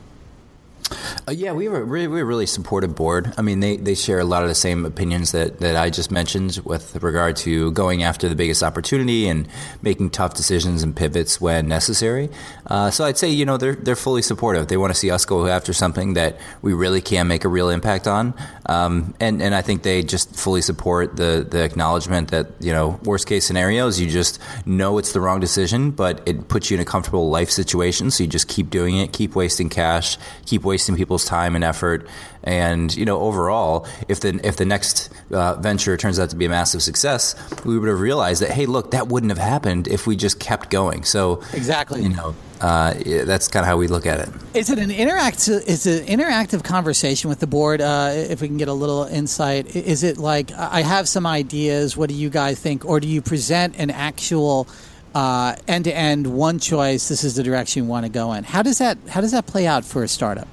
Uh, 1.28 1.32
yeah, 1.32 1.52
we 1.52 1.65
have 1.65 1.74
a 1.74 1.84
really, 1.84 2.08
we 2.08 2.19
have 2.19 2.26
a 2.26 2.28
really 2.28 2.45
supportive 2.45 2.95
board. 2.95 3.34
I 3.38 3.41
mean, 3.41 3.60
they, 3.60 3.78
they 3.78 3.95
share 3.95 4.19
a 4.19 4.26
lot 4.26 4.43
of 4.43 4.50
the 4.50 4.56
same 4.56 4.86
opinions 4.86 5.32
that, 5.32 5.60
that 5.60 5.76
I 5.76 5.89
just 5.89 6.12
mentioned 6.12 6.62
with 6.63 7.02
regard 7.02 7.36
to 7.38 7.71
going 7.71 8.04
after 8.04 8.30
the 8.30 8.36
biggest 8.36 8.62
opportunity 8.62 9.28
and 9.28 9.48
making 9.82 10.12
tough 10.12 10.36
decisions 10.36 10.84
and 10.84 10.95
pivots 10.95 11.41
when 11.41 11.67
necessary. 11.67 12.30
Uh, 12.67 12.91
so 12.91 13.04
I'd 13.04 13.17
say, 13.17 13.30
you 13.30 13.45
know, 13.45 13.58
they're, 13.58 13.74
they're 13.74 13.95
fully 13.95 14.21
supportive. 14.21 14.67
They 14.67 14.78
want 14.78 14.93
to 14.93 15.00
see 15.00 15.10
us 15.10 15.26
go 15.26 15.48
after 15.48 15.74
something 15.74 16.13
that 16.13 16.38
we 16.62 16.74
really 16.74 17.02
can 17.02 17.28
make 17.28 17.43
a 17.43 17.50
real 17.50 17.69
impact 17.69 18.08
on. 18.08 18.36
Um, 18.67 19.15
and, 19.19 19.41
and 19.41 19.56
I 19.56 19.63
think 19.63 19.82
they 19.82 20.04
just 20.04 20.36
fully 20.36 20.62
support 20.62 21.15
the, 21.15 21.48
the 21.50 21.63
acknowledgement 21.63 22.30
that, 22.30 22.48
you 22.60 22.71
know, 22.71 23.00
worst 23.04 23.26
case 23.26 23.45
scenarios, 23.45 24.00
you 24.00 24.08
just 24.08 24.39
know 24.67 25.00
it's 25.00 25.13
the 25.13 25.19
wrong 25.19 25.39
decision, 25.39 25.89
but 25.89 26.21
it 26.28 26.48
puts 26.48 26.69
you 26.69 26.76
in 26.76 26.82
a 26.82 26.86
comfortable 26.86 27.30
life 27.30 27.50
situation. 27.50 28.12
So 28.12 28.24
you 28.24 28.30
just 28.30 28.48
keep 28.48 28.69
doing 28.69 28.98
it, 28.98 29.12
keep 29.13 29.36
wasting 29.36 29.69
cash, 29.69 30.19
keep 30.45 30.63
wasting 30.63 30.75
people's 30.96 31.26
time 31.26 31.56
and 31.56 31.64
effort. 31.64 32.08
And 32.44 32.96
you 32.96 33.06
know, 33.06 33.20
overall, 33.20 33.88
if 34.08 34.20
the 34.20 34.40
if 34.44 34.58
the 34.58 34.66
next 34.66 35.10
uh, 35.32 35.56
venture 35.56 35.98
turns 35.98 36.20
out 36.20 36.30
to 36.30 36.36
be 36.36 36.46
a 36.46 36.50
massive 36.50 36.84
success, 36.84 37.36
we 37.66 37.78
would 37.80 37.90
have 37.90 38.00
realized 38.00 38.42
that 38.42 38.52
hey, 38.52 38.66
look, 38.66 38.92
that 38.92 39.08
wouldn't 39.08 39.32
have 39.32 39.40
happened 39.40 39.88
if 39.88 40.06
we 40.06 40.16
just 40.16 40.40
kept 40.40 40.70
going. 40.70 41.04
So 41.04 41.42
Exactly. 41.54 42.04
you 42.04 42.10
know, 42.10 42.36
uh, 42.62 42.94
yeah, 43.06 43.24
that's 43.24 43.48
kind 43.48 43.64
of 43.64 43.68
how 43.68 43.78
we 43.78 43.88
look 43.88 44.06
at 44.06 44.20
it. 44.20 44.30
Is 44.54 44.70
it 44.70 44.78
an 44.78 44.92
interactive? 44.92 45.66
Is 45.68 45.88
it 45.88 46.08
an 46.08 46.20
interactive 46.20 46.64
conversation 46.64 47.30
with 47.30 47.40
the 47.40 47.48
board? 47.48 47.82
Uh, 47.82 48.12
if 48.14 48.42
we 48.42 48.48
can 48.48 48.58
get 48.58 48.68
a 48.68 48.74
little 48.74 49.06
insight, 49.06 49.76
is 49.76 50.04
it 50.04 50.18
like 50.18 50.52
I 50.54 50.82
have 50.82 51.08
some 51.10 51.26
ideas? 51.26 51.98
What 51.98 52.10
do 52.10 52.16
you 52.16 52.30
guys 52.30 52.60
think, 52.60 52.86
or 52.86 53.00
do 53.00 53.08
you 53.08 53.22
present 53.22 53.76
an 53.80 53.90
actual 53.90 54.68
end 55.16 55.86
to 55.86 55.96
end 55.96 56.28
one 56.28 56.60
choice? 56.60 57.08
This 57.10 57.24
is 57.24 57.36
the 57.36 57.44
direction 57.44 57.84
you 57.84 57.90
want 57.90 58.06
to 58.06 58.12
go 58.12 58.34
in. 58.34 58.44
How 58.44 58.62
does 58.62 58.78
that 58.78 58.98
How 59.10 59.22
does 59.22 59.32
that 59.32 59.48
play 59.48 59.66
out 59.66 59.84
for 59.84 60.04
a 60.04 60.08
startup? 60.08 60.48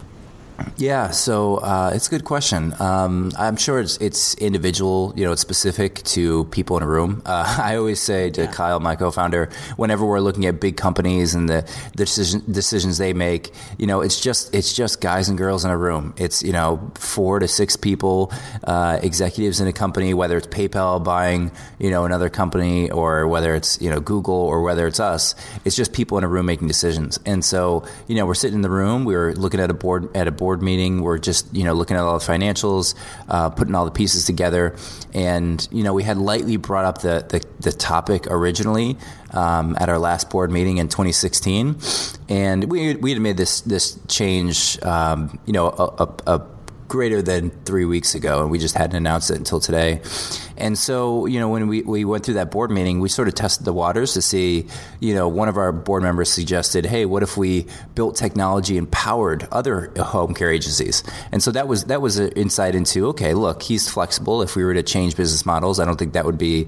Yeah, 0.77 1.11
so 1.11 1.57
uh, 1.57 1.93
it's 1.95 2.09
a 2.09 2.11
good 2.11 2.25
question. 2.25 2.75
Um, 2.81 3.33
I'm 3.39 3.57
sure 3.57 3.81
it's 3.81 3.97
it's 3.99 4.35
individual. 4.35 5.13
You 5.17 5.25
know, 5.25 5.33
it's 5.33 5.41
specific 5.41 6.03
to 6.17 6.45
people 6.47 6.77
in 6.77 6.83
a 6.83 6.87
room. 6.87 7.23
Uh, 7.25 7.59
I 7.63 7.77
always 7.77 8.01
say 8.01 8.31
to 8.31 8.43
yeah. 8.43 8.51
Kyle, 8.51 8.81
my 8.81 8.97
co-founder, 8.97 9.51
whenever 9.77 10.05
we're 10.05 10.21
looking 10.21 10.47
at 10.47 10.61
big 10.61 10.77
companies 10.77 11.35
and 11.35 11.49
the, 11.49 11.69
the 11.93 12.05
decision, 12.05 12.43
decisions 12.51 12.99
they 12.99 13.13
make, 13.13 13.53
you 13.79 13.87
know, 13.87 14.01
it's 14.01 14.21
just 14.21 14.55
it's 14.55 14.73
just 14.73 15.01
guys 15.01 15.29
and 15.29 15.39
girls 15.39 15.65
in 15.65 15.71
a 15.71 15.77
room. 15.77 16.15
It's 16.17 16.43
you 16.43 16.53
know 16.53 16.91
four 16.95 17.39
to 17.39 17.49
six 17.49 17.77
people, 17.77 18.33
uh, 18.65 18.99
executives 19.03 19.61
in 19.61 19.69
a 19.69 19.73
company, 19.73 20.15
whether 20.15 20.37
it's 20.37 20.47
PayPal 20.49 21.03
buying 21.03 21.51
you 21.79 21.91
know 21.91 22.05
another 22.05 22.29
company 22.29 22.91
or 22.91 23.27
whether 23.29 23.55
it's 23.55 23.81
you 23.81 23.91
know 23.91 24.01
Google 24.01 24.35
or 24.35 24.63
whether 24.63 24.87
it's 24.87 25.01
us. 25.01 25.35
It's 25.65 25.77
just 25.77 25.93
people 25.93 26.19
in 26.19 26.25
a 26.25 26.29
room 26.29 26.47
making 26.47 26.69
decisions. 26.69 27.19
And 27.25 27.45
so 27.45 27.85
you 28.07 28.17
know, 28.17 28.27
we're 28.27 28.35
sitting 28.35 28.57
in 28.57 28.63
the 28.63 28.71
room, 28.71 29.05
we 29.05 29.15
are 29.15 29.35
looking 29.35 29.61
at 29.61 29.71
a 29.71 29.75
board 29.75 30.15
at 30.17 30.29
a 30.29 30.33
board 30.33 30.52
meeting. 30.61 31.03
We're 31.03 31.19
just 31.19 31.55
you 31.55 31.65
know 31.65 31.73
looking 31.73 31.97
at 31.97 32.03
all 32.03 32.19
the 32.19 32.25
financials, 32.25 32.95
uh, 33.29 33.51
putting 33.51 33.75
all 33.75 33.85
the 33.85 33.91
pieces 33.91 34.27
together, 34.27 34.77
and 35.15 35.67
you 35.71 35.85
know 35.85 35.95
we 35.95 36.03
had 36.03 36.19
lightly 36.19 36.57
brought 36.57 36.85
up 36.85 37.03
the 37.03 37.25
the, 37.29 37.45
the 37.61 37.73
topic 37.73 38.27
originally 38.27 38.99
um, 39.31 39.77
at 39.81 39.89
our 39.89 39.99
last 39.99 40.29
board 40.29 40.51
meeting 40.51 40.79
in 40.79 40.89
2016, 40.89 41.77
and 42.29 42.65
we 42.71 42.97
we 42.97 43.13
had 43.13 43.23
made 43.23 43.37
this 43.37 43.61
this 43.63 43.99
change, 44.09 44.83
um, 44.83 45.39
you 45.47 45.53
know, 45.53 45.69
a, 45.69 46.05
a, 46.05 46.37
a 46.37 46.52
greater 46.93 47.23
than 47.23 47.49
three 47.65 47.87
weeks 47.87 48.15
ago, 48.15 48.43
and 48.43 48.51
we 48.51 48.59
just 48.59 48.75
hadn't 48.75 48.95
announced 48.95 49.31
it 49.31 49.39
until 49.39 49.59
today. 49.59 50.03
And 50.59 50.77
so, 50.77 51.25
you 51.25 51.41
know, 51.41 51.49
when 51.49 51.67
we, 51.67 51.81
we 51.81 52.05
went 52.05 52.23
through 52.23 52.35
that 52.35 52.51
board 52.51 52.71
meeting, 52.71 53.01
we 53.01 53.09
sort 53.09 53.29
of 53.29 53.35
tested 53.35 53.65
the 53.65 53.73
waters 53.73 54.13
to 54.13 54.21
see, 54.21 54.67
you 55.01 55.15
know, 55.15 55.27
one 55.27 55.49
of 55.49 55.57
our 55.57 55.73
board 55.73 56.03
members 56.03 56.31
suggested, 56.31 56.85
hey, 56.85 57.07
what 57.07 57.23
if 57.23 57.39
we 57.39 57.67
built 57.95 58.15
technology 58.17 58.77
and 58.77 58.93
powered 58.93 59.49
other 59.51 59.91
home 59.97 60.35
care 60.35 60.53
agencies? 60.53 61.03
And 61.33 61.43
so 61.43 61.51
that 61.53 61.67
was 61.67 61.85
that 61.85 62.03
was 62.03 62.19
an 62.19 62.29
insight 62.33 62.75
into, 62.75 63.07
okay, 63.09 63.33
look, 63.33 63.63
he's 63.63 63.89
flexible. 63.89 64.43
If 64.43 64.55
we 64.55 64.63
were 64.63 64.75
to 64.75 64.83
change 64.83 65.17
business 65.17 65.47
models, 65.47 65.81
I 65.81 65.87
don't 65.87 65.99
think 65.99 66.13
that 66.13 66.27
would 66.27 66.39
be, 66.39 66.67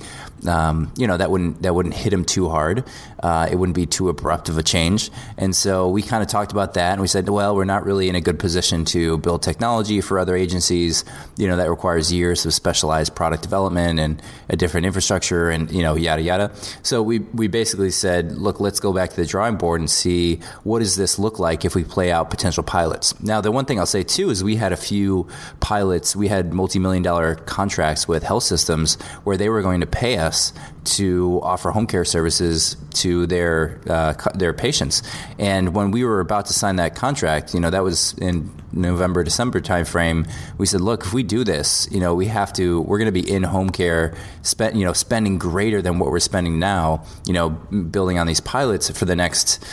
um, 0.49 0.91
you 0.97 1.07
know, 1.07 1.19
that 1.19 1.31
wouldn't 1.31 1.61
that 1.63 1.75
wouldn't 1.75 1.95
hit 1.95 2.15
him 2.15 2.25
too 2.25 2.49
hard. 2.49 2.85
Uh, 3.23 3.47
it 3.51 3.57
wouldn't 3.57 3.77
be 3.77 3.87
too 3.87 4.09
abrupt 4.09 4.49
of 4.49 4.57
a 4.57 4.63
change. 4.63 5.11
And 5.37 5.55
so 5.55 5.91
we 5.91 6.03
kind 6.03 6.23
of 6.23 6.29
talked 6.29 6.53
about 6.53 6.75
that, 6.75 6.93
and 6.93 7.01
we 7.03 7.09
said, 7.09 7.29
well, 7.29 7.55
we're 7.55 7.65
not 7.65 7.85
really 7.85 8.09
in 8.09 8.15
a 8.15 8.21
good 8.21 8.39
position 8.39 8.87
to 8.87 9.19
build 9.19 9.43
technology 9.43 10.01
for 10.01 10.14
other 10.19 10.37
agencies. 10.37 11.05
You 11.37 11.49
know, 11.49 11.57
that 11.57 11.71
requires 11.71 12.13
years 12.13 12.47
of 12.47 12.55
specialized 12.55 13.15
product 13.15 13.43
development 13.43 13.55
development 13.55 14.01
and 14.01 14.23
a 14.49 14.57
different 14.57 14.87
infrastructure 14.87 15.51
and 15.51 15.71
you 15.71 15.83
know 15.83 15.95
yada 15.95 16.23
yada. 16.23 16.51
So 16.83 17.03
we 17.03 17.21
we 17.33 17.49
basically 17.49 17.91
said, 17.91 18.33
look, 18.33 18.61
let's 18.61 18.81
go 18.81 18.93
back 18.93 19.11
to 19.11 19.17
the 19.17 19.27
drawing 19.27 19.57
board 19.57 19.81
and 19.81 19.91
see 19.91 20.41
what 20.65 20.81
does 20.81 20.97
this 20.97 21.19
look 21.19 21.39
like 21.39 21.65
if 21.65 21.75
we 21.75 21.85
play 21.85 22.11
out 22.11 22.31
potential 22.31 22.63
pilots. 22.63 23.19
Now, 23.21 23.41
the 23.41 23.51
one 23.51 23.65
thing 23.65 23.79
I'll 23.79 23.87
say 23.87 24.03
too 24.03 24.31
is 24.31 24.43
we 24.43 24.57
had 24.57 24.73
a 24.73 24.77
few 24.77 25.27
pilots. 25.61 26.17
We 26.17 26.29
had 26.29 26.53
multi 26.53 26.79
million 26.79 27.03
dollar 27.03 27.37
contracts 27.37 28.09
with 28.09 28.23
health 28.23 28.45
systems 28.45 29.01
where 29.25 29.37
they 29.37 29.49
were 29.49 29.63
going 29.63 29.81
to 29.81 29.87
pay 29.87 30.19
us 30.19 30.53
to 30.85 31.41
offer 31.43 31.71
home 31.71 31.87
care 31.87 32.05
services 32.05 32.77
to 32.95 33.27
their 33.27 33.81
uh, 33.89 34.15
their 34.35 34.53
patients. 34.53 35.03
And 35.39 35.75
when 35.75 35.91
we 35.91 36.05
were 36.05 36.21
about 36.21 36.47
to 36.47 36.53
sign 36.53 36.77
that 36.77 36.95
contract, 36.95 37.55
you 37.55 37.61
know, 37.61 37.71
that 37.71 37.83
was 37.83 38.15
in 38.19 38.51
November 38.73 39.23
December 39.23 39.61
timeframe. 39.61 40.31
We 40.59 40.67
said, 40.67 40.81
look, 40.81 41.05
if 41.05 41.13
we 41.13 41.23
do 41.23 41.45
this, 41.45 41.89
you 41.91 42.01
know, 42.01 42.15
we 42.15 42.27
have 42.27 42.53
to. 42.55 42.81
We're 42.83 42.99
going 42.99 43.13
to 43.13 43.23
be 43.23 43.29
in 43.29 43.43
home 43.43 43.71
care, 43.71 44.15
spend 44.43 44.79
you 44.79 44.85
know, 44.85 44.93
spending 44.93 45.39
greater 45.39 45.81
than 45.81 45.99
what 45.99 46.11
we're 46.11 46.21
spending 46.21 46.59
now. 46.59 47.05
You 47.27 47.33
know, 47.35 47.51
building 47.51 48.19
on 48.19 48.27
these 48.27 48.41
pilots 48.41 48.91
for 48.91 49.05
the 49.05 49.17
next 49.17 49.65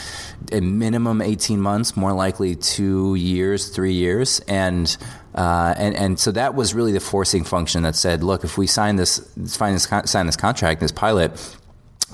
a 0.50 0.60
minimum 0.60 1.20
18 1.20 1.60
months, 1.60 1.96
more 1.96 2.12
likely 2.12 2.56
two 2.56 3.14
years, 3.14 3.68
three 3.68 3.92
years. 3.92 4.40
And 4.48 4.96
uh, 5.34 5.74
and 5.76 5.96
and 5.96 6.18
so 6.18 6.30
that 6.32 6.54
was 6.54 6.74
really 6.74 6.92
the 6.92 7.00
forcing 7.00 7.44
function 7.44 7.82
that 7.82 7.96
said, 7.96 8.22
look, 8.22 8.44
if 8.44 8.58
we 8.58 8.66
sign 8.66 8.96
this, 8.96 9.28
sign 9.44 9.74
this, 9.74 9.88
sign 10.04 10.26
this 10.26 10.36
contract, 10.36 10.80
this 10.80 10.92
pilot, 10.92 11.32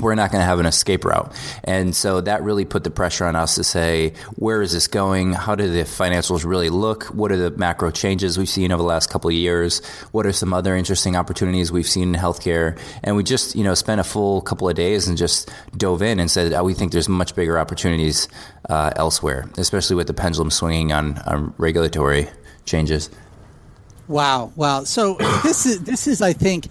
we're 0.01 0.15
not 0.15 0.31
going 0.31 0.41
to 0.41 0.47
have 0.47 0.61
an 0.61 0.67
escape 0.67 1.05
route. 1.05 1.35
And 1.65 1.95
so 1.95 2.21
that 2.21 2.43
really 2.43 2.65
put 2.65 2.85
the 2.85 2.91
pressure 2.91 3.27
on 3.27 3.37
us 3.37 3.57
to 3.57 3.65
say, 3.65 4.13
where 4.37 4.63
is 4.63 4.73
this 4.73 4.87
going? 4.87 5.33
How 5.33 5.55
do 5.55 5.69
the 5.71 5.83
financials 5.83 6.45
really 6.45 6.71
look? 6.71 7.05
What 7.07 7.33
are 7.33 7.37
the 7.37 7.51
macro 7.51 7.91
changes 7.91 8.39
we've 8.39 8.49
seen 8.49 8.71
over 8.71 8.83
the 8.83 8.89
last 8.89 9.11
couple 9.11 9.29
of 9.29 9.35
years? 9.35 9.85
What 10.13 10.27
are 10.27 10.33
some 10.33 10.53
other 10.53 10.77
interesting 10.77 11.17
opportunities 11.17 11.73
we've 11.73 11.89
seen 11.89 12.15
in 12.15 12.21
healthcare? 12.21 12.79
And 13.03 13.17
we 13.17 13.25
just, 13.25 13.57
you 13.57 13.65
know, 13.65 13.75
spent 13.75 14.01
a 14.01 14.05
full 14.05 14.41
couple 14.41 14.69
of 14.69 14.77
days 14.77 15.09
and 15.09 15.19
just 15.19 15.51
dove 15.77 16.03
in 16.03 16.21
and 16.21 16.31
said, 16.31 16.53
oh, 16.53 16.65
we 16.65 16.75
think 16.75 16.93
there's 16.93 17.09
much 17.09 17.35
bigger 17.35 17.59
opportunities 17.59 18.29
uh, 18.69 18.93
elsewhere, 18.97 19.51
especially 19.57 19.97
with 19.97 20.07
the 20.07 20.15
pendulum 20.15 20.51
swinging 20.51 20.93
on, 20.93 21.19
on 21.19 21.55
regulatory 21.59 22.29
changes. 22.69 23.11
Wow, 24.07 24.53
wow. 24.57 24.85
So 24.85 25.15
this 25.43 25.67
is 25.67 25.83
this 25.83 26.07
is, 26.07 26.23
I 26.23 26.33
think, 26.33 26.69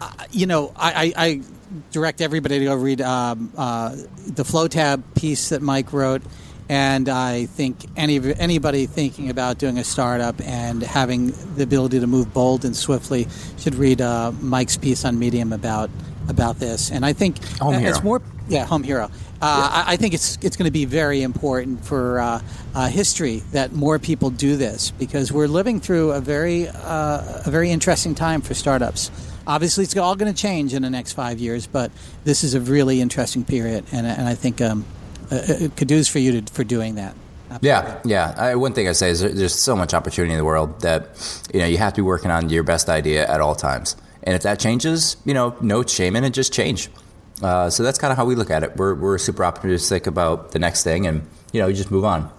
uh, 0.00 0.10
you 0.30 0.46
know, 0.46 0.72
I, 0.76 1.12
I, 1.16 1.26
I, 1.26 1.42
direct 1.90 2.20
everybody 2.20 2.58
to 2.58 2.66
go 2.66 2.74
read 2.74 3.00
um, 3.00 3.50
uh, 3.56 3.96
the 4.26 4.42
FlowTab 4.42 5.02
piece 5.14 5.48
that 5.50 5.62
Mike 5.62 5.92
wrote, 5.92 6.20
and 6.68 7.08
I 7.08 7.46
think 7.46 7.76
any 7.96 8.20
anybody 8.34 8.86
thinking 8.86 9.30
about 9.30 9.58
doing 9.58 9.78
a 9.78 9.84
startup 9.84 10.40
and 10.42 10.82
having 10.82 11.32
the 11.56 11.62
ability 11.62 12.00
to 12.00 12.06
move 12.06 12.32
bold 12.34 12.64
and 12.64 12.76
swiftly 12.76 13.26
should 13.58 13.74
read 13.74 14.00
uh, 14.00 14.32
Mike's 14.40 14.76
piece 14.76 15.04
on 15.04 15.18
Medium 15.18 15.52
about 15.52 15.90
about 16.28 16.58
this. 16.58 16.90
And 16.90 17.04
I 17.04 17.12
think 17.12 17.42
Home 17.58 17.74
it's 17.74 18.02
more 18.02 18.22
yeah, 18.48 18.64
Home 18.66 18.82
Hero. 18.82 19.04
Uh, 19.04 19.08
yeah. 19.08 19.84
I, 19.86 19.92
I, 19.92 19.96
think 19.96 20.14
it's 20.14 20.38
it's 20.42 20.56
going 20.56 20.66
to 20.66 20.72
be 20.72 20.84
very 20.84 21.22
important 21.22 21.84
for 21.84 22.20
uh, 22.20 22.42
uh, 22.74 22.88
history 22.88 23.38
that 23.52 23.72
more 23.72 23.98
people 23.98 24.30
do 24.30 24.56
this 24.56 24.90
because 24.92 25.32
we're 25.32 25.48
living 25.48 25.80
through 25.80 26.12
a 26.12 26.20
very 26.20 26.68
uh, 26.68 27.42
a 27.44 27.50
very 27.50 27.70
interesting 27.70 28.14
time 28.14 28.40
for 28.40 28.54
startups. 28.54 29.10
Obviously, 29.46 29.84
it's 29.84 29.96
all 29.96 30.14
going 30.14 30.32
to 30.32 30.40
change 30.40 30.74
in 30.74 30.82
the 30.82 30.90
next 30.90 31.12
five 31.12 31.40
years, 31.40 31.66
but 31.66 31.90
this 32.24 32.44
is 32.44 32.54
a 32.54 32.60
really 32.60 33.00
interesting 33.00 33.44
period, 33.44 33.84
and, 33.90 34.06
and 34.06 34.28
I 34.28 34.36
think 34.36 34.60
um, 34.60 34.84
uh, 35.32 35.34
uh, 35.34 35.68
kudos 35.76 36.06
for 36.08 36.20
you 36.20 36.40
to, 36.40 36.52
for 36.52 36.62
doing 36.62 36.94
that. 36.94 37.16
Yeah, 37.60 38.00
yeah. 38.04 38.34
I, 38.36 38.54
one 38.54 38.72
thing 38.72 38.88
I 38.88 38.92
say 38.92 39.10
is 39.10 39.20
there's 39.20 39.54
so 39.54 39.76
much 39.76 39.92
opportunity 39.92 40.32
in 40.32 40.38
the 40.38 40.44
world 40.44 40.80
that 40.82 41.44
you 41.52 41.60
know 41.60 41.66
you 41.66 41.78
have 41.78 41.92
to 41.94 42.02
be 42.02 42.06
working 42.06 42.30
on 42.30 42.48
your 42.48 42.62
best 42.62 42.88
idea 42.88 43.26
at 43.26 43.40
all 43.40 43.54
times. 43.54 43.96
And 44.24 44.34
if 44.36 44.42
that 44.42 44.60
changes, 44.60 45.16
you 45.24 45.34
know, 45.34 45.56
no 45.60 45.82
shame 45.84 46.16
in 46.16 46.24
it, 46.24 46.30
just 46.30 46.52
change. 46.52 46.88
Uh, 47.42 47.68
so 47.70 47.82
that's 47.82 47.98
kind 47.98 48.12
of 48.12 48.16
how 48.16 48.24
we 48.24 48.34
look 48.34 48.50
at 48.50 48.62
it. 48.62 48.76
We're, 48.76 48.94
we're 48.94 49.18
super 49.18 49.44
optimistic 49.44 50.06
about 50.06 50.52
the 50.52 50.58
next 50.58 50.84
thing, 50.84 51.06
and 51.06 51.26
you 51.52 51.60
know, 51.60 51.66
you 51.66 51.74
just 51.74 51.90
move 51.90 52.04
on. 52.04 52.30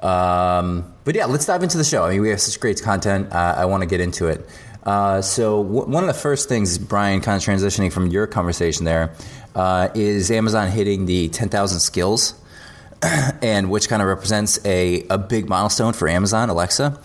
Um, 0.00 0.92
but 1.04 1.14
yeah, 1.14 1.26
let's 1.26 1.46
dive 1.46 1.62
into 1.62 1.78
the 1.78 1.84
show. 1.84 2.04
I 2.04 2.10
mean, 2.10 2.22
we 2.22 2.30
have 2.30 2.40
such 2.40 2.58
great 2.60 2.82
content. 2.82 3.32
Uh, 3.32 3.54
I 3.56 3.64
want 3.66 3.82
to 3.82 3.86
get 3.86 4.00
into 4.00 4.26
it. 4.26 4.46
Uh, 4.82 5.22
so 5.22 5.62
w- 5.62 5.86
one 5.86 6.02
of 6.02 6.08
the 6.08 6.20
first 6.20 6.48
things, 6.48 6.76
Brian, 6.76 7.20
kind 7.20 7.36
of 7.36 7.48
transitioning 7.48 7.92
from 7.92 8.08
your 8.08 8.26
conversation 8.26 8.84
there, 8.84 9.14
uh, 9.54 9.88
is 9.94 10.30
Amazon 10.30 10.68
hitting 10.68 11.06
the 11.06 11.28
10,000 11.28 11.78
skills, 11.78 12.34
and 13.42 13.70
which 13.70 13.88
kind 13.88 14.02
of 14.02 14.08
represents 14.08 14.64
a, 14.64 15.06
a 15.08 15.18
big 15.18 15.48
milestone 15.48 15.92
for 15.92 16.08
Amazon 16.08 16.48
Alexa 16.50 16.98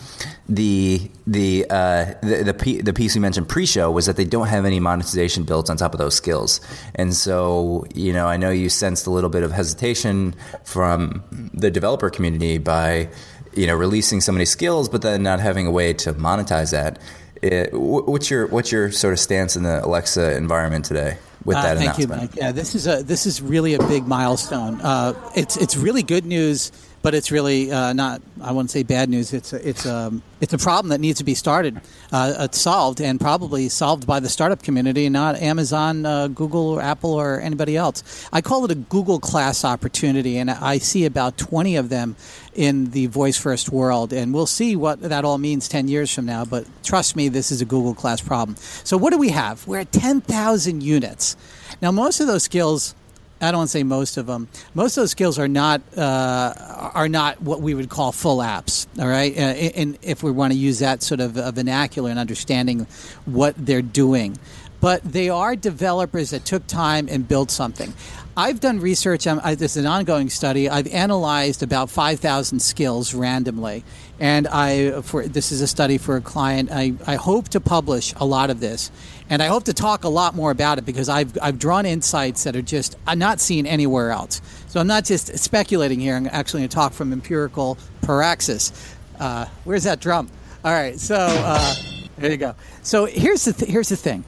the 0.50 1.12
the 1.26 1.66
uh, 1.70 2.14
the 2.22 2.54
the, 2.54 2.82
the 2.82 2.94
piece 2.94 3.16
we 3.16 3.22
mentioned 3.22 3.50
pre-show 3.50 3.92
was 3.92 4.06
that 4.06 4.16
they 4.16 4.24
don't 4.24 4.48
have 4.48 4.66
any 4.66 4.80
monetization 4.80 5.44
built 5.44 5.70
on 5.70 5.78
top 5.78 5.94
of 5.94 5.98
those 5.98 6.16
skills, 6.16 6.62
and 6.96 7.14
so 7.14 7.86
you 7.94 8.14
know 8.14 8.28
I 8.28 8.38
know 8.38 8.50
you 8.50 8.70
sensed 8.70 9.08
a 9.08 9.12
little 9.12 9.30
bit 9.30 9.44
of 9.44 9.52
hesitation 9.52 10.36
from 10.64 11.24
the 11.54 11.70
developer 11.70 12.10
community 12.10 12.58
by 12.60 13.10
you 13.54 13.68
know 13.68 13.76
releasing 13.76 14.22
so 14.22 14.32
many 14.32 14.46
skills, 14.46 14.88
but 14.88 15.02
then 15.02 15.22
not 15.22 15.40
having 15.40 15.68
a 15.68 15.72
way 15.72 15.94
to 15.94 16.14
monetize 16.14 16.72
that. 16.72 17.00
It, 17.42 17.74
what's 17.74 18.30
your 18.30 18.48
what's 18.48 18.72
your 18.72 18.92
sort 18.92 19.14
of 19.14 19.20
stance 19.20 19.56
in 19.56 19.64
the 19.64 19.86
Alexa 19.86 20.36
environment 20.36 20.86
today? 20.86 21.18
With 21.46 21.58
uh, 21.58 21.62
that 21.62 21.78
uh, 21.78 21.80
thank 21.80 21.98
announcement? 21.98 22.22
you, 22.22 22.28
Mike. 22.28 22.36
Yeah, 22.36 22.52
this 22.52 22.76
is 22.76 22.88
a 22.88 23.04
this 23.04 23.26
is 23.26 23.42
really 23.42 23.74
a 23.74 23.80
big 23.88 24.08
milestone. 24.08 24.82
Uh, 24.82 25.14
it's 25.36 25.58
it's 25.58 25.78
really 25.78 26.04
good 26.04 26.26
news 26.26 26.72
but 27.02 27.14
it's 27.14 27.32
really 27.32 27.72
uh, 27.72 27.94
not. 27.94 28.22
I 28.42 28.52
wouldn't 28.52 28.72
say 28.72 28.84
bad 28.84 29.10
news. 29.10 29.34
It's 29.34 29.54
a, 29.54 29.68
it's 29.68 29.86
a 29.86 30.12
it's 30.42 30.54
a 30.54 30.58
problem 30.58 30.90
that 30.90 31.00
needs 31.00 31.18
to 31.20 31.24
be 31.24 31.34
started, 31.34 31.82
uh, 32.12 32.48
solved, 32.52 33.02
and 33.02 33.20
probably 33.20 33.70
solved 33.70 34.06
by 34.06 34.20
the 34.20 34.30
startup 34.30 34.62
community, 34.62 35.10
not 35.10 35.36
Amazon, 35.38 36.06
uh, 36.06 36.28
Google, 36.28 36.70
or 36.70 36.82
Apple, 36.82 37.14
or 37.14 37.40
anybody 37.42 37.76
else. 37.78 38.28
I 38.32 38.42
call 38.42 38.66
it 38.66 38.72
a 38.72 38.76
Google 38.76 39.20
class 39.20 39.64
opportunity, 39.64 40.38
and 40.38 40.52
I 40.52 40.80
see 40.80 41.06
about 41.06 41.38
twenty 41.38 41.76
of 41.76 41.90
them 41.90 42.16
in 42.54 42.92
the 42.92 43.06
voice 43.08 43.38
first 43.38 43.70
world, 43.70 44.12
and 44.14 44.34
we'll 44.34 44.48
see 44.48 44.76
what 44.76 45.02
that 45.02 45.24
all 45.24 45.38
means 45.38 45.68
ten 45.68 45.88
years 45.88 46.14
from 46.14 46.26
now. 46.26 46.46
But 46.46 46.66
trust 46.84 47.16
me, 47.16 47.30
this 47.30 47.52
is 47.52 47.62
a 47.62 47.66
Google 47.66 47.94
class 47.94 48.22
problem. 48.22 48.58
So 48.58 48.98
what 48.98 49.12
do 49.12 49.18
we 49.18 49.30
have? 49.30 49.66
We're 49.68 49.80
at 49.80 49.92
ten 49.92 50.22
thousand 50.22 50.84
units. 50.84 51.36
Now, 51.82 51.92
most 51.92 52.20
of 52.20 52.28
those 52.28 52.44
skills 52.44 52.96
I 53.42 53.52
don't 53.52 53.60
want 53.60 53.70
to 53.70 53.72
say 53.72 53.84
most 53.84 54.18
of 54.18 54.26
them. 54.26 54.48
Most 54.74 54.98
of 54.98 55.02
those 55.02 55.12
skills 55.12 55.38
are 55.38 55.48
not 55.48 55.82
uh, 55.96 56.92
are 56.94 57.10
not 57.10 57.42
what 57.42 57.62
we 57.62 57.74
would 57.74 57.90
call 57.90 58.12
full 58.12 58.38
apps. 58.38 58.88
All 59.00 59.08
right, 59.08 59.36
uh, 59.36 59.42
and 59.42 59.98
if 60.02 60.24
we 60.24 60.32
want 60.32 60.54
to 60.54 60.60
use 60.60 60.80
that 60.80 61.04
sort 61.04 61.20
of 61.20 61.32
vernacular 61.32 62.10
and 62.10 62.20
understanding 62.20 62.88
what 63.26 63.54
they're 63.58 63.82
doing, 63.82 64.38
but 64.80 65.04
they 65.04 65.30
are 65.30 65.56
developers 65.56 66.32
that 66.32 66.46
took 66.46 66.66
time 66.68 67.08
and 67.10 67.28
built 67.28 67.52
something. 67.52 67.94
I've 68.36 68.60
done 68.60 68.80
research. 68.80 69.26
Um, 69.26 69.42
I, 69.44 69.56
this 69.56 69.76
is 69.76 69.84
an 69.84 69.90
ongoing 69.90 70.30
study. 70.30 70.70
I've 70.70 70.88
analyzed 70.94 71.64
about 71.64 71.90
5,000 71.90 72.60
skills 72.60 73.16
randomly, 73.16 73.84
and 74.20 74.48
I 74.48 75.02
for 75.02 75.28
this 75.28 75.52
is 75.52 75.62
a 75.62 75.68
study 75.68 75.98
for 75.98 76.18
a 76.18 76.22
client. 76.22 76.70
I, 76.72 76.94
I 77.08 77.16
hope 77.16 77.50
to 77.50 77.60
publish 77.60 78.14
a 78.18 78.26
lot 78.26 78.52
of 78.52 78.60
this, 78.60 78.92
and 79.30 79.44
I 79.44 79.48
hope 79.48 79.66
to 79.66 79.74
talk 79.74 80.04
a 80.04 80.10
lot 80.10 80.36
more 80.36 80.52
about 80.52 80.78
it 80.78 80.86
because 80.86 81.10
I've 81.10 81.38
I've 81.42 81.60
drawn 81.60 81.86
insights 81.86 82.44
that 82.44 82.56
are 82.56 82.62
just 82.62 82.98
I'm 83.06 83.20
not 83.20 83.40
seen 83.40 83.66
anywhere 83.66 84.12
else. 84.12 84.42
So 84.68 84.80
I'm 84.80 84.88
not 84.88 85.06
just 85.06 85.38
speculating 85.38 86.00
here. 86.00 86.16
I'm 86.16 86.28
actually 86.28 86.62
going 86.62 86.70
to 86.70 86.76
talk 86.76 86.94
from 86.94 87.14
empirical 87.14 87.78
praxis. 88.02 88.72
Uh, 89.20 89.46
where's 89.64 89.84
that 89.84 90.00
drum? 90.00 90.30
All 90.64 90.72
right, 90.72 91.00
so 91.00 91.16
uh, 91.18 91.76
there 92.18 92.32
you 92.32 92.38
go. 92.38 92.56
So 92.84 93.06
here's 93.06 93.46
the 93.46 93.54
th- 93.54 93.70
here's 93.70 93.90
the 93.90 93.96
thing 93.96 94.24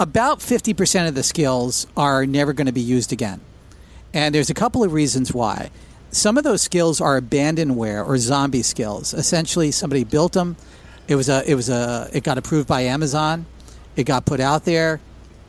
about 0.00 0.38
50% 0.38 1.08
of 1.08 1.14
the 1.14 1.22
skills 1.22 1.86
are 1.96 2.24
never 2.24 2.52
going 2.52 2.66
to 2.66 2.72
be 2.72 2.80
used 2.80 3.12
again. 3.12 3.40
And 4.14 4.34
there's 4.34 4.50
a 4.50 4.54
couple 4.54 4.84
of 4.84 4.92
reasons 4.92 5.34
why. 5.34 5.70
Some 6.10 6.38
of 6.38 6.44
those 6.44 6.62
skills 6.62 7.00
are 7.00 7.20
abandonware 7.20 8.06
or 8.06 8.16
zombie 8.18 8.62
skills. 8.62 9.12
Essentially, 9.12 9.70
somebody 9.70 10.04
built 10.04 10.32
them. 10.32 10.56
It 11.08 11.16
was 11.16 11.28
a, 11.28 11.42
it 11.50 11.54
was 11.54 11.68
a, 11.68 12.08
it 12.12 12.22
got 12.22 12.38
approved 12.38 12.68
by 12.68 12.82
Amazon. 12.82 13.46
It 13.98 14.04
got 14.04 14.24
put 14.24 14.40
out 14.40 14.64
there 14.64 15.00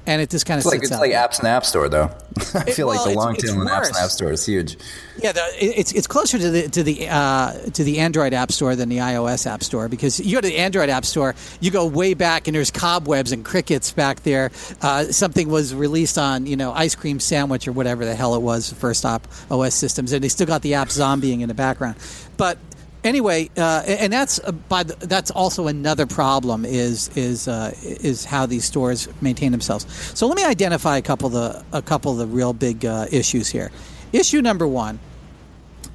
and 0.10 0.24
it 0.24 0.30
just 0.32 0.48
kind 0.48 0.58
of 0.58 0.66
it's 0.66 0.74
like 0.74 0.82
it's 0.82 0.92
out 0.92 1.02
like 1.02 1.12
apps 1.12 1.38
and 1.38 1.48
app 1.48 1.64
store 1.64 1.88
though. 1.88 2.06
I 2.56 2.72
feel 2.72 2.88
well, 2.88 2.98
like 2.98 3.08
the 3.08 3.16
long 3.16 3.36
tail 3.36 3.62
in 3.62 3.68
apps 3.68 3.90
and 3.90 3.98
app 3.98 4.10
store 4.10 4.32
is 4.32 4.44
huge. 4.44 4.76
Yeah, 5.22 5.34
the, 5.34 5.42
it's 5.60 5.92
it's 5.92 6.08
closer 6.08 6.40
to 6.40 6.50
the 6.50 6.68
to 6.70 6.82
the 6.82 7.08
uh, 7.10 7.54
to 7.74 7.84
the 7.84 8.00
Android 8.00 8.34
App 8.34 8.52
Store 8.52 8.76
than 8.76 8.90
the 8.90 8.98
iOS 8.98 9.46
App 9.46 9.64
Store 9.64 9.88
because 9.88 10.20
you 10.20 10.36
go 10.38 10.42
to 10.42 10.48
the 10.48 10.58
Android 10.58 10.90
App 10.90 11.06
Store, 11.06 11.36
you 11.60 11.70
go 11.70 11.86
way 11.86 12.16
back 12.16 12.48
and 12.48 12.56
there's 12.56 12.72
cobwebs 12.72 13.32
and 13.32 13.46
crickets 13.46 13.92
back 13.92 14.24
there. 14.24 14.50
Uh, 14.82 15.04
something 15.04 15.48
was 15.48 15.76
released 15.76 16.18
on 16.18 16.48
you 16.48 16.56
know 16.56 16.72
ice 16.72 16.96
cream 16.96 17.20
sandwich 17.20 17.68
or 17.68 17.72
whatever 17.72 18.04
the 18.04 18.16
hell 18.16 18.34
it 18.34 18.42
was, 18.42 18.74
first 18.74 19.06
op 19.06 19.28
OS 19.52 19.76
systems, 19.76 20.12
and 20.12 20.24
they 20.24 20.30
still 20.30 20.48
got 20.48 20.64
the 20.64 20.74
app 20.74 20.88
zombieing 20.88 21.42
in 21.42 21.50
the 21.50 21.54
background. 21.54 21.98
But 22.36 22.58
anyway, 23.04 23.50
uh, 23.58 23.84
and 23.86 24.12
that's 24.12 24.40
uh, 24.40 24.52
by 24.52 24.84
the, 24.84 24.96
that's 25.08 25.32
also 25.32 25.68
another 25.68 26.06
problem 26.06 26.66
is 26.66 27.10
is 27.16 27.48
uh, 27.48 27.74
is 27.84 28.26
how 28.26 28.46
these 28.46 28.66
stores 28.66 29.08
maintain 29.22 29.52
themselves. 29.52 29.86
So 30.18 30.28
let 30.28 30.36
me 30.36 30.46
identify 30.46 30.98
a 30.98 31.02
couple 31.02 31.28
of 31.28 31.34
the 31.34 31.64
a 31.78 31.82
couple 31.82 32.12
of 32.12 32.18
the 32.18 32.28
real 32.28 32.54
big 32.54 32.86
uh, 32.86 33.08
issues 33.12 33.50
here. 33.50 33.72
Issue 34.12 34.42
number 34.42 34.68
one 34.68 35.00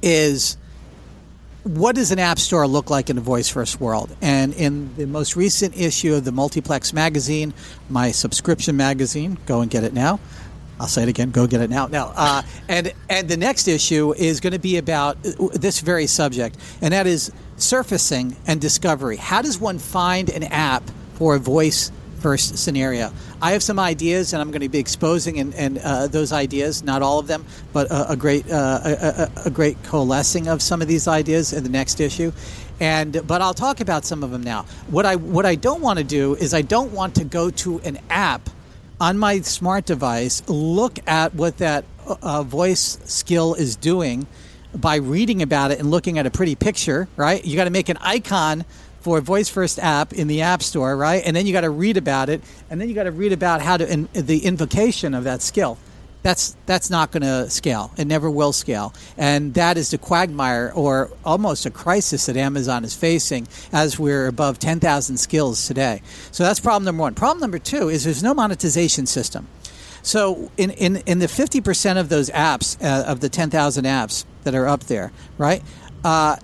is 0.01 0.57
what 1.63 1.95
does 1.95 2.11
an 2.11 2.19
app 2.19 2.37
store 2.37 2.67
look 2.67 2.91
like 2.91 3.09
in 3.09 3.17
a 3.17 3.21
voice 3.21 3.49
first 3.49 3.81
world? 3.81 4.15
And 4.21 4.53
in 4.53 4.95
the 4.97 5.07
most 5.07 5.35
recent 5.35 5.75
issue 5.75 6.13
of 6.13 6.23
the 6.23 6.31
Multiplex 6.31 6.93
magazine, 6.93 7.55
my 7.89 8.11
subscription 8.11 8.77
magazine, 8.77 9.39
go 9.47 9.61
and 9.61 9.71
get 9.71 9.83
it 9.83 9.91
now. 9.91 10.19
I'll 10.79 10.87
say 10.87 11.03
it 11.03 11.09
again. 11.09 11.31
Go 11.31 11.47
get 11.47 11.61
it 11.61 11.69
now. 11.69 11.87
Now, 11.87 12.11
uh, 12.15 12.41
and 12.67 12.91
and 13.09 13.29
the 13.29 13.37
next 13.37 13.67
issue 13.67 14.13
is 14.13 14.39
going 14.39 14.53
to 14.53 14.59
be 14.59 14.77
about 14.77 15.21
this 15.23 15.79
very 15.79 16.07
subject, 16.07 16.57
and 16.81 16.93
that 16.93 17.07
is 17.07 17.31
surfacing 17.57 18.35
and 18.45 18.59
discovery. 18.59 19.15
How 19.15 19.41
does 19.41 19.59
one 19.59 19.79
find 19.79 20.29
an 20.29 20.43
app 20.43 20.83
for 21.13 21.35
a 21.35 21.39
voice 21.39 21.91
first 22.19 22.57
scenario? 22.57 23.13
I 23.41 23.51
have 23.53 23.63
some 23.63 23.79
ideas, 23.79 24.33
and 24.33 24.41
I'm 24.41 24.51
going 24.51 24.61
to 24.61 24.69
be 24.69 24.79
exposing 24.79 25.39
and, 25.39 25.53
and 25.55 25.77
uh, 25.77 26.07
those 26.07 26.33
ideas. 26.33 26.83
Not 26.83 27.01
all 27.01 27.19
of 27.19 27.27
them, 27.27 27.45
but 27.71 27.89
a, 27.89 28.11
a 28.11 28.15
great 28.17 28.51
uh, 28.51 28.81
a, 28.83 28.91
a, 28.91 29.31
a 29.45 29.49
great 29.49 29.81
coalescing 29.83 30.49
of 30.49 30.61
some 30.61 30.81
of 30.81 30.89
these 30.89 31.07
ideas 31.07 31.53
in 31.53 31.63
the 31.63 31.69
next 31.69 32.01
issue. 32.01 32.33
And 32.81 33.25
but 33.25 33.41
I'll 33.41 33.53
talk 33.53 33.79
about 33.79 34.03
some 34.03 34.23
of 34.23 34.31
them 34.31 34.43
now. 34.43 34.63
What 34.87 35.05
I 35.05 35.15
what 35.15 35.45
I 35.45 35.55
don't 35.55 35.79
want 35.79 35.99
to 35.99 36.03
do 36.03 36.35
is 36.35 36.53
I 36.53 36.63
don't 36.63 36.91
want 36.91 37.15
to 37.15 37.23
go 37.23 37.49
to 37.49 37.79
an 37.79 37.99
app 38.09 38.49
on 38.99 39.17
my 39.17 39.41
smart 39.41 39.85
device, 39.85 40.41
look 40.47 40.99
at 41.07 41.33
what 41.35 41.57
that 41.57 41.85
uh, 42.21 42.43
voice 42.43 42.99
skill 43.05 43.53
is 43.53 43.75
doing 43.75 44.27
by 44.73 44.97
reading 44.97 45.41
about 45.41 45.71
it 45.71 45.79
and 45.79 45.89
looking 45.89 46.17
at 46.19 46.25
a 46.25 46.31
pretty 46.31 46.55
picture, 46.55 47.07
right? 47.15 47.43
You 47.43 47.55
got 47.55 47.65
to 47.65 47.69
make 47.69 47.89
an 47.89 47.97
icon 48.01 48.65
for 48.99 49.19
a 49.19 49.21
voice 49.21 49.49
first 49.49 49.79
app 49.79 50.13
in 50.13 50.27
the 50.27 50.41
app 50.41 50.63
store, 50.63 50.97
right? 50.97 51.21
And 51.25 51.35
then 51.35 51.45
you 51.45 51.53
got 51.53 51.61
to 51.61 51.69
read 51.69 51.97
about 51.97 52.29
it, 52.29 52.41
and 52.69 52.81
then 52.81 52.89
you 52.89 52.95
got 52.95 53.03
to 53.03 53.11
read 53.11 53.31
about 53.31 53.61
how 53.61 53.77
to 53.77 53.91
in, 53.91 54.09
the 54.13 54.39
invocation 54.45 55.13
of 55.13 55.23
that 55.25 55.41
skill. 55.41 55.77
That's 56.25 56.57
that's 56.65 56.89
not 56.89 57.11
going 57.11 57.21
to 57.21 57.51
scale. 57.51 57.91
It 57.97 58.07
never 58.07 58.31
will 58.31 58.51
scale, 58.51 58.95
and 59.15 59.53
that 59.53 59.77
is 59.77 59.91
the 59.91 59.99
quagmire 59.99 60.71
or 60.73 61.11
almost 61.23 61.67
a 61.67 61.69
crisis 61.69 62.25
that 62.25 62.35
Amazon 62.35 62.83
is 62.83 62.95
facing 62.95 63.47
as 63.71 63.99
we're 63.99 64.25
above 64.25 64.57
10,000 64.57 65.17
skills 65.17 65.67
today. 65.67 66.01
So 66.31 66.43
that's 66.43 66.59
problem 66.59 66.83
number 66.83 67.01
one. 67.01 67.13
Problem 67.13 67.41
number 67.41 67.59
two 67.59 67.89
is 67.89 68.05
there's 68.05 68.23
no 68.23 68.33
monetization 68.33 69.05
system. 69.05 69.47
So 70.01 70.49
in, 70.57 70.71
in, 70.71 70.97
in 71.05 71.19
the 71.19 71.27
50% 71.27 71.99
of 71.99 72.09
those 72.09 72.31
apps, 72.31 72.75
uh, 72.83 73.05
of 73.05 73.19
the 73.19 73.29
10,000 73.29 73.85
apps 73.85 74.25
that 74.45 74.55
are 74.55 74.67
up 74.67 74.85
there, 74.85 75.11
right? 75.37 75.61
Uh, 76.03 76.37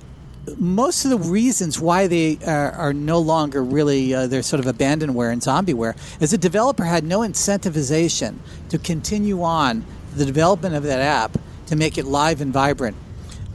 most 0.57 1.05
of 1.05 1.11
the 1.11 1.17
reasons 1.17 1.79
why 1.79 2.07
they 2.07 2.37
are, 2.45 2.71
are 2.71 2.93
no 2.93 3.19
longer 3.19 3.63
really 3.63 4.13
uh, 4.13 4.27
they're 4.27 4.43
sort 4.43 4.65
of 4.65 4.75
abandonware 4.75 5.31
and 5.31 5.41
zombieware 5.41 5.95
is 6.21 6.31
the 6.31 6.37
developer 6.37 6.83
had 6.83 7.03
no 7.03 7.19
incentivization 7.19 8.37
to 8.69 8.77
continue 8.77 9.43
on 9.43 9.85
the 10.15 10.25
development 10.25 10.75
of 10.75 10.83
that 10.83 10.99
app 10.99 11.37
to 11.67 11.75
make 11.75 11.97
it 11.97 12.05
live 12.05 12.41
and 12.41 12.51
vibrant. 12.51 12.97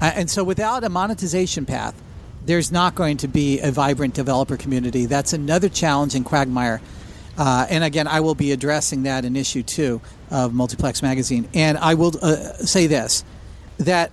Uh, 0.00 0.12
and 0.14 0.30
so 0.30 0.42
without 0.42 0.84
a 0.84 0.88
monetization 0.88 1.66
path, 1.66 1.94
there's 2.44 2.70
not 2.70 2.94
going 2.94 3.16
to 3.18 3.28
be 3.28 3.60
a 3.60 3.70
vibrant 3.70 4.14
developer 4.14 4.56
community. 4.56 5.06
That's 5.06 5.32
another 5.32 5.68
challenge 5.68 6.14
in 6.14 6.24
Quagmire. 6.24 6.80
Uh, 7.36 7.66
and 7.68 7.84
again, 7.84 8.06
I 8.06 8.20
will 8.20 8.34
be 8.34 8.52
addressing 8.52 9.02
that 9.02 9.24
in 9.24 9.36
issue 9.36 9.62
two 9.62 10.00
of 10.30 10.54
Multiplex 10.54 11.02
Magazine. 11.02 11.48
And 11.54 11.76
I 11.76 11.94
will 11.94 12.12
uh, 12.22 12.36
say 12.54 12.86
this 12.86 13.24
that 13.78 14.10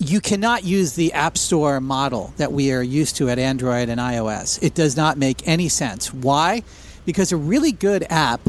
you 0.00 0.18
cannot 0.18 0.64
use 0.64 0.94
the 0.94 1.12
App 1.12 1.36
Store 1.36 1.78
model 1.78 2.32
that 2.38 2.52
we 2.52 2.72
are 2.72 2.82
used 2.82 3.16
to 3.16 3.28
at 3.28 3.38
Android 3.38 3.90
and 3.90 4.00
iOS. 4.00 4.60
It 4.62 4.74
does 4.74 4.96
not 4.96 5.18
make 5.18 5.46
any 5.46 5.68
sense. 5.68 6.12
Why? 6.12 6.62
Because 7.04 7.32
a 7.32 7.36
really 7.36 7.70
good 7.70 8.06
app, 8.08 8.40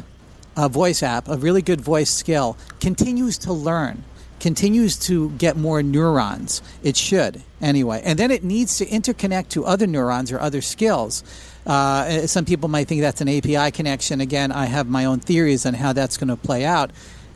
a 0.55 0.69
voice 0.69 1.03
app, 1.03 1.27
a 1.27 1.35
really 1.35 1.61
good 1.61 1.81
voice 1.81 2.09
skill 2.09 2.57
continues 2.79 3.37
to 3.39 3.51
learn, 3.51 4.05
continues 4.39 4.97
to 4.99 5.29
get 5.31 5.57
more 5.57 5.83
neurons. 5.83 6.61
It 6.83 6.95
should, 6.95 7.41
anyway. 7.61 8.01
And 8.05 8.17
then 8.17 8.31
it 8.31 8.45
needs 8.45 8.77
to 8.77 8.85
interconnect 8.85 9.49
to 9.49 9.65
other 9.65 9.87
neurons 9.87 10.31
or 10.31 10.39
other 10.39 10.61
skills. 10.61 11.21
Uh, 11.65 12.27
some 12.27 12.45
people 12.45 12.69
might 12.69 12.87
think 12.87 13.01
that's 13.01 13.19
an 13.19 13.27
API 13.27 13.71
connection. 13.71 14.21
Again, 14.21 14.53
I 14.53 14.67
have 14.67 14.87
my 14.87 15.03
own 15.03 15.19
theories 15.19 15.65
on 15.65 15.73
how 15.73 15.91
that's 15.91 16.15
going 16.15 16.29
to 16.29 16.37
play 16.37 16.63
out. 16.63 16.91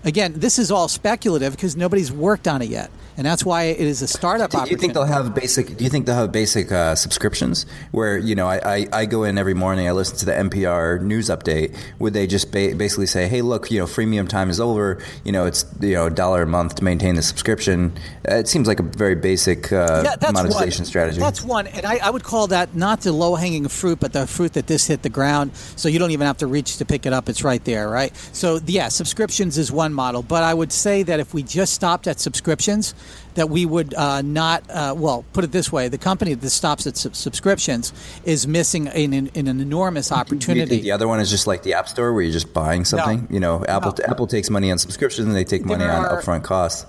Again, 0.05 0.33
this 0.37 0.57
is 0.57 0.71
all 0.71 0.87
speculative 0.87 1.53
because 1.53 1.75
nobody's 1.75 2.11
worked 2.11 2.47
on 2.47 2.61
it 2.61 2.69
yet, 2.69 2.91
and 3.17 3.25
that's 3.25 3.45
why 3.45 3.63
it 3.63 3.79
is 3.79 4.01
a 4.01 4.07
startup 4.07 4.51
Do 4.51 4.59
you 4.69 4.77
think 4.77 4.93
they'll 4.93 5.03
have 5.05 5.33
basic? 5.33 5.77
Do 5.77 5.83
you 5.83 5.89
think 5.89 6.05
they'll 6.05 6.15
have 6.15 6.31
basic 6.31 6.71
uh, 6.71 6.95
subscriptions 6.95 7.65
where 7.91 8.17
you 8.17 8.35
know 8.35 8.47
I, 8.47 8.75
I, 8.77 8.87
I 8.91 9.05
go 9.05 9.23
in 9.23 9.37
every 9.37 9.53
morning, 9.53 9.87
I 9.87 9.91
listen 9.91 10.17
to 10.19 10.25
the 10.25 10.31
NPR 10.33 11.01
news 11.01 11.29
update. 11.29 11.75
Would 11.99 12.13
they 12.13 12.27
just 12.27 12.51
ba- 12.51 12.75
basically 12.75 13.05
say, 13.05 13.27
hey, 13.27 13.41
look, 13.41 13.71
you 13.71 13.79
know, 13.79 13.85
freemium 13.85 14.27
time 14.27 14.49
is 14.49 14.59
over. 14.59 15.01
You 15.23 15.31
know, 15.31 15.45
it's 15.45 15.65
you 15.81 15.93
know 15.93 16.07
a 16.07 16.09
dollar 16.11 16.43
a 16.43 16.47
month 16.47 16.75
to 16.75 16.83
maintain 16.83 17.15
the 17.15 17.21
subscription. 17.21 17.93
Uh, 18.29 18.35
it 18.35 18.47
seems 18.47 18.67
like 18.67 18.79
a 18.79 18.83
very 18.83 19.15
basic 19.15 19.71
uh, 19.71 20.01
Yeah, 20.05 20.31
monetization 20.31 20.81
one. 20.83 20.85
strategy. 20.85 21.19
That's 21.19 21.41
one, 21.43 21.67
and 21.67 21.85
I, 21.85 21.97
I 21.97 22.09
would 22.09 22.23
call 22.23 22.47
that 22.47 22.75
not 22.75 23.01
the 23.01 23.11
low 23.13 23.35
hanging 23.35 23.67
fruit, 23.67 23.99
but 23.99 24.13
the 24.13 24.27
fruit 24.27 24.53
that 24.53 24.67
this 24.67 24.87
hit 24.87 25.01
the 25.03 25.09
ground, 25.09 25.55
so 25.75 25.87
you 25.89 25.99
don't 25.99 26.11
even 26.11 26.27
have 26.27 26.37
to 26.37 26.47
reach 26.47 26.77
to 26.77 26.85
pick 26.85 27.05
it 27.05 27.13
up. 27.13 27.29
It's 27.29 27.43
right 27.43 27.63
there, 27.63 27.89
right? 27.89 28.15
So 28.33 28.59
yeah, 28.65 28.89
subscriptions 28.89 29.57
is 29.57 29.71
one 29.71 29.93
model, 29.93 30.21
but 30.21 30.43
I 30.43 30.53
would 30.53 30.71
say 30.71 31.03
that 31.03 31.19
if 31.19 31.33
we 31.33 31.43
just 31.43 31.73
stopped 31.73 32.07
at 32.07 32.19
subscriptions, 32.19 32.93
that 33.35 33.49
we 33.49 33.65
would 33.65 33.93
uh, 33.93 34.21
not. 34.21 34.63
Uh, 34.69 34.93
well, 34.97 35.23
put 35.33 35.43
it 35.43 35.51
this 35.51 35.71
way: 35.71 35.87
the 35.87 35.97
company 35.97 36.33
that 36.33 36.49
stops 36.49 36.87
at 36.87 36.97
sub- 36.97 37.15
subscriptions 37.15 37.93
is 38.25 38.47
missing 38.47 38.87
an, 38.87 39.13
an, 39.13 39.29
an 39.35 39.47
enormous 39.61 40.11
opportunity. 40.11 40.81
the 40.81 40.91
other 40.91 41.07
one 41.07 41.19
is 41.19 41.29
just 41.29 41.45
like 41.47 41.63
the 41.63 41.73
App 41.73 41.87
Store 41.87 42.11
where 42.13 42.23
you're 42.23 42.33
just 42.33 42.53
buying 42.53 42.83
something? 42.85 43.27
You 43.29 43.39
know, 43.39 43.63
Apple 43.67 43.93
No. 43.99 44.05
Apple 44.07 44.27
takes 44.27 44.49
money 44.49 44.71
on 44.71 44.77
subscriptions 44.77 45.27
and 45.27 45.35
they 45.35 45.43
take 45.45 45.63
money 45.65 45.83
There 45.85 45.91
on 45.93 46.05
are- 46.05 46.21
upfront 46.21 46.43
costs. 46.43 46.85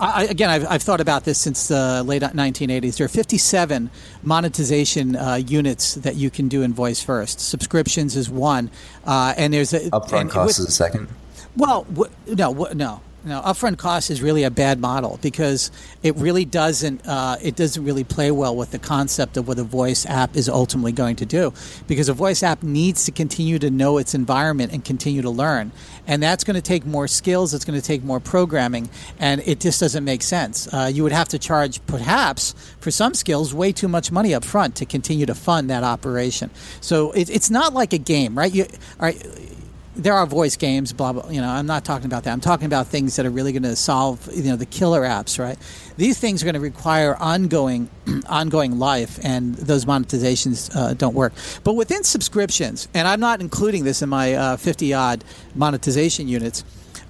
I, 0.00 0.22
I- 0.22 0.24
again, 0.26 0.48
I've, 0.48 0.64
I've 0.68 0.82
thought 0.82 1.00
about 1.00 1.24
this 1.24 1.38
since 1.38 1.66
the 1.68 2.04
late 2.04 2.22
1980s. 2.22 2.98
There 2.98 3.04
are 3.04 3.08
57 3.08 3.90
monetization 4.22 5.16
uh, 5.16 5.34
units 5.34 5.94
that 5.96 6.14
you 6.14 6.30
can 6.30 6.46
do 6.46 6.62
in 6.62 6.72
Voice 6.72 7.02
First. 7.02 7.40
Subscriptions 7.40 8.14
is 8.14 8.30
one, 8.30 8.70
uh, 9.04 9.34
and 9.36 9.52
there's 9.52 9.72
a 9.72 9.80
Upfront 9.90 10.30
costs 10.30 10.60
is 10.60 10.66
a 10.68 10.70
second. 10.70 11.08
well, 11.56 11.82
w- 11.92 12.12
no, 12.28 12.54
w- 12.54 12.74
no, 12.76 13.00
no. 13.24 13.40
Upfront 13.42 13.78
cost 13.78 14.10
is 14.10 14.22
really 14.22 14.44
a 14.44 14.50
bad 14.50 14.80
model 14.80 15.18
because 15.20 15.70
it 16.02 16.14
really 16.16 16.44
doesn't. 16.44 17.06
Uh, 17.06 17.36
it 17.42 17.56
doesn't 17.56 17.84
really 17.84 18.04
play 18.04 18.30
well 18.30 18.54
with 18.54 18.70
the 18.70 18.78
concept 18.78 19.36
of 19.36 19.48
what 19.48 19.58
a 19.58 19.64
voice 19.64 20.06
app 20.06 20.36
is 20.36 20.48
ultimately 20.48 20.92
going 20.92 21.16
to 21.16 21.26
do. 21.26 21.52
Because 21.86 22.08
a 22.08 22.12
voice 22.12 22.42
app 22.42 22.62
needs 22.62 23.04
to 23.06 23.12
continue 23.12 23.58
to 23.58 23.70
know 23.70 23.98
its 23.98 24.14
environment 24.14 24.72
and 24.72 24.84
continue 24.84 25.22
to 25.22 25.30
learn, 25.30 25.72
and 26.06 26.22
that's 26.22 26.44
going 26.44 26.54
to 26.54 26.62
take 26.62 26.86
more 26.86 27.08
skills. 27.08 27.54
It's 27.54 27.64
going 27.64 27.78
to 27.78 27.84
take 27.84 28.04
more 28.04 28.20
programming, 28.20 28.88
and 29.18 29.42
it 29.44 29.60
just 29.60 29.80
doesn't 29.80 30.04
make 30.04 30.22
sense. 30.22 30.72
Uh, 30.72 30.90
you 30.92 31.02
would 31.02 31.12
have 31.12 31.28
to 31.28 31.38
charge, 31.38 31.84
perhaps, 31.86 32.54
for 32.80 32.90
some 32.90 33.14
skills, 33.14 33.52
way 33.52 33.72
too 33.72 33.88
much 33.88 34.12
money 34.12 34.32
up 34.32 34.44
front 34.44 34.76
to 34.76 34.86
continue 34.86 35.26
to 35.26 35.34
fund 35.34 35.70
that 35.70 35.82
operation. 35.82 36.50
So 36.80 37.10
it, 37.12 37.28
it's 37.30 37.50
not 37.50 37.74
like 37.74 37.92
a 37.92 37.98
game, 37.98 38.38
right? 38.38 38.54
You, 38.54 38.64
all 38.64 39.06
right 39.06 39.56
there 39.98 40.14
are 40.14 40.26
voice 40.26 40.56
games, 40.56 40.92
blah 40.92 41.12
blah. 41.12 41.28
You 41.28 41.40
know, 41.40 41.48
I'm 41.48 41.66
not 41.66 41.84
talking 41.84 42.06
about 42.06 42.24
that. 42.24 42.32
I'm 42.32 42.40
talking 42.40 42.66
about 42.66 42.86
things 42.86 43.16
that 43.16 43.26
are 43.26 43.30
really 43.30 43.52
going 43.52 43.64
to 43.64 43.76
solve, 43.76 44.28
you 44.32 44.44
know, 44.44 44.56
the 44.56 44.66
killer 44.66 45.02
apps, 45.02 45.38
right? 45.38 45.58
These 45.96 46.18
things 46.18 46.42
are 46.42 46.46
going 46.46 46.54
to 46.54 46.60
require 46.60 47.16
ongoing, 47.16 47.90
ongoing 48.28 48.78
life, 48.78 49.18
and 49.22 49.56
those 49.56 49.84
monetizations 49.84 50.74
uh, 50.74 50.94
don't 50.94 51.14
work. 51.14 51.32
But 51.64 51.74
within 51.74 52.04
subscriptions, 52.04 52.88
and 52.94 53.08
I'm 53.08 53.20
not 53.20 53.40
including 53.40 53.84
this 53.84 54.00
in 54.00 54.08
my 54.08 54.34
uh, 54.34 54.56
50 54.56 54.94
odd 54.94 55.24
monetization 55.54 56.28
units. 56.28 56.64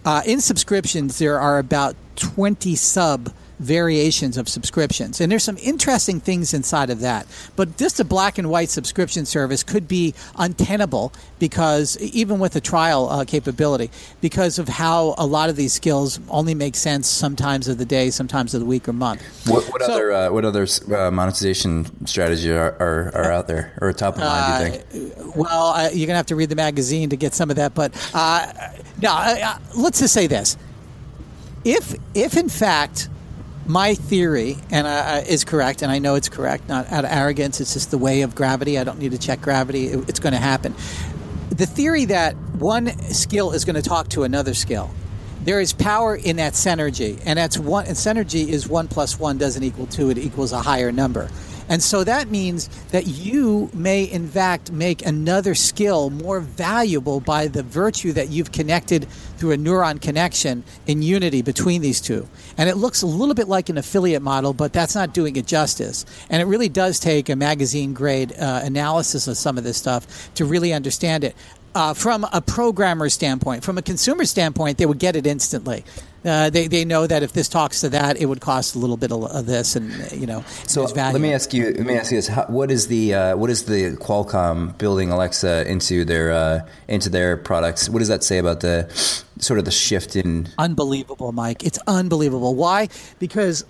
Uh, 0.05 0.23
in 0.25 0.41
subscriptions, 0.41 1.19
there 1.19 1.39
are 1.39 1.59
about 1.59 1.95
20 2.17 2.75
sub 2.75 3.33
variations 3.59 4.37
of 4.37 4.49
subscriptions. 4.49 5.21
And 5.21 5.31
there's 5.31 5.45
some 5.45 5.59
interesting 5.59 6.21
things 6.21 6.55
inside 6.55 6.91
of 6.91 7.01
that. 7.01 7.27
But 7.57 7.77
just 7.77 8.01
a 8.01 8.05
black 8.05 8.39
and 8.39 8.51
white 8.51 8.71
subscription 8.71 9.27
service 9.27 9.63
could 9.63 9.89
be 9.89 10.15
untenable 10.37 11.13
because 11.39 11.97
even 11.99 12.39
with 12.39 12.57
a 12.57 12.61
trial 12.61 13.09
uh, 13.09 13.25
capability, 13.25 13.91
because 14.21 14.59
of 14.59 14.69
how 14.69 15.15
a 15.19 15.27
lot 15.27 15.51
of 15.51 15.57
these 15.57 15.73
skills 15.73 16.21
only 16.29 16.55
make 16.55 16.77
sense 16.77 17.09
sometimes 17.09 17.69
of 17.69 17.79
the 17.79 17.85
day, 17.85 18.11
sometimes 18.11 18.55
of 18.55 18.61
the 18.61 18.67
week 18.67 18.89
or 18.89 18.93
month. 18.93 19.23
What, 19.47 19.65
what 19.73 19.83
so, 19.83 19.93
other 19.93 20.13
uh, 20.13 20.31
what 20.31 20.45
other 20.45 20.67
uh, 20.95 21.11
monetization 21.11 22.07
strategies 22.07 22.47
are, 22.47 22.77
are, 22.81 23.15
are, 23.15 23.33
out 23.33 23.49
there 23.49 23.77
or 23.81 23.93
top 23.93 24.15
of 24.15 24.21
mind? 24.21 24.83
Do 24.93 24.99
you 24.99 25.09
think? 25.09 25.19
Uh, 25.19 25.33
well, 25.35 25.95
you're 25.95 26.07
gonna 26.07 26.17
have 26.17 26.27
to 26.27 26.37
read 26.37 26.49
the 26.49 26.57
magazine 26.57 27.11
to 27.11 27.17
get 27.17 27.35
some 27.35 27.51
of 27.51 27.57
that. 27.57 27.75
But 27.75 27.95
uh, 28.15 28.53
no, 29.03 29.11
uh, 29.11 29.59
let's 29.77 30.01
just 30.01 30.15
say 30.15 30.27
this: 30.27 30.57
if 31.65 31.95
if 32.15 32.37
in 32.37 32.49
fact 32.49 33.09
my 33.69 33.95
theory 33.95 34.57
and 34.71 34.87
uh, 34.87 35.23
is 35.29 35.45
correct, 35.45 35.83
and 35.83 35.93
I 35.93 35.99
know 35.99 36.15
it's 36.15 36.31
correct, 36.31 36.69
not 36.69 36.91
out 36.91 37.05
of 37.05 37.11
arrogance. 37.13 37.61
It's 37.61 37.75
just 37.75 37.91
the 37.91 37.99
way 37.99 38.23
of 38.23 38.35
gravity. 38.35 38.79
I 38.79 38.85
don't 38.85 38.99
need 38.99 39.13
to 39.13 39.19
check 39.19 39.43
gravity. 39.43 39.89
It, 39.89 40.09
it's 40.09 40.21
going 40.21 40.33
to 40.33 40.39
happen. 40.39 40.75
The 41.51 41.67
theory 41.67 42.07
that 42.07 42.35
one 42.59 42.99
skill 43.13 43.53
is 43.53 43.65
going 43.65 43.77
to 43.77 43.83
talk 43.83 44.09
to 44.11 44.23
another 44.23 44.55
skill. 44.55 44.91
There 45.43 45.61
is 45.61 45.73
power 45.73 46.17
in 46.17 46.37
that 46.37 46.55
synergy, 46.55 47.21
and 47.25 47.39
that's 47.39 47.59
one. 47.59 47.87
And 47.87 47.95
synergy 47.95 48.49
is 48.49 48.69
one 48.69 48.89
plus 48.89 49.19
one 49.19 49.39
doesn't 49.39 49.63
equal 49.63 49.87
two; 49.87 50.11
it 50.11 50.19
equals 50.19 50.53
a 50.53 50.61
higher 50.61 50.91
number. 50.91 51.31
And 51.69 51.83
so 51.83 52.05
that 52.05 52.31
means 52.31 52.69
that 52.89 53.07
you 53.07 53.71
may, 53.73 54.05
in 54.05 54.27
fact, 54.27 54.73
make 54.73 55.05
another 55.05 55.55
skill 55.55 56.11
more 56.11 56.41
valuable 56.41 57.21
by 57.21 57.47
the 57.49 57.63
virtue 57.63 58.13
that 58.13 58.31
you've 58.31 58.53
connected 58.53 59.09
through 59.37 59.53
a 59.53 59.57
neuron 59.57 60.01
connection 60.01 60.65
in 60.87 61.03
unity 61.03 61.43
between 61.43 61.83
these 61.83 62.01
two. 62.01 62.29
And 62.57 62.69
it 62.69 62.77
looks 62.77 63.03
a 63.03 63.07
little 63.07 63.35
bit 63.35 63.49
like 63.49 63.69
an 63.69 63.79
affiliate 63.79 64.23
model, 64.23 64.53
but 64.53 64.73
that's 64.73 64.95
not 64.95 65.15
doing 65.15 65.37
it 65.37 65.47
justice. 65.47 66.05
And 66.31 66.43
it 66.43 66.47
really 66.47 66.69
does 66.69 66.99
take 66.99 67.29
a 67.29 67.37
magazine 67.37 67.93
grade 67.93 68.33
uh, 68.33 68.63
analysis 68.65 69.29
of 69.29 69.37
some 69.37 69.59
of 69.59 69.65
this 69.65 69.77
stuff 69.77 70.33
to 70.35 70.45
really 70.45 70.73
understand 70.73 71.25
it. 71.25 71.37
Uh, 71.75 71.95
from 71.95 72.27
a 72.33 72.41
programmer 72.41 73.09
standpoint, 73.09 73.63
from 73.63 73.79
a 73.79 73.83
consumer 73.83 74.25
standpoint, 74.25 74.79
they 74.79 74.87
would 74.87 74.99
get 74.99 75.15
it 75.17 75.27
instantly. 75.27 75.85
Uh, 76.25 76.51
they, 76.51 76.67
they 76.67 76.85
know 76.85 77.07
that 77.07 77.23
if 77.23 77.33
this 77.33 77.49
talks 77.49 77.81
to 77.83 77.89
that, 77.89 78.17
it 78.17 78.27
would 78.27 78.41
cost 78.41 78.75
a 78.75 78.79
little 78.79 78.97
bit 78.97 79.13
of, 79.13 79.47
this, 79.47 79.77
and 79.77 80.11
you 80.13 80.27
know. 80.27 80.43
So 80.67 80.83
let 80.83 81.21
me 81.21 81.33
ask 81.33 81.55
you. 81.55 81.67
Let 81.67 81.87
me 81.87 81.97
ask 81.97 82.11
you 82.11 82.19
this: 82.19 82.27
How, 82.27 82.45
What 82.47 82.71
is 82.71 82.89
the 82.89 83.15
uh, 83.15 83.37
what 83.37 83.51
is 83.51 83.65
the 83.65 83.97
Qualcomm 83.97 84.77
building 84.79 85.11
Alexa 85.11 85.71
into 85.71 86.05
their 86.05 86.33
uh, 86.33 86.69
into 86.89 87.09
their 87.09 87.37
products? 87.37 87.89
What 87.89 88.01
does 88.01 88.09
that 88.09 88.25
say 88.25 88.39
about 88.39 88.61
the 88.61 88.89
sort 89.39 89.59
of 89.59 89.65
the 89.65 89.71
shift 89.71 90.17
in? 90.17 90.49
Unbelievable, 90.59 91.31
Mike. 91.33 91.65
It's 91.65 91.79
unbelievable. 91.87 92.57
Why? 92.57 92.89
Because 93.21 93.65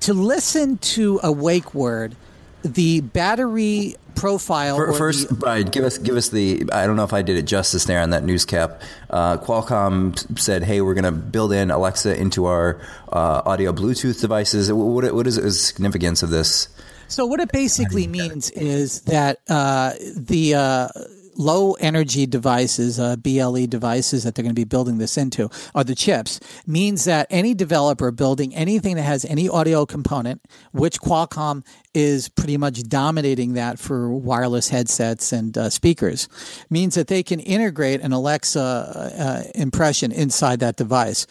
to 0.00 0.12
listen 0.12 0.76
to 0.78 1.20
a 1.22 1.32
wake 1.32 1.74
word 1.74 2.14
the 2.62 3.00
battery 3.00 3.96
profile. 4.20 4.76
For, 4.76 4.92
first, 4.92 5.28
the, 5.28 5.34
Brian, 5.34 5.66
give 5.66 5.84
us 5.84 5.98
give 5.98 6.16
us 6.16 6.28
the. 6.28 6.68
I 6.72 6.86
don't 6.86 6.96
know 6.96 7.04
if 7.04 7.12
I 7.12 7.22
did 7.22 7.36
it 7.36 7.42
justice 7.42 7.84
there 7.84 8.00
on 8.00 8.10
that 8.10 8.24
news 8.24 8.44
cap. 8.44 8.82
Uh, 9.08 9.36
Qualcomm 9.38 10.38
said, 10.38 10.62
"Hey, 10.62 10.80
we're 10.80 10.94
going 10.94 11.04
to 11.04 11.12
build 11.12 11.52
in 11.52 11.70
Alexa 11.70 12.18
into 12.18 12.46
our 12.46 12.80
uh, 13.12 13.42
audio 13.44 13.72
Bluetooth 13.72 14.20
devices." 14.20 14.72
What, 14.72 15.12
what 15.14 15.26
is 15.26 15.36
the 15.36 15.50
significance 15.50 16.22
of 16.22 16.30
this? 16.30 16.68
So, 17.08 17.26
what 17.26 17.40
it 17.40 17.50
basically 17.50 18.06
means 18.06 18.50
is 18.50 19.02
that 19.02 19.40
uh, 19.48 19.94
the 20.16 20.54
uh, 20.54 20.88
low 21.36 21.72
energy 21.74 22.26
devices, 22.26 22.98
uh, 22.98 23.16
BLE 23.16 23.66
devices 23.66 24.24
that 24.24 24.34
they're 24.34 24.42
going 24.42 24.54
to 24.54 24.60
be 24.60 24.64
building 24.64 24.98
this 24.98 25.16
into, 25.16 25.48
are 25.74 25.84
the 25.84 25.94
chips, 25.94 26.40
means 26.66 27.04
that 27.04 27.26
any 27.30 27.54
developer 27.54 28.10
building 28.10 28.54
anything 28.54 28.96
that 28.96 29.02
has 29.02 29.24
any 29.24 29.48
audio 29.48 29.86
component, 29.86 30.42
which 30.72 31.00
Qualcomm 31.00 31.64
is 31.94 32.28
pretty 32.28 32.56
much 32.56 32.82
dominating 32.84 33.54
that 33.54 33.78
for 33.78 34.12
wireless 34.12 34.68
headsets 34.68 35.32
and 35.32 35.56
uh, 35.56 35.70
speakers, 35.70 36.28
means 36.68 36.94
that 36.94 37.08
they 37.08 37.22
can 37.22 37.40
integrate 37.40 38.00
an 38.00 38.12
Alexa 38.12 38.60
uh, 38.60 39.42
impression 39.54 40.12
inside 40.12 40.60
that 40.60 40.76
device. 40.76 41.26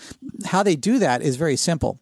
How 0.46 0.64
they 0.64 0.76
do 0.76 1.00
that 1.00 1.22
is 1.22 1.36
very 1.36 1.56
simple 1.56 2.00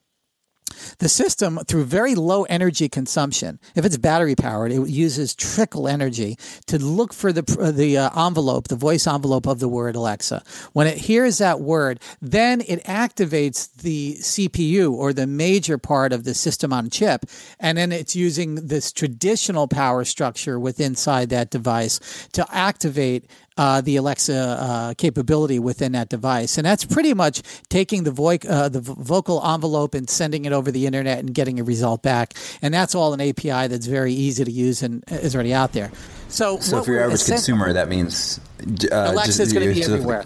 the 0.99 1.09
system, 1.09 1.59
through 1.67 1.85
very 1.85 2.15
low 2.15 2.43
energy 2.43 2.89
consumption, 2.89 3.59
if 3.75 3.85
it's 3.85 3.97
battery 3.97 4.35
powered, 4.35 4.71
it 4.71 4.89
uses 4.89 5.35
trickle 5.35 5.87
energy 5.87 6.37
to 6.65 6.77
look 6.77 7.13
for 7.13 7.31
the 7.31 7.43
the 7.73 7.97
uh, 7.97 8.27
envelope, 8.27 8.67
the 8.67 8.75
voice 8.75 9.07
envelope 9.07 9.47
of 9.47 9.59
the 9.59 9.67
word 9.67 9.95
Alexa. 9.95 10.43
When 10.73 10.87
it 10.87 10.97
hears 10.97 11.37
that 11.37 11.61
word, 11.61 11.99
then 12.21 12.61
it 12.61 12.83
activates 12.85 13.73
the 13.75 14.15
CPU 14.15 14.91
or 14.91 15.13
the 15.13 15.27
major 15.27 15.77
part 15.77 16.11
of 16.11 16.23
the 16.23 16.33
system 16.33 16.73
on 16.73 16.89
chip, 16.89 17.25
and 17.59 17.77
then 17.77 17.91
it's 17.91 18.15
using 18.15 18.55
this 18.55 18.91
traditional 18.91 19.67
power 19.67 20.03
structure 20.03 20.59
within 20.59 20.87
inside 20.87 21.29
that 21.29 21.51
device 21.51 21.99
to 22.31 22.43
activate 22.49 23.29
uh, 23.57 23.81
the 23.81 23.95
Alexa 23.95 24.35
uh, 24.35 24.93
capability 24.95 25.59
within 25.59 25.93
that 25.93 26.09
device, 26.09 26.57
and 26.57 26.65
that's 26.65 26.85
pretty 26.85 27.13
much 27.13 27.41
taking 27.69 28.03
the, 28.03 28.11
vo- 28.11 28.37
uh, 28.47 28.69
the 28.69 28.79
vocal 28.81 29.45
envelope 29.45 29.95
and 29.95 30.09
sending 30.09 30.45
it 30.45 30.53
over 30.53 30.71
the 30.71 30.85
internet 30.85 31.19
and 31.19 31.33
getting 31.33 31.59
a 31.59 31.63
result 31.63 32.03
back. 32.03 32.33
And 32.61 32.73
that's 32.73 32.95
all 32.95 33.13
an 33.13 33.21
API 33.21 33.67
that's 33.67 33.87
very 33.87 34.13
easy 34.13 34.43
to 34.43 34.51
use 34.51 34.83
and 34.83 35.03
is 35.07 35.35
already 35.35 35.53
out 35.53 35.73
there. 35.73 35.91
So, 36.29 36.59
so 36.59 36.83
for 36.83 36.91
your 36.91 37.03
average 37.03 37.25
consumer, 37.25 37.73
that 37.73 37.87
means 37.87 38.39
uh, 38.91 39.11
Alexa 39.11 39.41
is 39.41 39.53
going 39.53 39.67
to 39.67 39.73
be 39.73 39.83
everywhere. 39.83 40.25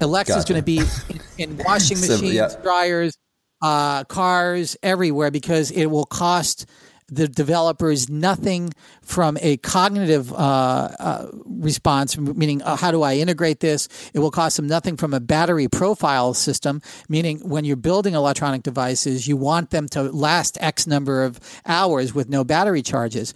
Alexa 0.00 0.36
is 0.36 0.44
going 0.44 0.60
to 0.60 0.64
be 0.64 0.78
in, 0.78 1.20
in 1.38 1.56
washing 1.64 2.00
machines, 2.00 2.34
yeah. 2.34 2.48
dryers, 2.62 3.16
uh, 3.62 4.04
cars, 4.04 4.76
everywhere 4.82 5.30
because 5.30 5.70
it 5.70 5.86
will 5.86 6.06
cost 6.06 6.66
the 7.08 7.26
developers 7.26 8.08
nothing 8.08 8.72
from 9.02 9.38
a 9.40 9.56
cognitive 9.58 10.32
uh, 10.32 10.36
uh, 10.36 11.28
response, 11.46 12.18
meaning 12.18 12.62
uh, 12.62 12.76
how 12.76 12.90
do 12.90 13.02
I 13.02 13.14
integrate 13.14 13.60
this? 13.60 13.88
It 14.12 14.18
will 14.18 14.30
cost 14.30 14.56
them 14.56 14.66
nothing 14.66 14.96
from 14.96 15.14
a 15.14 15.20
battery 15.20 15.68
profile 15.68 16.34
system, 16.34 16.82
meaning 17.08 17.38
when 17.48 17.64
you're 17.64 17.76
building 17.76 18.14
electronic 18.14 18.62
devices, 18.62 19.26
you 19.26 19.36
want 19.36 19.70
them 19.70 19.88
to 19.90 20.02
last 20.02 20.58
X 20.60 20.86
number 20.86 21.24
of 21.24 21.40
hours 21.64 22.14
with 22.14 22.28
no 22.28 22.44
battery 22.44 22.82
charges. 22.82 23.32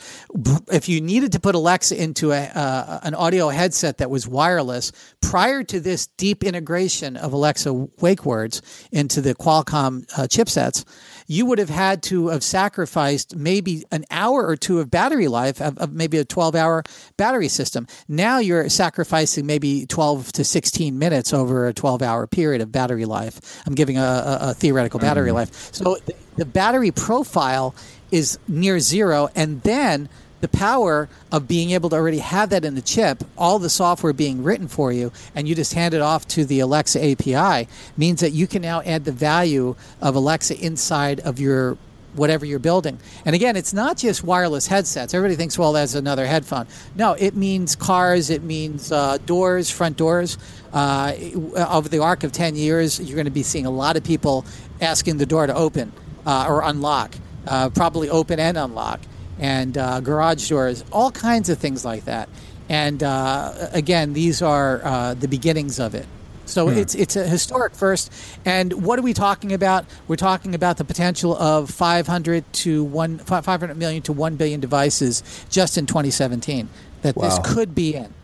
If 0.71 0.89
you 0.89 1.01
needed 1.01 1.33
to 1.33 1.41
put 1.41 1.55
Alexa 1.55 2.01
into 2.01 2.33
a, 2.33 2.43
uh, 2.43 3.01
an 3.03 3.15
audio 3.15 3.49
headset 3.49 3.99
that 3.99 4.11
was 4.11 4.29
wireless, 4.29 4.93
prior 5.23 5.63
to 5.65 5.81
this 5.81 6.09
deep 6.19 6.45
integration 6.45 7.17
of 7.17 7.33
Alexa 7.33 7.73
wake 7.73 8.27
words 8.27 8.61
into 8.93 9.23
the 9.23 9.35
Qualcomm 9.35 10.05
uh, 10.19 10.23
chipsets, 10.23 10.85
you 11.33 11.47
would 11.47 11.59
have 11.59 11.71
had 11.71 12.03
to 12.03 12.29
have 12.29 12.45
sacrificed 12.45 13.35
maybe 13.35 13.85
an 13.91 14.05
hour 14.11 14.47
or 14.47 14.55
two 14.55 14.81
of 14.81 14.91
battery 14.91 15.29
life 15.29 15.63
of, 15.63 15.79
of 15.79 15.91
maybe 15.91 16.19
a 16.19 16.25
12 16.27 16.55
hour 16.55 16.85
battery 17.17 17.49
system. 17.49 17.87
Now 18.07 18.37
you're 18.37 18.69
sacrificing 18.69 19.47
maybe 19.47 19.87
12 19.87 20.31
to 20.33 20.45
16 20.45 20.99
minutes 20.99 21.33
over 21.33 21.67
a 21.67 21.73
12 21.73 22.03
hour 22.03 22.27
period 22.27 22.61
of 22.61 22.71
battery 22.71 23.07
life. 23.07 23.63
I'm 23.67 23.75
giving 23.75 23.97
a, 23.97 24.03
a, 24.03 24.39
a 24.51 24.55
theoretical 24.55 25.01
battery 25.01 25.29
mm-hmm. 25.29 25.37
life. 25.37 25.73
So 25.73 25.97
the, 26.05 26.15
the 26.37 26.45
battery 26.45 26.91
profile 26.91 27.75
is 28.11 28.39
near 28.47 28.79
zero. 28.79 29.31
And 29.35 29.63
then 29.63 30.11
the 30.43 30.49
power 30.49 31.09
of 31.31 31.47
being 31.47 31.71
able 31.71 31.89
to 31.89 31.97
already 31.97 32.19
have 32.19 32.51
that 32.51 32.65
in 32.65 32.75
the 32.75 32.83
chip, 32.83 33.23
all 33.39 33.61
the 33.61 33.71
software 33.71 34.13
being 34.13 34.43
written 34.43 34.67
for 34.67 34.93
you, 34.93 35.13
and 35.37 35.49
you 35.49 35.55
just 35.55 35.73
hand 35.73 35.95
it 35.95 36.01
off 36.01 36.27
to 36.27 36.45
the 36.45 36.59
Alexa 36.59 37.03
API 37.03 37.69
means 37.97 38.21
that 38.21 38.33
you 38.33 38.49
can 38.49 38.61
now 38.61 38.83
add 38.83 39.05
the 39.05 39.13
value 39.13 39.77
of 40.03 40.17
Alexa 40.17 40.59
inside 40.59 41.21
of 41.21 41.39
your 41.39 41.79
whatever 42.15 42.45
you're 42.45 42.59
building. 42.59 42.99
And 43.25 43.37
again, 43.37 43.57
it's 43.57 43.73
not 43.73 43.97
just 43.97 44.25
wireless 44.25 44.67
headsets. 44.67 45.15
Everybody 45.15 45.37
thinks, 45.37 45.57
well, 45.57 45.73
that's 45.73 45.95
another 45.95 46.27
headphone. 46.27 46.67
No, 46.97 47.13
it 47.13 47.37
means 47.37 47.77
cars, 47.77 48.29
it 48.29 48.43
means 48.43 48.91
uh, 48.91 49.19
doors, 49.25 49.71
front 49.71 49.97
doors. 49.97 50.37
Uh, 50.73 51.15
over 51.55 51.89
the 51.89 52.01
arc 52.01 52.25
of 52.25 52.33
10 52.33 52.57
years, 52.57 53.01
you're 53.01 53.15
going 53.15 53.27
to 53.27 53.31
be 53.31 53.45
seeing 53.45 53.65
a 53.65 53.71
lot 53.71 53.97
of 53.97 54.03
people 54.03 54.45
asking 54.81 55.19
the 55.19 55.27
door 55.27 55.47
to 55.47 55.55
open 55.55 55.93
uh, 56.27 56.47
or 56.49 56.63
unlock, 56.65 57.15
uh, 57.47 57.71
probably 57.71 58.11
open 58.11 58.41
and 58.41 58.59
unlock 58.59 59.01
and 59.43 59.77
uh, 59.77 60.01
garage 60.01 60.49
doors, 60.49 60.85
all 60.93 61.11
kinds 61.11 61.49
of 61.49 61.59
things 61.59 61.85
like 61.85 62.05
that. 62.05 62.29
And 62.69 63.03
uh, 63.03 63.69
again, 63.73 64.13
these 64.13 64.41
are 64.41 64.81
uh, 64.85 65.15
the 65.15 65.27
beginnings 65.27 65.81
of 65.81 65.95
it. 65.97 66.07
So 66.47 66.69
hmm. 66.69 66.79
it's 66.79 66.95
it's 66.95 67.17
a 67.17 67.27
historic 67.27 67.75
first. 67.75 68.13
And 68.45 68.85
what 68.85 68.99
are 68.99 69.03
we 69.03 69.13
talking 69.13 69.53
about? 69.53 69.85
We're 70.07 70.17
talking 70.17 70.55
about 70.55 70.77
the 70.77 70.85
potential 70.85 71.37
of 71.37 71.71
500 71.71 72.51
to 72.53 72.85
one 72.85 73.19
500 73.19 73.77
million 73.77 74.03
to 74.03 74.13
1 74.13 74.37
billion 74.37 74.61
devices 74.61 75.23
just 75.51 75.77
in 75.77 75.87
2017 75.87 76.69
that 77.03 77.17
wow. 77.17 77.25
this 77.25 77.39
could 77.53 77.75
be 77.75 77.95
in. 77.95 78.15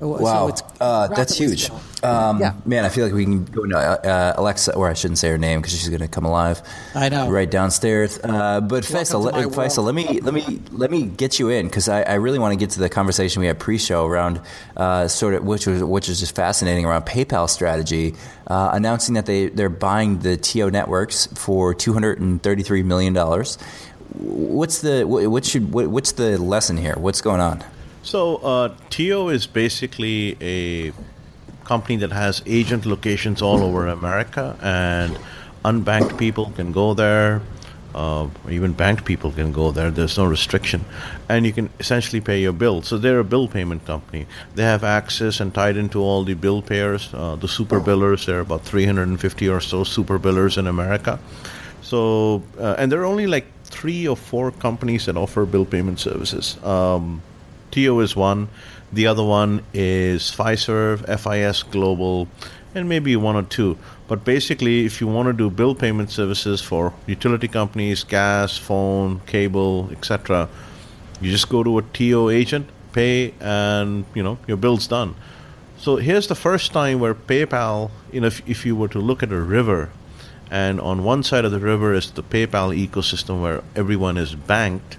Wow, 0.00 0.54
So 0.54 0.64
uh, 0.80 1.08
that's 1.08 1.36
huge. 1.36 1.70
Um, 2.02 2.40
Yeah. 2.40 2.54
Man, 2.64 2.86
I 2.86 2.88
feel 2.88 3.04
like 3.04 3.12
we 3.12 3.24
can 3.24 3.44
go 3.44 3.64
into 3.64 3.76
uh, 3.76 3.80
uh, 3.80 4.32
Alexa, 4.36 4.74
or 4.74 4.88
I 4.88 4.94
shouldn't 4.94 5.18
say 5.18 5.28
her 5.28 5.36
name 5.36 5.60
because 5.60 5.78
she's 5.78 5.90
going 5.90 6.00
to 6.00 6.08
come 6.08 6.24
alive. 6.24 6.62
I 6.94 7.10
know. 7.10 7.28
right 7.30 7.50
downstairs. 7.50 8.18
Uh, 8.24 8.62
but 8.62 8.84
Faisal, 8.84 9.10
to 9.10 9.18
let, 9.18 9.34
Faisal, 9.48 9.84
let 9.84 9.94
me 9.94 10.20
let 10.20 10.32
me 10.32 10.62
let 10.70 10.90
me 10.90 11.02
get 11.04 11.38
you 11.38 11.50
in 11.50 11.66
because 11.66 11.88
I, 11.88 12.02
I 12.02 12.14
really 12.14 12.38
want 12.38 12.52
to 12.52 12.56
get 12.56 12.70
to 12.70 12.80
the 12.80 12.88
conversation 12.88 13.40
we 13.40 13.46
had 13.46 13.58
pre-show 13.58 14.06
around 14.06 14.40
uh, 14.78 15.06
sort 15.06 15.34
of 15.34 15.44
which 15.44 15.66
was 15.66 15.84
which 15.84 16.08
is 16.08 16.18
just 16.20 16.34
fascinating 16.34 16.86
around 16.86 17.04
PayPal 17.04 17.48
strategy, 17.48 18.14
uh, 18.46 18.70
announcing 18.72 19.14
that 19.16 19.26
they 19.26 19.48
they're 19.48 19.68
buying 19.68 20.20
the 20.20 20.38
TIO 20.38 20.70
networks 20.70 21.26
for 21.34 21.74
two 21.74 21.92
hundred 21.92 22.20
and 22.20 22.42
thirty 22.42 22.62
three 22.62 22.82
million 22.82 23.12
dollars. 23.12 23.58
What's 24.14 24.80
the 24.80 25.04
what, 25.04 25.26
what 25.30 25.44
should 25.44 25.74
what, 25.74 25.88
what's 25.88 26.12
the 26.12 26.38
lesson 26.38 26.78
here? 26.78 26.94
What's 26.96 27.20
going 27.20 27.40
on? 27.42 27.62
So, 28.02 28.36
uh, 28.36 28.74
TIO 28.88 29.28
is 29.28 29.46
basically 29.46 30.36
a 30.40 30.92
company 31.64 31.96
that 31.98 32.12
has 32.12 32.42
agent 32.46 32.86
locations 32.86 33.42
all 33.42 33.62
over 33.62 33.86
America, 33.86 34.56
and 34.62 35.18
unbanked 35.64 36.18
people 36.18 36.50
can 36.56 36.72
go 36.72 36.94
there, 36.94 37.42
uh, 37.94 38.28
even 38.48 38.72
banked 38.72 39.04
people 39.04 39.30
can 39.32 39.52
go 39.52 39.72
there. 39.72 39.90
There's 39.90 40.16
no 40.16 40.24
restriction, 40.24 40.84
and 41.28 41.44
you 41.44 41.52
can 41.52 41.70
essentially 41.78 42.20
pay 42.20 42.40
your 42.40 42.52
bill. 42.52 42.82
So 42.82 42.98
they're 42.98 43.20
a 43.20 43.24
bill 43.24 43.48
payment 43.48 43.84
company. 43.84 44.26
They 44.54 44.62
have 44.62 44.84
access 44.84 45.40
and 45.40 45.52
tied 45.52 45.76
into 45.76 46.00
all 46.00 46.24
the 46.24 46.34
bill 46.34 46.62
payers, 46.62 47.10
uh, 47.14 47.36
the 47.36 47.48
super 47.48 47.80
billers. 47.80 48.26
There 48.26 48.38
are 48.38 48.40
about 48.40 48.62
350 48.62 49.48
or 49.48 49.60
so 49.60 49.84
super 49.84 50.18
billers 50.18 50.56
in 50.56 50.66
America. 50.66 51.18
So, 51.82 52.42
uh, 52.58 52.76
and 52.78 52.92
there 52.92 53.00
are 53.00 53.06
only 53.06 53.26
like 53.26 53.46
three 53.64 54.06
or 54.06 54.16
four 54.16 54.52
companies 54.52 55.06
that 55.06 55.16
offer 55.16 55.44
bill 55.44 55.64
payment 55.64 55.98
services. 55.98 56.56
Um, 56.64 57.22
TIO 57.70 58.00
is 58.00 58.16
one. 58.16 58.48
The 58.92 59.06
other 59.06 59.22
one 59.22 59.62
is 59.72 60.30
Fiserv, 60.30 61.06
FIS 61.06 61.62
Global, 61.62 62.28
and 62.74 62.88
maybe 62.88 63.16
one 63.16 63.36
or 63.36 63.42
two. 63.42 63.78
But 64.08 64.24
basically, 64.24 64.84
if 64.84 65.00
you 65.00 65.06
want 65.06 65.28
to 65.28 65.32
do 65.32 65.50
bill 65.50 65.74
payment 65.74 66.10
services 66.10 66.60
for 66.60 66.92
utility 67.06 67.48
companies, 67.48 68.02
gas, 68.02 68.58
phone, 68.58 69.20
cable, 69.26 69.88
etc., 69.92 70.48
you 71.20 71.30
just 71.30 71.48
go 71.48 71.62
to 71.62 71.78
a 71.78 71.82
TIO 71.82 72.30
agent, 72.30 72.68
pay, 72.92 73.34
and 73.40 74.04
you 74.14 74.22
know 74.22 74.38
your 74.46 74.56
bill's 74.56 74.86
done. 74.86 75.14
So 75.78 75.96
here's 75.96 76.26
the 76.26 76.34
first 76.34 76.72
time 76.72 77.00
where 77.00 77.14
PayPal, 77.14 77.90
you 78.12 78.20
know, 78.20 78.26
if, 78.26 78.42
if 78.48 78.66
you 78.66 78.76
were 78.76 78.88
to 78.88 78.98
look 78.98 79.22
at 79.22 79.32
a 79.32 79.40
river, 79.40 79.90
and 80.50 80.80
on 80.80 81.04
one 81.04 81.22
side 81.22 81.44
of 81.44 81.52
the 81.52 81.60
river 81.60 81.94
is 81.94 82.10
the 82.10 82.22
PayPal 82.22 82.76
ecosystem 82.76 83.40
where 83.40 83.62
everyone 83.76 84.18
is 84.18 84.34
banked, 84.34 84.98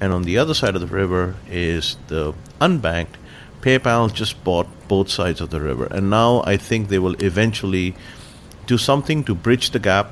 and 0.00 0.12
on 0.12 0.22
the 0.22 0.38
other 0.38 0.54
side 0.54 0.74
of 0.74 0.80
the 0.80 0.86
river 0.86 1.36
is 1.48 1.96
the 2.08 2.34
unbanked. 2.60 3.16
PayPal 3.60 4.12
just 4.12 4.42
bought 4.42 4.66
both 4.88 5.10
sides 5.10 5.40
of 5.40 5.50
the 5.50 5.60
river, 5.60 5.86
and 5.90 6.08
now 6.08 6.42
I 6.46 6.56
think 6.56 6.88
they 6.88 6.98
will 6.98 7.14
eventually 7.22 7.94
do 8.66 8.78
something 8.78 9.22
to 9.24 9.34
bridge 9.34 9.70
the 9.70 9.78
gap, 9.78 10.10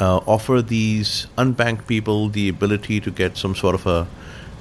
uh, 0.00 0.16
offer 0.26 0.60
these 0.62 1.26
unbanked 1.38 1.86
people 1.86 2.28
the 2.28 2.48
ability 2.48 3.00
to 3.00 3.10
get 3.10 3.36
some 3.36 3.54
sort 3.54 3.74
of 3.74 3.86
a 3.86 4.08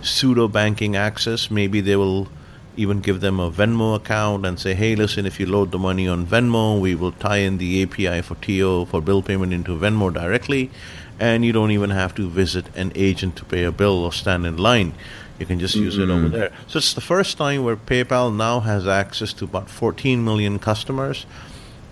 pseudo 0.02 0.48
banking 0.48 0.96
access. 0.96 1.50
Maybe 1.50 1.82
they 1.82 1.96
will 1.96 2.28
even 2.76 3.02
give 3.02 3.20
them 3.20 3.40
a 3.40 3.52
Venmo 3.52 3.96
account 3.96 4.46
and 4.46 4.60
say, 4.60 4.74
hey, 4.74 4.96
listen, 4.96 5.26
if 5.26 5.40
you 5.40 5.46
load 5.46 5.72
the 5.72 5.80
money 5.80 6.08
on 6.08 6.26
Venmo, 6.26 6.80
we 6.80 6.96
will 6.96 7.12
tie 7.12 7.38
in 7.38 7.58
the 7.58 7.84
API 7.84 8.22
for 8.22 8.36
TIO 8.36 8.86
for 8.86 9.02
bill 9.02 9.22
payment 9.22 9.54
into 9.54 9.78
Venmo 9.78 10.14
directly, 10.14 10.70
and 11.20 11.44
you 11.46 11.52
don't 11.52 11.72
even 11.72 11.90
have 11.90 12.16
to 12.16 12.30
visit 12.30 12.66
an 12.76 12.92
agent 12.96 13.36
to 13.38 13.46
pay 13.46 13.64
a 13.64 13.72
bill 13.72 14.04
or 14.04 14.14
stand 14.14 14.46
in 14.46 14.58
line. 14.58 14.94
You 15.40 15.46
can 15.46 15.60
just 15.60 15.76
use 15.76 15.98
it 15.98 16.10
over 16.10 16.26
mm-hmm. 16.26 16.32
there. 16.32 16.52
So 16.68 16.78
it's 16.78 16.94
the 16.94 17.02
first 17.02 17.38
time 17.38 17.64
where 17.64 17.78
PayPal 17.78 18.36
now 18.36 18.60
has 18.60 18.88
access 18.88 19.32
to 19.34 19.46
about 19.46 19.70
14 19.70 20.24
million 20.24 20.60
customers 20.60 21.26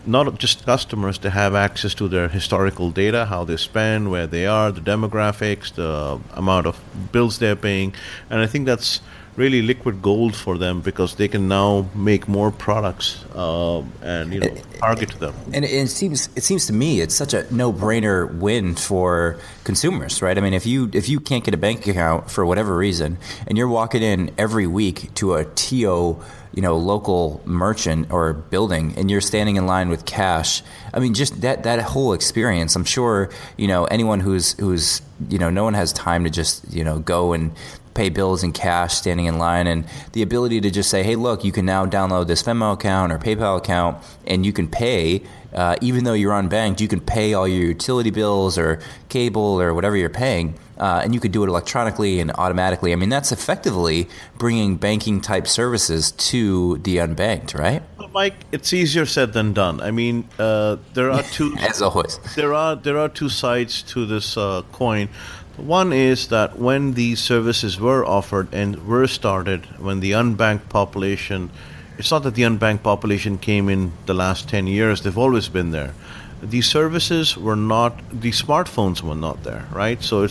not 0.07 0.39
just 0.39 0.65
customers 0.65 1.17
to 1.17 1.30
have 1.30 1.53
access 1.53 1.93
to 1.93 2.07
their 2.07 2.30
historical 2.30 2.91
data, 2.91 3.25
how 3.25 3.43
they 3.43 3.57
spend, 3.57 4.09
where 4.09 4.25
they 4.25 4.47
are, 4.47 4.71
the 4.71 4.82
demographics, 4.82 5.73
the 5.73 6.19
amount 6.34 6.65
of 6.65 6.80
bills 7.11 7.39
they're 7.39 7.57
paying, 7.57 7.93
and 8.30 8.39
I 8.39 8.47
think 8.47 8.65
that's 8.65 9.01
really 9.38 9.61
liquid 9.61 10.01
gold 10.01 10.35
for 10.35 10.57
them 10.57 10.81
because 10.81 11.15
they 11.15 11.27
can 11.27 11.47
now 11.47 11.88
make 11.93 12.27
more 12.27 12.51
products 12.51 13.23
uh, 13.35 13.81
and 14.01 14.33
you 14.33 14.39
know 14.39 14.55
target 14.79 15.11
them. 15.19 15.33
And 15.53 15.63
it, 15.63 15.71
it 15.71 15.88
seems 15.88 16.29
it 16.35 16.43
seems 16.43 16.65
to 16.65 16.73
me 16.73 16.99
it's 16.99 17.15
such 17.15 17.33
a 17.33 17.45
no 17.53 17.71
brainer 17.71 18.33
win 18.39 18.75
for 18.75 19.39
consumers, 19.63 20.21
right? 20.21 20.38
I 20.38 20.41
mean, 20.41 20.53
if 20.53 20.65
you 20.65 20.89
if 20.91 21.07
you 21.07 21.19
can't 21.19 21.43
get 21.43 21.53
a 21.53 21.57
bank 21.57 21.88
account 21.88 22.29
for 22.29 22.45
whatever 22.45 22.75
reason, 22.75 23.17
and 23.45 23.57
you're 23.57 23.69
walking 23.69 24.01
in 24.01 24.31
every 24.38 24.67
week 24.67 25.13
to 25.15 25.35
a 25.35 25.45
TIO, 25.45 26.19
you 26.53 26.61
know, 26.63 26.75
local 26.75 27.41
merchant 27.45 28.11
or 28.11 28.33
building, 28.33 28.95
and 28.97 29.11
you're 29.11 29.21
standing 29.21 29.55
in 29.55 29.67
line 29.67 29.89
with 29.89 30.05
cash, 30.05 30.63
I 30.93 30.99
mean, 30.99 31.13
just 31.13 31.41
that 31.41 31.63
that 31.63 31.79
whole 31.81 32.13
experience. 32.13 32.75
I'm 32.75 32.85
sure 32.85 33.29
you 33.55 33.67
know 33.67 33.85
anyone 33.85 34.19
who's 34.19 34.53
who's 34.53 35.03
you 35.29 35.38
know 35.38 35.51
no 35.51 35.63
one 35.63 35.75
has 35.75 35.93
time 35.93 36.23
to 36.23 36.31
just 36.31 36.73
you 36.73 36.83
know 36.83 36.97
go 36.97 37.33
and 37.33 37.51
pay 37.97 38.09
bills 38.09 38.43
in 38.43 38.53
cash 38.53 38.93
standing 38.93 39.25
in 39.25 39.39
line 39.39 39.65
and 39.65 39.83
the 40.13 40.21
ability 40.21 40.61
to 40.61 40.69
just 40.69 40.89
say 40.89 41.01
hey 41.01 41.15
look 41.15 41.43
you 41.43 41.51
can 41.51 41.65
now 41.65 41.85
download 41.85 42.27
this 42.27 42.43
venmo 42.43 42.73
account 42.73 43.11
or 43.11 43.17
paypal 43.17 43.57
account 43.57 43.97
and 44.27 44.45
you 44.45 44.53
can 44.53 44.67
pay 44.67 45.21
uh, 45.53 45.75
even 45.81 46.03
though 46.03 46.13
you're 46.13 46.33
unbanked 46.33 46.79
you 46.79 46.87
can 46.87 47.01
pay 47.01 47.33
all 47.33 47.47
your 47.47 47.65
utility 47.65 48.11
bills 48.11 48.55
or 48.57 48.79
cable 49.09 49.59
or 49.59 49.73
whatever 49.73 49.95
you're 49.97 50.09
paying 50.09 50.53
uh, 50.77 51.01
and 51.03 51.15
you 51.15 51.19
could 51.19 51.31
do 51.31 51.43
it 51.43 51.47
electronically 51.47 52.19
and 52.19 52.31
automatically 52.33 52.93
i 52.93 52.95
mean 52.95 53.09
that's 53.09 53.31
effectively 53.31 54.07
bringing 54.37 54.75
banking 54.75 55.19
type 55.19 55.47
services 55.47 56.11
to 56.11 56.77
the 56.79 56.97
unbanked 56.97 57.57
right 57.57 57.81
Well, 57.97 58.09
Mike, 58.09 58.35
it's 58.51 58.73
easier 58.73 59.05
said 59.05 59.33
than 59.33 59.53
done. 59.53 59.81
I 59.81 59.91
mean, 59.91 60.29
uh, 60.37 60.77
there 60.93 61.09
are 61.09 61.23
two 61.37 61.55
as 61.59 61.81
always 61.81 62.19
there 62.35 62.53
are 62.53 62.75
there 62.75 62.99
are 62.99 63.09
two 63.09 63.29
sides 63.29 63.81
to 63.93 64.05
this 64.05 64.37
uh, 64.37 64.61
coin. 64.71 65.09
One 65.57 65.91
is 65.91 66.27
that 66.27 66.59
when 66.59 66.93
these 66.93 67.19
services 67.19 67.79
were 67.79 68.05
offered 68.05 68.53
and 68.53 68.87
were 68.87 69.07
started, 69.07 69.65
when 69.79 70.01
the 70.01 70.11
unbanked 70.11 70.69
population, 70.69 71.49
it's 71.97 72.11
not 72.11 72.21
that 72.23 72.35
the 72.35 72.43
unbanked 72.43 72.83
population 72.83 73.39
came 73.39 73.67
in 73.67 73.91
the 74.05 74.13
last 74.13 74.47
10 74.47 74.67
years, 74.67 75.01
they've 75.01 75.17
always 75.17 75.49
been 75.49 75.71
there. 75.71 75.95
These 76.43 76.67
services 76.67 77.35
were 77.35 77.55
not, 77.55 77.97
the 78.11 78.29
smartphones 78.29 79.01
were 79.01 79.15
not 79.15 79.43
there, 79.43 79.65
right? 79.71 80.01
So 80.03 80.27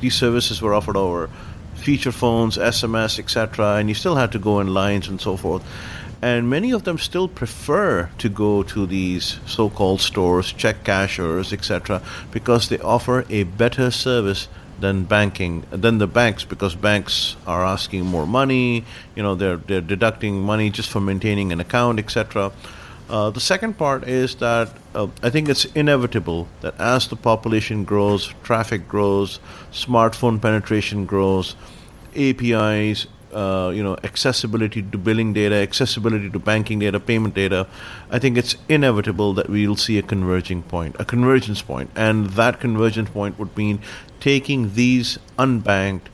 these 0.00 0.14
services 0.14 0.62
were 0.62 0.72
offered 0.72 0.96
over 0.96 1.28
feature 1.74 2.12
phones, 2.12 2.56
SMS, 2.56 3.18
etc., 3.18 3.76
and 3.76 3.90
you 3.90 3.94
still 3.94 4.16
had 4.16 4.32
to 4.32 4.38
go 4.38 4.60
in 4.60 4.72
lines 4.72 5.08
and 5.08 5.20
so 5.20 5.36
forth. 5.36 5.62
And 6.22 6.48
many 6.48 6.70
of 6.70 6.84
them 6.84 6.96
still 6.96 7.28
prefer 7.28 8.10
to 8.16 8.28
go 8.30 8.62
to 8.62 8.86
these 8.86 9.40
so 9.46 9.68
called 9.68 10.00
stores, 10.00 10.52
check 10.52 10.84
cashers, 10.84 11.52
etc., 11.52 12.02
because 12.30 12.70
they 12.70 12.78
offer 12.78 13.26
a 13.28 13.44
better 13.44 13.90
service 13.90 14.48
than 14.80 15.04
banking 15.04 15.64
than 15.70 15.98
the 15.98 16.06
banks 16.06 16.44
because 16.44 16.74
banks 16.74 17.36
are 17.46 17.64
asking 17.64 18.04
more 18.04 18.26
money 18.26 18.84
you 19.14 19.22
know 19.22 19.34
they're 19.34 19.56
they're 19.56 19.80
deducting 19.80 20.40
money 20.40 20.70
just 20.70 20.90
for 20.90 21.00
maintaining 21.00 21.52
an 21.52 21.60
account 21.60 21.98
etc 21.98 22.52
uh, 23.10 23.28
the 23.28 23.40
second 23.40 23.76
part 23.76 24.06
is 24.06 24.36
that 24.36 24.70
uh, 24.94 25.08
I 25.20 25.30
think 25.30 25.48
it's 25.48 25.64
inevitable 25.64 26.46
that 26.60 26.78
as 26.78 27.08
the 27.08 27.16
population 27.16 27.82
grows, 27.82 28.32
traffic 28.44 28.86
grows, 28.86 29.40
smartphone 29.72 30.40
penetration 30.40 31.06
grows, 31.06 31.56
APIs, 32.14 33.08
uh, 33.32 33.72
you 33.74 33.82
know, 33.82 33.96
accessibility 34.04 34.82
to 34.82 34.98
billing 34.98 35.32
data, 35.32 35.56
accessibility 35.56 36.30
to 36.30 36.38
banking 36.38 36.78
data, 36.78 37.00
payment 37.00 37.34
data, 37.34 37.66
I 38.10 38.20
think 38.20 38.38
it's 38.38 38.56
inevitable 38.68 39.34
that 39.34 39.48
we'll 39.48 39.76
see 39.76 39.98
a 39.98 40.02
converging 40.02 40.62
point, 40.62 40.96
a 40.98 41.04
convergence 41.04 41.62
point, 41.62 41.90
and 41.96 42.26
that 42.30 42.60
convergence 42.60 43.10
point 43.10 43.38
would 43.38 43.56
mean 43.56 43.80
taking 44.20 44.74
these 44.74 45.18
unbanked 45.38 46.08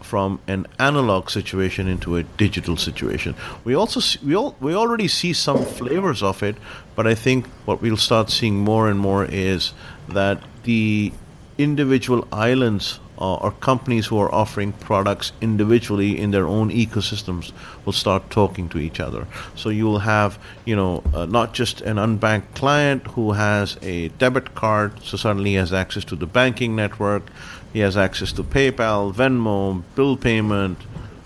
from 0.00 0.40
an 0.48 0.66
analog 0.78 1.30
situation 1.30 1.86
into 1.86 2.16
a 2.16 2.22
digital 2.22 2.76
situation. 2.76 3.34
We 3.64 3.74
also 3.74 4.00
see, 4.00 4.18
we 4.24 4.34
all, 4.34 4.56
we 4.60 4.74
already 4.74 5.08
see 5.08 5.32
some 5.32 5.64
flavors 5.64 6.22
of 6.22 6.42
it, 6.42 6.56
but 6.96 7.06
I 7.06 7.14
think 7.14 7.46
what 7.64 7.80
we'll 7.80 7.96
start 7.96 8.30
seeing 8.30 8.58
more 8.58 8.88
and 8.88 8.98
more 8.98 9.24
is 9.24 9.72
that 10.08 10.42
the 10.64 11.12
individual 11.58 12.26
islands 12.32 12.98
uh, 13.20 13.34
or 13.34 13.50
companies 13.52 14.06
who 14.06 14.18
are 14.18 14.32
offering 14.34 14.72
products 14.72 15.32
individually 15.40 16.18
in 16.18 16.30
their 16.30 16.46
own 16.46 16.70
ecosystems 16.70 17.52
will 17.84 17.92
start 17.92 18.30
talking 18.30 18.68
to 18.70 18.78
each 18.78 19.00
other. 19.00 19.26
So 19.54 19.68
you 19.68 19.84
will 19.84 19.98
have, 19.98 20.38
you 20.64 20.76
know, 20.76 21.02
uh, 21.12 21.26
not 21.26 21.52
just 21.52 21.80
an 21.82 21.96
unbanked 21.96 22.54
client 22.54 23.06
who 23.08 23.32
has 23.32 23.76
a 23.82 24.08
debit 24.08 24.54
card, 24.54 25.02
so 25.02 25.16
suddenly 25.16 25.50
he 25.50 25.56
has 25.56 25.72
access 25.72 26.04
to 26.06 26.16
the 26.16 26.26
banking 26.26 26.74
network, 26.74 27.24
he 27.72 27.80
has 27.80 27.96
access 27.96 28.32
to 28.32 28.42
PayPal, 28.42 29.14
Venmo, 29.14 29.82
bill 29.94 30.16
payment, 30.16 30.78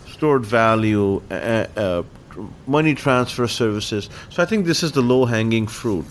stored 0.09 0.45
value, 0.45 1.23
uh, 1.31 1.67
uh, 1.77 2.03
money 2.67 2.95
transfer 2.95 3.47
services. 3.47 4.11
So 4.31 4.43
I 4.43 4.47
think 4.47 4.67
this 4.67 4.83
is 4.83 4.93
the 4.93 5.03
low 5.03 5.25
hanging 5.25 5.67
fruit. 5.67 6.05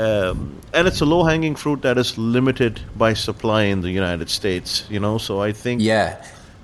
Um, 0.00 0.36
and 0.72 0.86
it's 0.88 1.00
a 1.02 1.04
low 1.04 1.24
hanging 1.24 1.56
fruit 1.56 1.82
that 1.82 1.98
is 1.98 2.16
limited 2.16 2.80
by 2.96 3.14
supply 3.14 3.64
in 3.64 3.80
the 3.82 3.90
United 3.90 4.30
States, 4.30 4.84
you 4.88 5.00
know. 5.00 5.18
So 5.18 5.42
I 5.48 5.52
think 5.52 5.82
yeah 5.82 6.16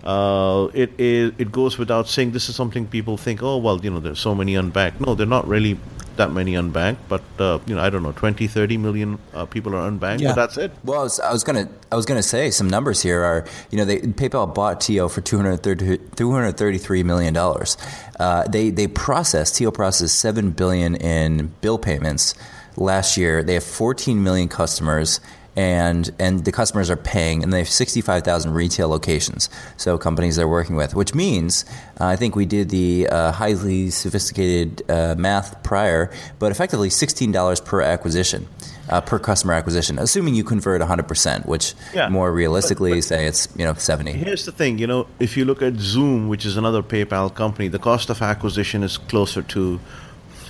Uh, 0.06 0.70
it 0.72 0.90
is. 0.98 1.32
It 1.38 1.50
goes 1.50 1.78
without 1.78 2.06
saying. 2.08 2.30
This 2.32 2.48
is 2.48 2.54
something 2.54 2.86
people 2.86 3.16
think. 3.16 3.42
Oh 3.42 3.58
well, 3.58 3.80
you 3.84 3.90
know, 3.90 3.98
there's 4.00 4.20
so 4.20 4.34
many 4.34 4.54
unbanked. 4.54 5.00
No, 5.00 5.14
they're 5.16 5.26
not 5.38 5.48
really 5.48 5.74
that 6.16 6.30
many 6.32 6.52
unbanked, 6.54 6.98
but 7.08 7.22
uh, 7.40 7.58
you 7.66 7.74
know, 7.74 7.82
I 7.82 7.90
don't 7.90 8.02
know, 8.04 8.12
20, 8.12 8.46
30 8.46 8.76
million 8.78 9.18
uh, 9.34 9.44
people 9.46 9.74
are 9.74 9.90
unbanked, 9.90 10.20
Yeah. 10.20 10.28
but 10.30 10.36
that's 10.36 10.56
it. 10.56 10.70
Well, 10.84 11.00
I 11.00 11.02
was, 11.02 11.18
I 11.20 11.32
was 11.32 11.42
gonna 11.44 11.66
I 11.90 11.96
was 11.96 12.06
gonna 12.06 12.22
say 12.22 12.50
some 12.52 12.70
numbers 12.70 13.02
here 13.02 13.20
are 13.24 13.44
you 13.72 13.78
know 13.78 13.84
they 13.84 13.98
PayPal 13.98 14.46
bought 14.54 14.80
TIO 14.80 15.08
for 15.08 15.20
230 15.20 15.98
233 16.14 17.02
million 17.02 17.34
dollars. 17.34 17.76
Uh, 18.20 18.46
they 18.48 18.70
they 18.70 18.86
processed 18.86 19.56
TIO 19.56 19.72
processed 19.72 20.20
seven 20.20 20.52
billion 20.52 20.94
in 20.94 21.50
bill 21.60 21.78
payments 21.78 22.34
last 22.76 23.16
year. 23.16 23.42
They 23.42 23.54
have 23.54 23.64
14 23.64 24.22
million 24.22 24.48
customers. 24.48 25.20
And 25.58 26.10
and 26.18 26.44
the 26.44 26.52
customers 26.52 26.90
are 26.90 26.98
paying, 26.98 27.42
and 27.42 27.50
they 27.50 27.60
have 27.60 27.68
sixty 27.70 28.02
five 28.02 28.24
thousand 28.24 28.52
retail 28.52 28.90
locations. 28.90 29.48
So 29.78 29.96
companies 29.96 30.36
they're 30.36 30.46
working 30.46 30.76
with, 30.76 30.94
which 30.94 31.14
means 31.14 31.64
uh, 31.98 32.04
I 32.04 32.16
think 32.16 32.36
we 32.36 32.44
did 32.44 32.68
the 32.68 33.08
uh, 33.08 33.32
highly 33.32 33.88
sophisticated 33.88 34.82
uh, 34.90 35.14
math 35.16 35.62
prior, 35.62 36.10
but 36.38 36.52
effectively 36.52 36.90
sixteen 36.90 37.32
dollars 37.32 37.58
per 37.58 37.80
acquisition, 37.80 38.46
uh, 38.90 39.00
per 39.00 39.18
customer 39.18 39.54
acquisition, 39.54 39.98
assuming 39.98 40.34
you 40.34 40.44
convert 40.44 40.82
hundred 40.82 41.08
percent, 41.08 41.46
which 41.46 41.72
Yeah. 41.94 42.10
more 42.10 42.30
realistically 42.30 42.90
But- 42.90 42.96
but- 42.96 43.04
say 43.04 43.24
it's 43.26 43.48
you 43.56 43.64
know 43.64 43.72
seventy. 43.78 44.12
Here's 44.12 44.44
the 44.44 44.52
thing, 44.52 44.76
you 44.78 44.86
know, 44.86 45.06
if 45.20 45.38
you 45.38 45.46
look 45.46 45.62
at 45.62 45.72
Xoom, 45.78 46.28
which 46.28 46.44
is 46.44 46.58
another 46.58 46.82
PayPal 46.82 47.34
company, 47.34 47.68
the 47.68 47.78
cost 47.78 48.10
of 48.10 48.20
acquisition 48.20 48.82
is 48.82 48.98
closer 48.98 49.40
to 49.40 49.80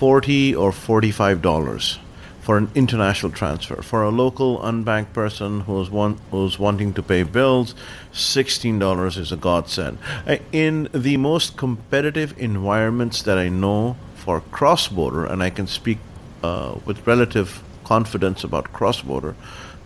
forty 0.01 0.53
or 0.53 0.72
forty-five 0.72 1.43
dollars 1.43 2.01
for 2.47 2.57
an 2.57 2.71
international 2.77 3.33
transfer. 3.33 3.83
For 3.83 4.05
a 4.05 4.09
local 4.09 4.61
unbanked 4.61 5.13
person 5.13 5.63
who's 5.63 5.91
want, 5.91 6.21
who's 6.31 6.61
wanting 6.61 6.93
to 6.93 7.03
pay 7.03 7.25
bills, 7.25 7.75
sixteen 8.13 8.79
dollars 8.79 9.17
is 9.17 9.33
a 9.33 9.37
godsend. 9.37 9.99
Uh, 10.25 10.37
In 10.53 10.89
the 10.93 11.17
most 11.17 11.57
competitive 11.57 12.39
environments 12.39 13.23
that 13.23 13.37
I 13.37 13.49
know 13.49 13.97
for 14.15 14.43
cross-border, 14.59 15.25
and 15.27 15.43
I 15.43 15.51
can 15.51 15.67
speak 15.67 15.99
uh, 16.45 16.77
with 16.85 17.05
relative 17.05 17.65
confidence 17.83 18.45
about 18.45 18.73
cross-border, 18.73 19.35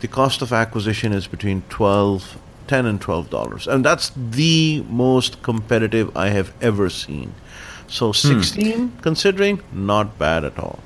the 0.01 0.09
cost 0.09 0.43
of 0.43 0.53
acquisition 0.53 1.15
is 1.15 1.27
between 1.27 1.63
12 1.71 2.37
10 2.67 2.85
and 2.85 3.01
12 3.01 3.31
dollars. 3.31 3.67
And 3.67 3.83
that's 3.83 4.13
the 4.15 4.85
most 4.91 5.43
competitive 5.43 6.15
i 6.15 6.29
have 6.29 6.53
ever 6.61 6.91
seen. 6.91 7.33
So 7.89 8.13
16 8.13 8.93
considering 9.01 9.61
not 9.73 10.19
bad 10.19 10.45
at 10.45 10.59
all 10.59 10.79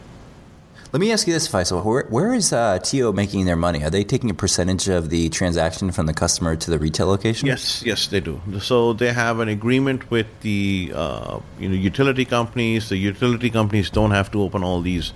Let 0.94 1.00
me 1.00 1.10
ask 1.10 1.26
you 1.26 1.32
this, 1.32 1.48
Faisal. 1.48 1.84
Where, 1.84 2.04
where 2.04 2.32
is 2.32 2.52
uh, 2.52 2.78
TIO 2.78 3.12
making 3.12 3.46
their 3.46 3.56
money? 3.56 3.82
Are 3.82 3.90
they 3.90 4.04
taking 4.04 4.30
a 4.30 4.34
percentage 4.34 4.86
of 4.86 5.10
the 5.10 5.28
transaction 5.28 5.90
from 5.90 6.06
the 6.06 6.14
customer 6.14 6.54
to 6.54 6.70
the 6.70 6.78
retail 6.78 7.08
location? 7.08 7.48
Yes, 7.48 7.82
yes, 7.84 8.06
they 8.06 8.20
do. 8.20 8.40
So 8.60 8.92
they 8.92 9.12
have 9.12 9.40
an 9.40 9.48
agreement 9.48 10.08
with 10.12 10.28
the 10.42 10.92
uh, 10.94 11.40
you 11.58 11.68
know 11.68 11.74
utility 11.74 12.24
companies. 12.24 12.90
The 12.90 12.96
utility 12.96 13.50
companies 13.50 13.90
don't 13.90 14.12
have 14.12 14.30
to 14.30 14.40
open 14.40 14.62
all 14.62 14.82
these 14.82 15.12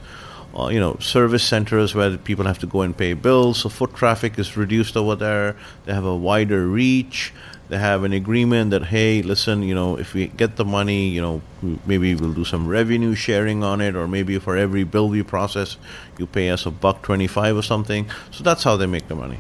uh, 0.53 0.66
you 0.66 0.81
know 0.81 0.97
service 0.97 1.45
centers 1.45 1.95
where 1.95 2.18
people 2.18 2.47
have 2.47 2.59
to 2.59 2.66
go 2.66 2.81
and 2.81 2.97
pay 2.97 3.12
bills. 3.12 3.61
So 3.61 3.68
foot 3.68 3.95
traffic 3.95 4.37
is 4.37 4.57
reduced 4.57 4.97
over 4.97 5.14
there. 5.14 5.55
They 5.85 5.95
have 5.95 6.05
a 6.05 6.16
wider 6.16 6.66
reach. 6.66 7.33
They 7.69 7.79
have 7.79 8.03
an 8.05 8.12
agreement 8.14 8.71
that 8.71 8.85
hey, 8.87 9.21
listen, 9.23 9.62
you 9.62 9.75
know, 9.75 9.99
if 9.99 10.14
we 10.14 10.29
get 10.29 10.57
the 10.57 10.64
money, 10.64 11.09
you 11.09 11.21
know, 11.21 11.43
maybe 11.87 12.14
we'll 12.14 12.33
do 12.33 12.45
some 12.45 12.66
revenue 12.66 13.14
sharing 13.14 13.62
on 13.62 13.81
it, 13.83 13.95
or 13.95 14.09
maybe 14.09 14.39
for 14.39 14.57
every 14.57 14.85
bill 14.85 15.09
we 15.11 15.23
process, 15.23 15.77
you 16.19 16.27
pay 16.27 16.49
us 16.51 16.64
a 16.64 16.71
buck 16.71 17.03
twenty-five 17.03 17.55
or 17.57 17.62
something. 17.62 18.07
So 18.31 18.43
that's 18.43 18.62
how 18.64 18.77
they 18.77 18.87
make 18.87 19.09
the 19.09 19.14
money. 19.16 19.39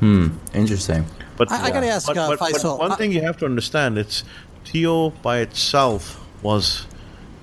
Hmm 0.00 0.28
interesting. 0.54 1.04
But 1.36 1.52
I- 1.52 1.66
I 1.66 1.70
gotta 1.70 1.86
ask, 1.88 2.06
but, 2.06 2.16
uh, 2.16 2.28
but- 2.28 2.38
but 2.38 2.78
one 2.78 2.92
I- 2.92 2.96
thing 2.96 3.12
you 3.12 3.22
have 3.22 3.36
to 3.38 3.44
understand: 3.44 3.98
it's 3.98 4.24
TIO 4.64 5.10
by 5.22 5.38
itself 5.38 6.18
was 6.42 6.86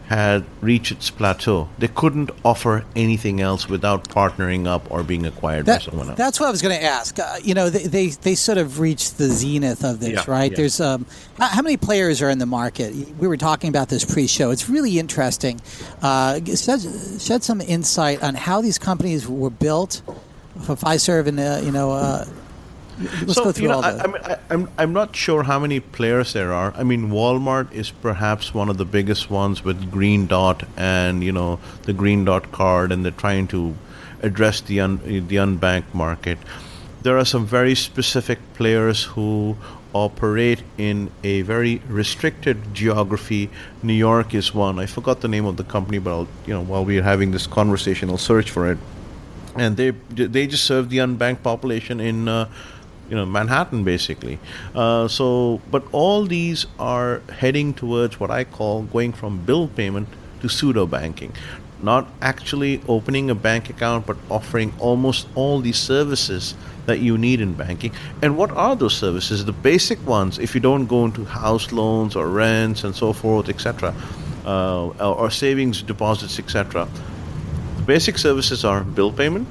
had 0.10 0.43
reached 0.62 0.91
its 0.91 1.12
plateau. 1.12 1.70
They 1.78 1.88
couldn't 1.88 2.32
offer 2.43 2.84
anything 2.95 3.39
else 3.41 3.70
without 3.70 4.10
partnering 4.10 4.66
up 4.66 4.89
or 4.89 5.03
being 5.03 5.24
acquired 5.28 5.68
That- 5.68 5.82
by 5.82 5.86
someone 5.86 6.10
else. 6.10 6.18
That's 6.18 6.39
what 6.39 6.47
I 6.47 6.51
was 6.51 6.64
going 6.64 6.76
to 6.80 6.84
ask. 6.84 7.20
Uh, 7.20 7.36
you 7.43 7.53
know, 7.53 7.70
they, 7.70 7.86
they 7.86 8.07
they 8.07 8.34
sort 8.34 8.57
of 8.57 8.80
reached 8.80 9.20
the 9.20 9.28
zenith 9.30 9.84
of 9.84 9.99
this, 9.99 10.10
Yeah, 10.10 10.24
right? 10.28 10.49
yeah. 10.49 10.57
There's 10.57 10.82
um, 10.82 11.05
how, 11.38 11.47
how 11.49 11.62
many 11.62 11.78
players 11.78 12.24
are 12.24 12.30
in 12.32 12.39
the 12.39 12.47
market? 12.47 12.93
We 13.20 13.28
were 13.28 13.38
talking 13.38 13.70
about 13.70 13.89
this 13.89 14.03
pre-show. 14.03 14.49
It's 14.49 14.68
really 14.68 14.97
interesting. 14.97 15.62
Uh, 16.01 16.39
shed, 16.55 16.82
shed 17.22 17.43
some 17.43 17.62
insight 17.62 18.24
on 18.24 18.34
how 18.34 18.62
these 18.62 18.80
companies 18.80 19.28
were 19.28 19.51
built 19.51 20.01
for 20.64 20.76
Fiserv, 20.76 21.28
and 21.28 21.39
uh, 21.39 21.62
you 21.64 21.72
know, 21.72 21.91
uh, 21.91 22.26
let's 22.99 23.35
so 23.35 23.45
go 23.45 23.51
through 23.51 23.63
you 23.63 23.69
know, 23.69 23.75
all 23.75 23.83
I, 23.83 23.91
the. 23.91 24.03
I 24.03 24.07
mean, 24.07 24.21
I, 24.23 24.37
I'm 24.49 24.69
I'm 24.77 24.93
not 24.93 25.15
sure 25.15 25.43
how 25.43 25.59
many 25.59 25.79
players 25.79 26.33
there 26.33 26.53
are. 26.53 26.73
I 26.75 26.83
mean, 26.83 27.09
Walmart 27.09 27.71
is 27.71 27.91
perhaps 27.91 28.53
one 28.53 28.69
of 28.69 28.77
the 28.77 28.85
biggest 28.85 29.29
ones 29.29 29.63
with 29.63 29.91
Green 29.91 30.27
Dot 30.27 30.63
and 30.77 31.23
you 31.23 31.31
know 31.31 31.59
the 31.83 31.93
Green 31.93 32.25
Dot 32.25 32.51
card, 32.51 32.91
and 32.91 33.03
they're 33.03 33.11
trying 33.11 33.47
to 33.47 33.75
address 34.21 34.61
the 34.61 34.81
un, 34.81 34.97
the 35.03 35.37
unbanked 35.37 35.93
market. 35.93 36.37
There 37.01 37.17
are 37.17 37.25
some 37.25 37.45
very 37.45 37.75
specific 37.75 38.39
players 38.55 39.03
who 39.03 39.55
operate 39.93 40.61
in 40.77 41.09
a 41.23 41.41
very 41.41 41.81
restricted 41.87 42.73
geography. 42.73 43.49
New 43.81 43.93
York 43.93 44.33
is 44.33 44.53
one. 44.53 44.77
I 44.77 44.85
forgot 44.85 45.21
the 45.21 45.29
name 45.29 45.45
of 45.45 45.55
the 45.55 45.63
company, 45.63 45.97
but 45.97 46.11
I'll, 46.11 46.27
you 46.45 46.53
know, 46.53 46.61
while 46.61 46.83
we're 46.85 47.01
having 47.01 47.31
this 47.31 47.47
conversation, 47.47 48.09
I'll 48.09 48.17
search 48.17 48.51
for 48.51 48.69
it 48.69 48.77
and 49.55 49.77
they 49.77 49.91
they 49.91 50.47
just 50.47 50.65
serve 50.65 50.89
the 50.89 50.97
unbanked 50.97 51.43
population 51.43 51.99
in 51.99 52.27
uh, 52.27 52.49
you 53.10 53.16
know 53.16 53.26
Manhattan 53.26 53.84
basically. 53.84 54.39
Uh, 54.76 55.07
so, 55.07 55.62
but 55.72 55.84
all 55.91 56.26
these 56.26 56.66
are 56.78 57.22
heading 57.30 57.74
towards 57.74 58.20
what 58.20 58.32
I 58.32 58.43
call 58.43 58.84
going 58.84 59.14
from 59.14 59.45
bill 59.45 59.68
payment 59.68 60.07
to 60.41 60.49
pseudo 60.49 60.86
banking. 60.86 61.34
Not 61.82 62.07
actually 62.22 62.82
opening 62.88 63.30
a 63.30 63.36
bank 63.36 63.70
account, 63.70 64.05
but 64.05 64.18
offering 64.30 64.74
almost 64.80 65.28
all 65.34 65.62
the 65.62 65.72
services 65.72 66.53
that 66.86 66.99
you 66.99 67.18
need 67.18 67.39
in 67.39 67.53
banking. 67.53 67.93
And 68.22 68.36
what 68.36 68.51
are 68.51 68.76
those 68.76 68.95
services? 68.95 69.45
The 69.45 69.53
basic 69.53 70.05
ones, 70.05 70.39
if 70.39 70.53
you 70.53 70.60
don't 70.60 70.88
go 70.88 71.05
into 71.05 71.24
house 71.24 71.72
loans 71.72 72.16
or 72.16 72.28
rents 72.28 72.84
and 72.84 72.93
so 72.95 73.14
forth, 73.14 73.47
etc., 73.47 73.93
uh, 74.45 74.88
or 74.99 75.30
savings 75.30 75.82
deposits, 75.82 76.39
etc. 76.39 76.88
The 77.78 77.84
basic 77.84 78.18
services 78.18 78.66
are 78.66 78.84
bill 78.84 79.14
payment, 79.14 79.47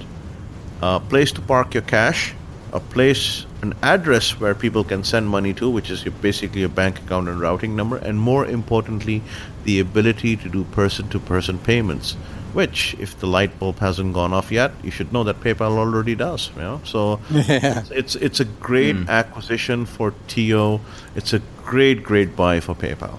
a 0.83 1.01
place 1.01 1.33
to 1.33 1.41
park 1.41 1.75
your 1.75 1.83
cash, 1.83 2.35
a 2.73 2.81
place, 2.81 3.47
an 3.63 3.75
address 3.83 4.39
where 4.41 4.55
people 4.55 4.85
can 4.85 5.03
send 5.05 5.29
money 5.29 5.53
to, 5.55 5.69
which 5.69 5.91
is 5.91 6.05
your, 6.05 6.13
basically 6.13 6.63
a 6.63 6.69
bank 6.69 6.99
account 7.01 7.29
and 7.29 7.41
routing 7.41 7.75
number, 7.75 7.97
and 7.97 8.19
more 8.19 8.47
importantly, 8.47 9.23
the 9.65 9.81
ability 9.81 10.37
to 10.37 10.49
do 10.49 10.65
person-to-person 10.65 11.59
payments. 11.59 12.17
Which, 12.53 12.97
if 12.99 13.19
the 13.19 13.27
light 13.27 13.59
bulb 13.59 13.79
hasn't 13.79 14.15
gone 14.15 14.33
off 14.33 14.51
yet, 14.51 14.73
you 14.83 14.91
should 14.91 15.13
know 15.13 15.23
that 15.25 15.41
PayPal 15.41 15.77
already 15.77 16.15
does. 16.15 16.51
You 16.57 16.63
know, 16.63 16.81
so 16.83 17.21
it's, 17.31 17.91
it's 17.91 18.15
it's 18.17 18.41
a 18.41 18.47
great 18.47 18.97
hmm. 18.97 19.09
acquisition 19.09 19.85
for 19.85 20.15
TIO. 20.29 20.81
It's 21.15 21.35
a 21.35 21.43
great 21.63 22.03
great 22.03 22.35
buy 22.35 22.61
for 22.61 22.75
PayPal. 22.75 23.19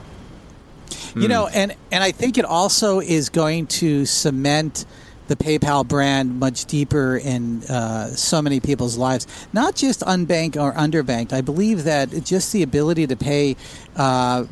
You 1.16 1.28
know, 1.28 1.46
hmm. 1.46 1.56
and 1.56 1.76
and 1.92 2.04
I 2.04 2.12
think 2.12 2.40
it 2.40 2.46
also 2.46 3.00
is 3.00 3.30
going 3.30 3.68
to 3.68 4.06
cement 4.08 4.86
the 5.30 5.36
PayPal 5.36 5.88
brand 5.88 6.40
much 6.40 6.66
deeper 6.66 7.16
in 7.16 7.64
uh, 7.66 8.08
so 8.08 8.42
many 8.42 8.60
people's 8.60 8.98
lives. 8.98 9.28
Not 9.54 9.76
just 9.76 10.02
unbanked 10.02 10.58
or 10.58 10.74
underbanked. 10.74 11.32
I 11.32 11.42
believe 11.42 11.84
that 11.84 12.10
just 12.26 12.52
the 12.52 12.64
ability 12.64 13.06
to 13.08 13.16
pay, 13.16 13.56
uh, 13.96 14.46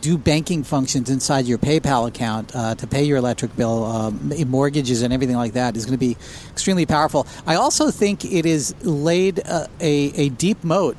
do 0.00 0.16
banking 0.16 0.64
functions 0.64 1.10
inside 1.10 1.44
your 1.44 1.58
PayPal 1.58 2.08
account 2.08 2.56
uh, 2.56 2.74
to 2.74 2.86
pay 2.86 3.04
your 3.04 3.18
electric 3.18 3.54
bill, 3.54 3.84
um, 3.84 4.32
mortgages, 4.48 5.02
and 5.02 5.12
everything 5.12 5.36
like 5.36 5.52
that 5.52 5.76
is 5.76 5.84
going 5.84 5.98
to 5.98 5.98
be 5.98 6.16
extremely 6.50 6.86
powerful. 6.86 7.26
I 7.46 7.56
also 7.56 7.90
think 7.90 8.24
it 8.24 8.46
is 8.46 8.74
laid 8.82 9.46
uh, 9.46 9.66
a, 9.78 10.12
a 10.16 10.28
deep 10.30 10.64
moat 10.64 10.96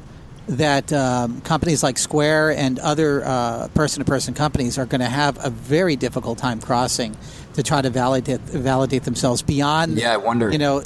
that 0.47 0.93
um, 0.93 1.41
companies 1.41 1.81
like 1.83 1.97
Square 1.97 2.51
and 2.51 2.77
other 2.79 3.23
uh, 3.25 3.67
person-to-person 3.69 4.33
companies 4.35 4.77
are 4.77 4.85
going 4.85 5.01
to 5.01 5.07
have 5.09 5.43
a 5.43 5.49
very 5.49 5.95
difficult 5.95 6.37
time 6.37 6.59
crossing 6.61 7.15
to 7.53 7.63
try 7.63 7.81
to 7.81 7.89
validate 7.89 8.41
validate 8.41 9.03
themselves 9.03 9.41
beyond. 9.41 9.97
Yeah, 9.97 10.13
I 10.13 10.17
wonder. 10.17 10.51
You 10.51 10.57
know, 10.59 10.83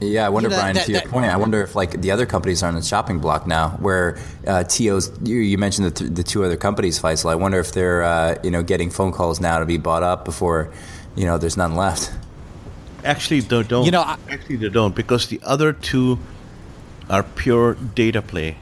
Yeah, 0.00 0.26
I 0.26 0.30
wonder, 0.30 0.48
You 0.48 0.56
know, 0.56 0.60
Brian. 0.60 0.74
that- 0.74 0.86
to 0.86 0.92
your 0.92 1.00
that- 1.02 1.10
point, 1.10 1.26
I 1.26 1.36
wonder 1.36 1.62
if 1.62 1.76
like 1.76 2.00
the 2.00 2.10
other 2.10 2.26
companies 2.26 2.60
are 2.64 2.66
on 2.66 2.74
the 2.74 2.82
shopping 2.82 3.20
block 3.20 3.46
now, 3.46 3.70
where 3.78 4.18
uh, 4.48 4.64
TIO's. 4.64 5.12
You, 5.22 5.36
you 5.36 5.58
mentioned 5.58 5.86
the, 5.86 5.90
th- 5.92 6.10
the 6.14 6.24
two 6.24 6.42
other 6.44 6.56
companies, 6.56 6.98
Faisal. 7.00 7.30
I 7.30 7.36
wonder 7.36 7.60
if 7.60 7.70
they're 7.70 8.02
uh, 8.02 8.34
you 8.42 8.50
know 8.50 8.64
getting 8.64 8.90
phone 8.90 9.12
calls 9.12 9.40
now 9.40 9.60
to 9.60 9.64
be 9.66 9.78
bought 9.78 10.02
up 10.02 10.24
before 10.24 10.72
you 11.14 11.24
know 11.24 11.38
there's 11.38 11.56
none 11.56 11.76
left. 11.76 12.10
Actually, 13.04 13.40
they 13.40 13.62
don't. 13.62 13.84
You 13.84 13.92
know, 13.92 14.02
I- 14.02 14.16
actually, 14.28 14.56
they 14.56 14.68
don't 14.70 14.94
because 14.96 15.28
the 15.28 15.38
other 15.44 15.72
two 15.72 16.18
are 17.08 17.22
pure 17.22 17.74
data 17.94 18.22
play. 18.22 18.56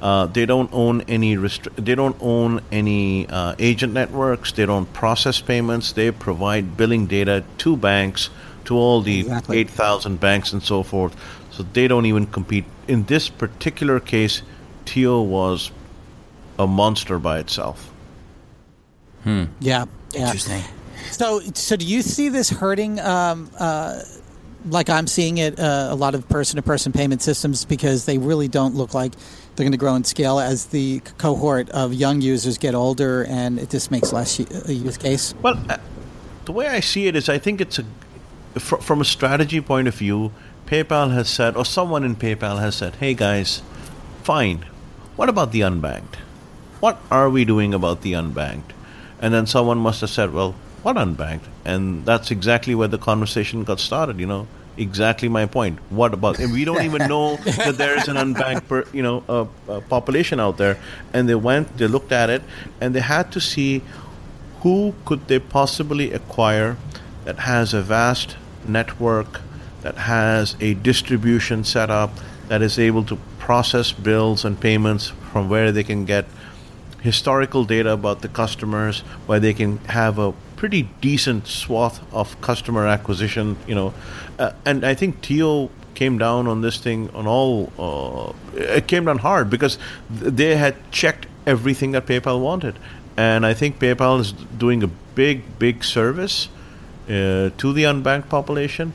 Uh, 0.00 0.26
they 0.26 0.46
don't 0.46 0.70
own 0.72 1.00
any 1.02 1.36
restri- 1.36 1.74
They 1.76 1.94
don't 1.94 2.16
own 2.20 2.60
any 2.70 3.26
uh, 3.28 3.54
agent 3.58 3.92
networks. 3.92 4.52
They 4.52 4.64
don't 4.66 4.92
process 4.92 5.40
payments. 5.40 5.92
They 5.92 6.10
provide 6.12 6.76
billing 6.76 7.06
data 7.06 7.42
to 7.58 7.76
banks, 7.76 8.30
to 8.66 8.76
all 8.76 9.00
the 9.02 9.20
Exactly. 9.20 9.58
eight 9.58 9.70
thousand 9.70 10.20
banks 10.20 10.52
and 10.52 10.62
so 10.62 10.82
forth. 10.82 11.16
So 11.50 11.64
they 11.72 11.88
don't 11.88 12.06
even 12.06 12.26
compete. 12.26 12.64
In 12.86 13.04
this 13.04 13.28
particular 13.28 13.98
case, 13.98 14.42
Tio 14.84 15.20
was 15.20 15.72
a 16.58 16.66
monster 16.66 17.18
by 17.18 17.38
itself. 17.40 17.92
Yeah, 19.26 19.46
yeah. 19.60 19.84
Interesting. 20.14 20.62
So, 21.10 21.40
so 21.54 21.76
do 21.76 21.84
you 21.84 22.02
see 22.02 22.28
this 22.28 22.48
hurting? 22.48 22.98
Um, 23.00 23.50
uh, 23.58 24.00
like 24.70 24.88
I'm 24.88 25.06
seeing 25.06 25.38
it, 25.38 25.58
uh, 25.58 25.88
a 25.90 25.94
lot 25.94 26.14
of 26.14 26.28
person-to-person 26.28 26.92
payment 26.92 27.22
systems 27.22 27.64
because 27.64 28.06
they 28.06 28.18
really 28.18 28.48
don't 28.48 28.74
look 28.74 28.94
like 28.94 29.12
they're 29.58 29.64
going 29.64 29.72
to 29.72 29.76
grow 29.78 29.96
in 29.96 30.04
scale 30.04 30.38
as 30.38 30.66
the 30.66 31.00
cohort 31.18 31.68
of 31.70 31.92
young 31.92 32.20
users 32.20 32.56
get 32.58 32.74
older, 32.76 33.24
and 33.24 33.58
it 33.58 33.70
just 33.70 33.90
makes 33.90 34.12
less 34.12 34.38
u- 34.38 34.46
a 34.66 34.72
use 34.72 34.96
case. 34.96 35.34
Well, 35.42 35.58
uh, 35.68 35.78
the 36.44 36.52
way 36.52 36.68
I 36.68 36.78
see 36.78 37.08
it 37.08 37.16
is, 37.16 37.28
I 37.28 37.38
think 37.38 37.60
it's 37.60 37.80
a 37.80 37.84
fr- 38.60 38.76
from 38.76 39.00
a 39.00 39.04
strategy 39.04 39.60
point 39.60 39.88
of 39.88 39.94
view. 39.96 40.30
PayPal 40.66 41.12
has 41.12 41.28
said, 41.28 41.56
or 41.56 41.64
someone 41.64 42.04
in 42.04 42.14
PayPal 42.14 42.60
has 42.60 42.76
said, 42.76 42.94
"Hey 43.00 43.14
guys, 43.14 43.62
fine. 44.22 44.64
What 45.16 45.28
about 45.28 45.50
the 45.50 45.60
unbanked? 45.62 46.16
What 46.78 47.00
are 47.10 47.28
we 47.28 47.44
doing 47.44 47.74
about 47.74 48.02
the 48.02 48.12
unbanked?" 48.12 48.70
And 49.20 49.34
then 49.34 49.46
someone 49.46 49.78
must 49.78 50.00
have 50.02 50.10
said, 50.10 50.32
"Well, 50.32 50.54
what 50.84 50.94
unbanked?" 50.96 51.48
And 51.64 52.06
that's 52.06 52.30
exactly 52.30 52.74
where 52.76 52.86
the 52.88 52.98
conversation 52.98 53.64
got 53.64 53.80
started. 53.80 54.20
You 54.20 54.26
know, 54.26 54.46
exactly 54.78 55.28
my 55.28 55.46
point. 55.46 55.78
What 55.90 56.14
about? 56.14 56.38
And 56.38 56.52
we 56.52 56.64
don't 56.64 56.82
even 56.82 57.08
know 57.08 57.36
that 57.64 57.76
there 57.76 57.96
is 57.96 58.08
an 58.08 58.16
unbanked, 58.16 58.68
per, 58.68 58.84
you 58.92 59.02
know, 59.02 59.24
uh, 59.28 59.46
uh, 59.68 59.80
population 59.80 60.40
out 60.40 60.56
there. 60.56 60.78
And 61.12 61.28
they 61.28 61.34
went, 61.34 61.76
they 61.78 61.86
looked 61.86 62.12
at 62.12 62.30
it, 62.30 62.42
and 62.80 62.94
they 62.94 63.00
had 63.00 63.32
to 63.32 63.40
see 63.40 63.82
who 64.60 64.94
could 65.04 65.28
they 65.28 65.38
possibly 65.38 66.12
acquire 66.12 66.76
that 67.24 67.40
has 67.40 67.74
a 67.74 67.82
vast 67.82 68.36
network, 68.66 69.40
that 69.82 69.96
has 69.96 70.56
a 70.60 70.74
distribution 70.74 71.64
setup, 71.64 72.10
that 72.48 72.62
is 72.62 72.78
able 72.78 73.04
to 73.04 73.18
process 73.38 73.92
bills 73.92 74.44
and 74.44 74.60
payments 74.60 75.12
from 75.32 75.48
where 75.48 75.70
they 75.70 75.84
can 75.84 76.04
get 76.04 76.24
historical 77.00 77.64
data 77.64 77.92
about 77.92 78.22
the 78.22 78.28
customers, 78.28 79.00
where 79.26 79.38
they 79.40 79.54
can 79.54 79.78
have 79.86 80.18
a 80.18 80.32
pretty 80.58 80.82
decent 81.00 81.46
swath 81.46 82.02
of 82.12 82.38
customer 82.40 82.84
acquisition, 82.84 83.56
you 83.68 83.76
know. 83.76 83.94
Uh, 84.40 84.50
and 84.66 84.84
I 84.84 84.92
think 84.92 85.22
Tio 85.22 85.70
came 85.94 86.18
down 86.18 86.48
on 86.48 86.62
this 86.62 86.78
thing 86.78 87.08
on 87.14 87.28
all, 87.28 87.72
uh, 87.78 88.32
it 88.56 88.88
came 88.88 89.04
down 89.04 89.18
hard 89.18 89.48
because 89.50 89.78
th- 90.20 90.34
they 90.34 90.56
had 90.56 90.74
checked 90.90 91.28
everything 91.46 91.92
that 91.92 92.06
PayPal 92.06 92.40
wanted. 92.40 92.76
And 93.16 93.46
I 93.46 93.54
think 93.54 93.78
PayPal 93.78 94.18
is 94.18 94.32
doing 94.32 94.82
a 94.82 94.88
big, 95.14 95.42
big 95.60 95.84
service 95.84 96.48
uh, 97.06 97.50
to 97.56 97.72
the 97.72 97.84
unbanked 97.84 98.28
population. 98.28 98.92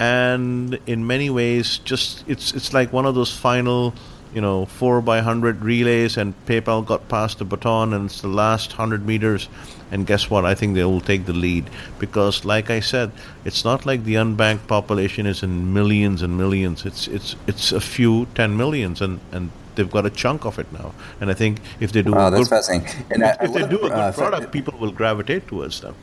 And 0.00 0.80
in 0.84 1.06
many 1.06 1.30
ways, 1.30 1.78
just 1.78 2.24
it's 2.26 2.52
it's 2.52 2.72
like 2.74 2.92
one 2.92 3.06
of 3.06 3.14
those 3.14 3.32
final 3.32 3.94
you 4.34 4.40
know, 4.40 4.66
four 4.66 5.00
by 5.00 5.20
hundred 5.20 5.62
relays, 5.64 6.16
and 6.16 6.34
PayPal 6.46 6.84
got 6.84 7.08
past 7.08 7.38
the 7.38 7.44
baton, 7.44 7.92
and 7.92 8.06
it's 8.06 8.20
the 8.20 8.28
last 8.28 8.72
hundred 8.72 9.06
meters. 9.06 9.48
And 9.90 10.06
guess 10.06 10.28
what? 10.28 10.44
I 10.44 10.54
think 10.54 10.74
they 10.74 10.84
will 10.84 11.00
take 11.00 11.26
the 11.26 11.32
lead 11.32 11.70
because, 12.00 12.44
like 12.44 12.68
I 12.70 12.80
said, 12.80 13.12
it's 13.44 13.64
not 13.64 13.86
like 13.86 14.02
the 14.04 14.14
unbanked 14.14 14.66
population 14.66 15.24
is 15.26 15.42
in 15.42 15.72
millions 15.72 16.20
and 16.22 16.36
millions. 16.36 16.84
It's 16.84 17.06
it's 17.08 17.36
it's 17.46 17.70
a 17.72 17.80
few 17.80 18.26
ten 18.34 18.56
millions, 18.56 19.00
and 19.00 19.20
and 19.30 19.50
they've 19.76 19.90
got 19.90 20.04
a 20.06 20.10
chunk 20.10 20.44
of 20.44 20.58
it 20.58 20.66
now. 20.72 20.92
And 21.20 21.30
I 21.30 21.34
think 21.34 21.60
if 21.80 21.92
they 21.92 22.02
do, 22.02 22.12
Wow, 22.12 22.28
a 22.28 22.30
that's 22.30 22.48
good, 22.48 22.56
fascinating. 22.56 23.04
And 23.10 23.22
if, 23.22 23.28
I- 23.40 23.44
if 23.44 23.52
they 23.52 23.60
do 23.68 23.76
a 23.78 23.90
good 23.90 23.92
uh, 23.92 24.10
fa- 24.12 24.18
product, 24.20 24.52
people 24.52 24.74
will 24.78 24.92
gravitate 24.92 25.46
towards 25.46 25.80
them. 25.80 25.94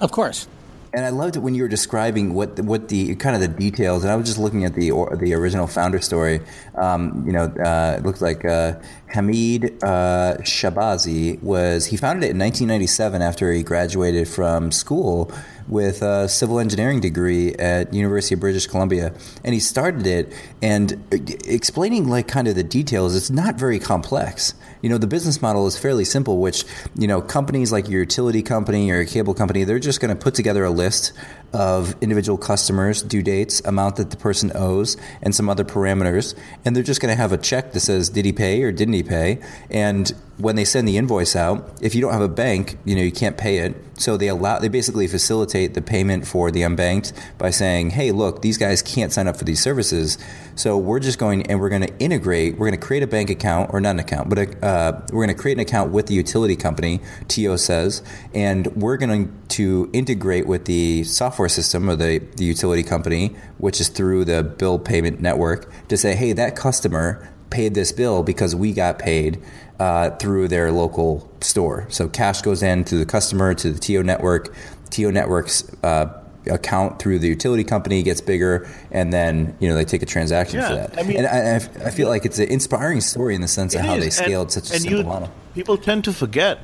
Of 0.00 0.10
course. 0.10 0.48
And 0.92 1.04
I 1.04 1.10
loved 1.10 1.36
it 1.36 1.40
when 1.40 1.54
you 1.54 1.62
were 1.62 1.68
describing 1.68 2.34
what 2.34 2.58
what 2.60 2.88
the 2.88 3.14
kind 3.16 3.34
of 3.34 3.40
the 3.40 3.48
details. 3.48 4.04
And 4.04 4.12
I 4.12 4.16
was 4.16 4.26
just 4.26 4.38
looking 4.38 4.64
at 4.64 4.74
the 4.74 4.90
or, 4.90 5.16
the 5.16 5.34
original 5.34 5.66
founder 5.66 6.00
story. 6.00 6.40
Um, 6.74 7.24
you 7.26 7.32
know, 7.32 7.44
uh, 7.44 7.96
it 7.98 8.04
looks 8.04 8.20
like 8.20 8.44
uh, 8.44 8.74
Hamed 9.08 9.66
uh, 9.82 10.36
Shahbazi 10.40 11.42
was 11.42 11.86
he 11.86 11.96
founded 11.96 12.24
it 12.24 12.30
in 12.30 12.38
1997 12.38 13.22
after 13.22 13.52
he 13.52 13.62
graduated 13.62 14.28
from 14.28 14.72
school 14.72 15.32
with 15.68 16.02
a 16.02 16.28
civil 16.28 16.58
engineering 16.58 17.00
degree 17.00 17.54
at 17.54 17.92
University 17.92 18.34
of 18.34 18.40
British 18.40 18.66
Columbia, 18.66 19.12
and 19.44 19.54
he 19.54 19.60
started 19.60 20.06
it 20.06 20.32
and 20.62 21.02
explaining 21.46 22.08
like 22.08 22.26
kind 22.26 22.48
of 22.48 22.54
the 22.54 22.64
details. 22.64 23.14
It's 23.14 23.30
not 23.30 23.56
very 23.56 23.78
complex. 23.78 24.54
You 24.82 24.88
know, 24.88 24.98
the 24.98 25.06
business 25.06 25.42
model 25.42 25.66
is 25.66 25.76
fairly 25.76 26.04
simple, 26.04 26.38
which, 26.38 26.64
you 26.96 27.06
know, 27.06 27.20
companies 27.20 27.72
like 27.72 27.88
your 27.88 28.00
utility 28.00 28.42
company 28.42 28.90
or 28.90 28.96
your 28.96 29.06
cable 29.06 29.34
company, 29.34 29.64
they're 29.64 29.78
just 29.78 30.00
going 30.00 30.16
to 30.16 30.20
put 30.20 30.34
together 30.34 30.64
a 30.64 30.70
list 30.70 31.12
of 31.52 31.94
individual 32.00 32.38
customers, 32.38 33.02
due 33.02 33.22
dates, 33.22 33.60
amount 33.64 33.96
that 33.96 34.10
the 34.10 34.16
person 34.16 34.52
owes, 34.54 34.96
and 35.22 35.34
some 35.34 35.48
other 35.48 35.64
parameters. 35.64 36.34
And 36.64 36.74
they're 36.74 36.82
just 36.82 37.00
going 37.00 37.12
to 37.12 37.20
have 37.20 37.32
a 37.32 37.38
check 37.38 37.72
that 37.72 37.80
says, 37.80 38.08
did 38.08 38.24
he 38.24 38.32
pay 38.32 38.62
or 38.62 38.72
didn't 38.72 38.94
he 38.94 39.02
pay? 39.02 39.40
And 39.70 40.12
when 40.38 40.54
they 40.54 40.64
send 40.64 40.86
the 40.86 40.96
invoice 40.96 41.34
out, 41.34 41.68
if 41.80 41.94
you 41.94 42.00
don't 42.00 42.12
have 42.12 42.22
a 42.22 42.28
bank, 42.28 42.78
you 42.84 42.94
know, 42.94 43.02
you 43.02 43.10
can't 43.10 43.36
pay 43.36 43.58
it. 43.58 43.74
So 43.94 44.16
they 44.16 44.28
allow, 44.28 44.60
they 44.60 44.68
basically 44.68 45.08
facilitate 45.08 45.74
the 45.74 45.82
payment 45.82 46.26
for 46.26 46.52
the 46.52 46.62
unbanked 46.62 47.12
by 47.38 47.50
saying, 47.50 47.90
hey, 47.90 48.12
look, 48.12 48.42
these 48.42 48.56
guys 48.56 48.80
can't 48.80 49.12
sign 49.12 49.26
up 49.26 49.36
for 49.36 49.44
these 49.44 49.60
services. 49.60 50.16
So 50.54 50.76
we're 50.76 51.00
just 51.00 51.18
going 51.18 51.46
and 51.48 51.60
we're 51.60 51.68
going 51.68 51.82
to 51.82 51.98
integrate, 51.98 52.54
we're 52.54 52.68
going 52.68 52.80
to 52.80 52.86
create 52.86 53.02
a 53.02 53.08
bank 53.08 53.30
account 53.30 53.70
or 53.72 53.80
not 53.80 53.90
an 53.90 53.98
account, 53.98 54.28
but 54.28 54.38
a, 54.38 54.64
uh, 54.64 55.06
we're 55.12 55.24
going 55.24 55.36
to 55.36 55.40
create 55.40 55.54
an 55.54 55.62
account 55.62 55.92
with 55.92 56.06
the 56.06 56.14
utility 56.14 56.56
company, 56.56 57.00
TIO 57.26 57.56
says, 57.56 58.02
and 58.34 58.66
we're 58.76 58.96
going 58.96 59.36
to 59.48 59.90
integrate 59.92 60.46
with 60.46 60.64
the 60.64 61.04
software 61.04 61.37
system 61.46 61.88
of 61.90 61.98
the, 61.98 62.18
the 62.36 62.44
utility 62.44 62.82
company, 62.82 63.36
which 63.58 63.80
is 63.80 63.88
through 63.90 64.24
the 64.24 64.42
bill 64.42 64.78
payment 64.78 65.20
network, 65.20 65.70
to 65.88 65.96
say, 65.96 66.14
hey, 66.16 66.32
that 66.32 66.56
customer 66.56 67.28
paid 67.50 67.74
this 67.74 67.92
bill 67.92 68.22
because 68.22 68.56
we 68.56 68.72
got 68.72 68.98
paid 68.98 69.40
uh, 69.78 70.10
through 70.16 70.48
their 70.48 70.72
local 70.72 71.30
store. 71.40 71.86
So 71.90 72.08
cash 72.08 72.42
goes 72.42 72.62
in 72.62 72.84
to 72.84 72.96
the 72.96 73.06
customer, 73.06 73.54
to 73.54 73.70
the 73.72 73.78
TIO 73.78 74.02
network. 74.02 74.52
TIO 74.90 75.10
network's 75.10 75.70
uh, 75.84 76.06
account 76.50 76.98
through 76.98 77.18
the 77.18 77.28
utility 77.28 77.62
company 77.62 78.02
gets 78.02 78.20
bigger, 78.22 78.66
and 78.90 79.12
then 79.12 79.54
you 79.60 79.68
know 79.68 79.74
they 79.74 79.84
take 79.84 80.02
a 80.02 80.06
transaction 80.06 80.60
for 80.62 80.66
Yeah, 80.72 80.86
that. 80.86 80.98
I 80.98 81.02
mean- 81.02 81.18
and 81.18 81.26
I, 81.26 81.56
I 81.86 81.90
feel 81.90 82.08
like 82.08 82.24
it's 82.24 82.38
an 82.38 82.48
inspiring 82.48 83.00
story 83.02 83.34
in 83.34 83.42
the 83.42 83.48
sense 83.48 83.74
of 83.74 83.82
how 83.82 83.94
is, 83.96 84.00
they 84.00 84.04
and- 84.06 84.12
scaled 84.14 84.50
such 84.52 84.70
a 84.70 84.72
and 84.74 84.82
simple 84.82 85.00
you- 85.00 85.04
model. 85.06 85.30
People 85.54 85.76
tend 85.76 86.04
to 86.04 86.12
forget 86.12 86.58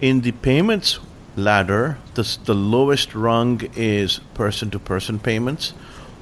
in 0.00 0.20
the 0.22 0.32
payments 0.32 0.98
ladder, 1.36 1.98
the, 2.14 2.38
the 2.44 2.54
lowest 2.54 3.14
rung 3.14 3.60
is 3.76 4.20
person 4.34 4.70
to 4.70 4.78
person 4.78 5.18
payments. 5.18 5.74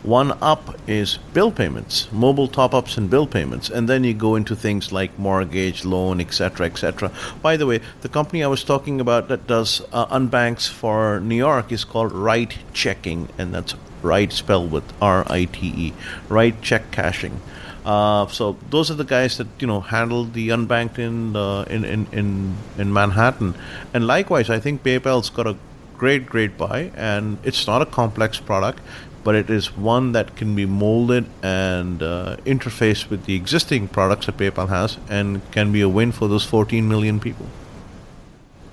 One 0.03 0.33
up 0.43 0.79
is 0.87 1.17
bill 1.33 1.51
payments, 1.51 2.13
mobile 2.13 2.47
top 2.47 2.75
ups 2.75 2.99
and 2.99 3.09
bill 3.09 3.27
payments. 3.27 3.71
And 3.71 3.89
then 3.89 4.05
you 4.05 4.13
go 4.13 4.37
into 4.37 4.55
things 4.55 4.93
like 4.93 5.19
mortgage, 5.19 5.87
loan, 5.87 6.21
etc., 6.21 6.67
etc. 6.67 7.11
By 7.41 7.57
the 7.57 7.65
way, 7.65 7.81
the 8.03 8.11
company 8.11 8.45
I 8.45 8.49
was 8.49 8.65
talking 8.65 9.01
about 9.01 9.29
that 9.29 9.47
does 9.47 9.81
uh, 9.93 10.05
unbanks 10.07 10.69
for 10.69 11.21
New 11.21 11.37
York 11.37 11.73
is 11.73 11.85
called 11.85 12.13
Right 12.13 12.55
Checking, 12.75 13.31
and 13.39 13.55
that's 13.55 13.75
right 14.03 14.31
spelled 14.31 14.71
with 14.71 14.85
R 15.01 15.25
I 15.31 15.47
T 15.47 15.73
E, 15.75 15.93
RiteCheck 16.29 16.91
Cashing. 16.91 17.41
Uh, 17.85 18.27
so 18.29 18.57
those 18.71 18.91
are 18.91 18.95
the 18.95 19.05
guys 19.05 19.37
that 19.37 19.47
you 19.59 19.67
know 19.67 19.81
handle 19.81 20.25
the 20.25 20.49
unbanked 20.49 20.99
in, 20.99 21.37
uh, 21.37 21.63
in, 21.69 21.85
in 21.85 22.07
in 22.13 22.57
in 22.79 22.93
Manhattan, 22.93 23.55
and 23.93 24.07
likewise, 24.07 24.49
I 24.49 24.59
think 24.59 24.83
PayPal's 24.83 25.29
got 25.29 25.47
a 25.47 25.57
great 25.99 26.27
great 26.27 26.57
buy, 26.57 26.91
and 26.95 27.39
it's 27.45 27.67
not 27.67 27.83
a 27.83 27.87
complex 27.87 28.41
product, 28.41 28.81
but 29.23 29.35
it 29.35 29.51
is 29.51 29.77
one 29.77 30.13
that 30.13 30.35
can 30.35 30.55
be 30.55 30.65
molded 30.65 31.27
and 31.43 32.03
uh, 32.03 32.37
interfaced 32.47 33.11
with 33.11 33.27
the 33.27 33.35
existing 33.35 33.89
products 33.89 34.27
that 34.27 34.39
PayPal 34.39 34.69
has, 34.69 34.97
and 35.11 35.43
can 35.53 35.71
be 35.71 35.83
a 35.83 35.89
win 35.89 36.11
for 36.13 36.27
those 36.27 36.45
14 36.45 36.89
million 36.89 37.21
people. 37.21 37.47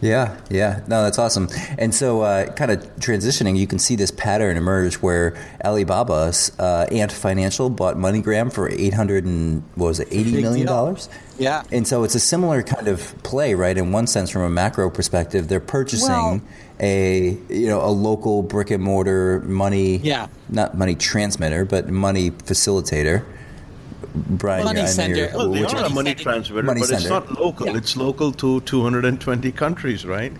Yeah, 0.02 0.36
yeah. 0.49 0.82
No, 0.88 1.04
that's 1.04 1.20
awesome. 1.20 1.47
And 1.78 1.93
so, 1.93 2.22
uh, 2.22 2.52
kind 2.54 2.72
of 2.72 2.80
transitioning, 2.97 3.56
you 3.56 3.68
can 3.68 3.78
see 3.78 3.95
this 3.95 4.10
pattern 4.10 4.58
emerge 4.58 4.95
where 4.95 5.36
Alibaba's 5.64 6.52
uh, 6.60 6.88
Ant 6.91 7.12
Financial 7.12 7.70
bought 7.70 7.97
MoneyGram 7.97 8.52
for 8.52 8.68
eight 8.70 8.95
hundred 8.95 9.26
and 9.26 9.62
what 9.76 9.88
was 9.88 9.99
it, 9.99 10.08
eighty 10.10 10.32
Big 10.32 10.41
million 10.41 10.66
dollars? 10.66 11.08
Yeah. 11.38 11.64
And 11.72 11.88
so 11.88 12.04
it's 12.04 12.16
a 12.16 12.20
similar 12.20 12.64
kind 12.64 12.88
of 12.88 13.16
play, 13.24 13.54
right? 13.54 13.78
In 13.78 13.91
one 13.91 14.08
sense, 14.08 14.30
from 14.32 14.41
a 14.41 14.49
macro 14.49 14.89
perspective, 14.89 15.47
they're 15.47 15.60
purchasing 15.60 16.10
Well- 16.10 16.41
a 16.84 17.38
you 17.47 17.68
know 17.68 17.86
a 17.86 17.91
local 17.91 18.41
brick 18.41 18.72
and 18.72 18.84
mortar 18.84 19.41
money, 19.41 19.97
Yeah. 19.97 20.28
not 20.49 20.76
money 20.76 20.95
transmitter, 20.95 21.64
but 21.64 21.89
money 21.89 22.32
facilitator. 22.32 23.24
Brian, 24.16 24.66
Money 24.66 24.82
I 24.82 24.86
sender. 24.86 25.16
you're- 25.16 25.32
Well, 25.36 25.52
they 25.52 25.64
are 25.64 25.86
a 25.86 25.89
money 25.89 26.10
sender. 26.12 26.24
transmitter, 26.24 26.64
Money 26.66 26.82
but 26.82 26.91
it's 26.91 27.08
not 27.10 27.39
local. 27.39 27.68
Yeah. 27.68 27.78
It's 27.78 27.95
local 27.95 28.32
to 28.34 28.62
220 28.62 29.52
countries, 29.52 30.06
right? 30.06 30.34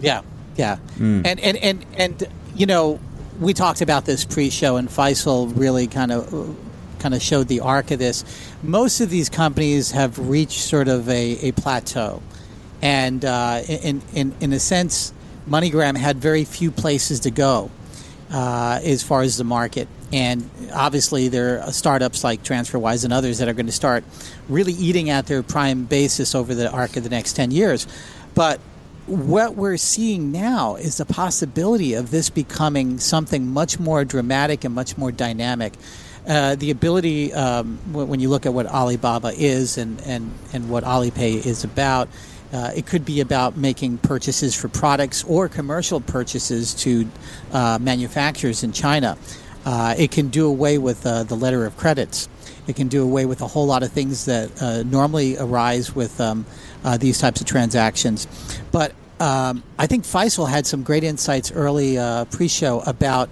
Yeah, 0.00 0.20
yeah, 0.56 0.76
Hmm. 0.96 1.22
and 1.24 1.40
and 1.40 1.56
and 1.58 1.84
and 1.96 2.24
you 2.56 2.66
know, 2.66 2.98
we 3.40 3.52
talked 3.54 3.80
about 3.80 4.04
this 4.04 4.24
pre-show, 4.24 4.76
and 4.76 4.88
Faisal 4.88 5.52
really 5.56 5.86
kind 5.86 6.12
of 6.12 6.56
kind 6.98 7.14
of 7.14 7.22
showed 7.22 7.48
the 7.48 7.60
arc 7.60 7.90
of 7.90 7.98
this. 7.98 8.24
Most 8.62 9.00
of 9.00 9.10
these 9.10 9.28
companies 9.28 9.92
have 9.92 10.18
reached 10.18 10.60
sort 10.60 10.88
of 10.88 11.08
a, 11.08 11.38
a 11.42 11.52
plateau, 11.52 12.20
and 12.82 13.24
uh, 13.24 13.60
in 13.68 14.02
in 14.14 14.34
in 14.40 14.52
a 14.52 14.60
sense, 14.60 15.12
MoneyGram 15.48 15.96
had 15.96 16.18
very 16.18 16.44
few 16.44 16.70
places 16.70 17.20
to 17.20 17.30
go. 17.30 17.70
Uh, 18.30 18.80
as 18.82 19.02
far 19.02 19.22
as 19.22 19.36
the 19.36 19.44
market. 19.44 19.88
And 20.12 20.48
obviously, 20.72 21.28
there 21.28 21.62
are 21.62 21.72
startups 21.72 22.24
like 22.24 22.42
TransferWise 22.42 23.04
and 23.04 23.12
others 23.12 23.38
that 23.38 23.48
are 23.48 23.52
going 23.52 23.66
to 23.66 23.72
start 23.72 24.04
really 24.48 24.72
eating 24.72 25.10
at 25.10 25.26
their 25.26 25.42
prime 25.42 25.84
basis 25.84 26.34
over 26.34 26.54
the 26.54 26.70
arc 26.70 26.96
of 26.96 27.04
the 27.04 27.10
next 27.10 27.34
10 27.34 27.50
years. 27.50 27.86
But 28.34 28.60
what 29.06 29.54
we're 29.54 29.78
seeing 29.78 30.32
now 30.32 30.76
is 30.76 30.98
the 30.98 31.06
possibility 31.06 31.94
of 31.94 32.10
this 32.10 32.28
becoming 32.28 32.98
something 32.98 33.46
much 33.46 33.80
more 33.80 34.04
dramatic 34.04 34.64
and 34.64 34.74
much 34.74 34.98
more 34.98 35.10
dynamic. 35.10 35.74
Uh, 36.26 36.54
the 36.56 36.70
ability, 36.70 37.32
um, 37.32 37.78
when 37.92 38.20
you 38.20 38.28
look 38.28 38.44
at 38.44 38.52
what 38.52 38.66
Alibaba 38.66 39.32
is 39.34 39.78
and, 39.78 39.98
and, 40.02 40.30
and 40.52 40.68
what 40.68 40.84
Alipay 40.84 41.46
is 41.46 41.64
about, 41.64 42.08
uh, 42.52 42.72
it 42.74 42.86
could 42.86 43.04
be 43.04 43.20
about 43.20 43.56
making 43.56 43.98
purchases 43.98 44.54
for 44.54 44.68
products 44.68 45.24
or 45.24 45.48
commercial 45.48 46.00
purchases 46.00 46.74
to 46.74 47.08
uh, 47.52 47.78
manufacturers 47.80 48.62
in 48.62 48.72
China. 48.72 49.18
Uh, 49.66 49.94
it 49.98 50.10
can 50.10 50.28
do 50.28 50.46
away 50.46 50.78
with 50.78 51.04
uh, 51.04 51.24
the 51.24 51.34
letter 51.34 51.66
of 51.66 51.76
credits. 51.76 52.28
It 52.66 52.76
can 52.76 52.88
do 52.88 53.02
away 53.02 53.26
with 53.26 53.40
a 53.40 53.46
whole 53.46 53.66
lot 53.66 53.82
of 53.82 53.92
things 53.92 54.24
that 54.26 54.62
uh, 54.62 54.82
normally 54.82 55.36
arise 55.38 55.94
with 55.94 56.20
um, 56.20 56.46
uh, 56.84 56.96
these 56.96 57.18
types 57.18 57.40
of 57.40 57.46
transactions. 57.46 58.26
But 58.72 58.94
um, 59.20 59.62
I 59.78 59.86
think 59.86 60.04
Faisal 60.04 60.48
had 60.48 60.66
some 60.66 60.82
great 60.82 61.04
insights 61.04 61.50
early 61.52 61.96
pre-show 62.30 62.80
about 62.80 63.30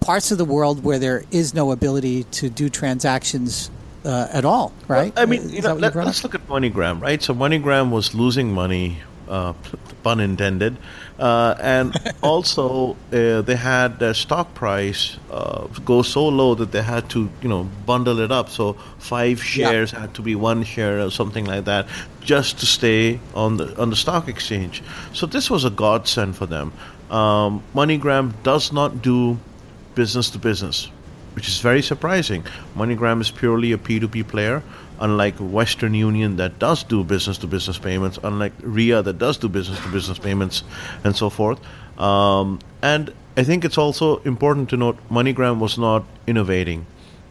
parts 0.00 0.30
of 0.30 0.38
the 0.38 0.44
world 0.44 0.84
where 0.84 0.98
there 0.98 1.24
is 1.30 1.54
no 1.54 1.72
ability 1.72 2.24
to 2.24 2.50
do 2.50 2.68
transactions 2.68 3.70
uh, 4.08 4.28
at 4.32 4.44
all, 4.44 4.72
right? 4.88 5.14
Well, 5.14 5.22
I 5.22 5.26
mean, 5.26 5.50
you 5.50 5.60
know, 5.60 5.74
let, 5.74 5.94
us 5.94 6.24
look 6.24 6.34
at 6.34 6.46
MoneyGram, 6.48 7.00
right? 7.00 7.22
So 7.22 7.34
MoneyGram 7.34 7.90
was 7.90 8.14
losing 8.14 8.52
money, 8.52 8.96
uh, 9.28 9.52
pun 10.02 10.18
intended, 10.20 10.78
uh, 11.18 11.54
and 11.60 11.94
also 12.22 12.96
uh, 13.12 13.42
they 13.42 13.54
had 13.54 13.98
their 13.98 14.14
stock 14.14 14.54
price 14.54 15.18
uh, 15.30 15.66
go 15.84 16.00
so 16.00 16.26
low 16.26 16.54
that 16.54 16.72
they 16.72 16.82
had 16.82 17.10
to, 17.10 17.28
you 17.42 17.48
know, 17.50 17.64
bundle 17.84 18.18
it 18.20 18.32
up. 18.32 18.48
So 18.48 18.72
five 18.98 19.42
shares 19.42 19.92
yeah. 19.92 20.00
had 20.00 20.14
to 20.14 20.22
be 20.22 20.34
one 20.34 20.64
share 20.64 21.00
or 21.00 21.10
something 21.10 21.44
like 21.44 21.66
that, 21.66 21.86
just 22.22 22.58
to 22.60 22.66
stay 22.66 23.20
on 23.34 23.58
the 23.58 23.78
on 23.78 23.90
the 23.90 23.96
stock 23.96 24.26
exchange. 24.26 24.82
So 25.12 25.26
this 25.26 25.50
was 25.50 25.64
a 25.64 25.70
godsend 25.70 26.34
for 26.34 26.46
them. 26.46 26.72
Um, 27.10 27.62
MoneyGram 27.74 28.32
does 28.42 28.72
not 28.72 29.02
do 29.02 29.38
business 29.94 30.30
to 30.30 30.38
business 30.38 30.88
which 31.34 31.48
is 31.48 31.60
very 31.60 31.82
surprising. 31.82 32.44
MoneyGram 32.76 33.20
is 33.20 33.30
purely 33.30 33.72
a 33.72 33.78
P2P 33.78 34.26
player, 34.28 34.62
unlike 35.00 35.36
Western 35.38 35.94
Union 35.94 36.36
that 36.36 36.58
does 36.58 36.82
do 36.82 37.04
business 37.04 37.38
to 37.38 37.46
business 37.46 37.78
payments, 37.78 38.18
unlike 38.22 38.52
Ria 38.62 39.02
that 39.02 39.18
does 39.18 39.38
do 39.38 39.48
business 39.48 39.80
to 39.80 39.88
business 39.88 40.18
payments, 40.18 40.62
and 41.04 41.14
so 41.14 41.30
forth. 41.30 41.60
Um, 41.98 42.58
and 42.82 43.12
I 43.36 43.44
think 43.44 43.64
it's 43.64 43.78
also 43.78 44.16
important 44.18 44.70
to 44.70 44.76
note 44.76 44.96
MoneyGram 45.10 45.58
was 45.58 45.78
not 45.78 46.04
innovating. 46.26 46.86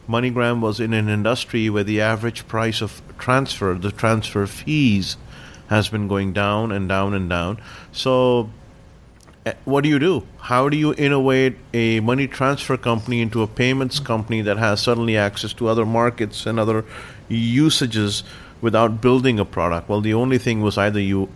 MoneyGram 0.08 0.60
was 0.60 0.80
in 0.80 0.94
an 0.94 1.08
industry 1.08 1.68
where 1.68 1.84
the 1.84 2.00
average 2.00 2.48
price 2.48 2.80
of 2.80 3.02
transfer, 3.18 3.74
the 3.74 3.92
transfer 3.92 4.46
fees, 4.46 5.18
has 5.68 5.88
been 5.90 6.08
going 6.08 6.32
down 6.32 6.72
and 6.72 6.88
down 6.88 7.12
and 7.12 7.28
down. 7.28 7.60
So 7.92 8.48
Eh, 9.48 9.54
what 9.64 9.82
do 9.82 9.88
you 9.88 9.98
do? 9.98 10.26
How 10.40 10.68
do 10.68 10.76
you 10.76 10.92
innovate 10.94 11.56
a 11.72 12.00
money 12.00 12.26
transfer 12.26 12.76
company 12.76 13.22
into 13.22 13.42
a 13.42 13.46
payments 13.46 13.98
company 13.98 14.42
that 14.42 14.58
has 14.58 14.82
suddenly 14.82 15.16
access 15.16 15.54
to 15.54 15.68
other 15.68 15.86
markets 15.86 16.44
and 16.44 16.60
other 16.60 16.84
usages 17.28 18.24
without 18.60 19.00
building 19.00 19.38
a 19.38 19.46
product? 19.46 19.88
Well, 19.88 20.02
the 20.02 20.12
only 20.12 20.36
thing 20.36 20.60
was 20.60 20.76
either 20.76 21.00
you 21.00 21.30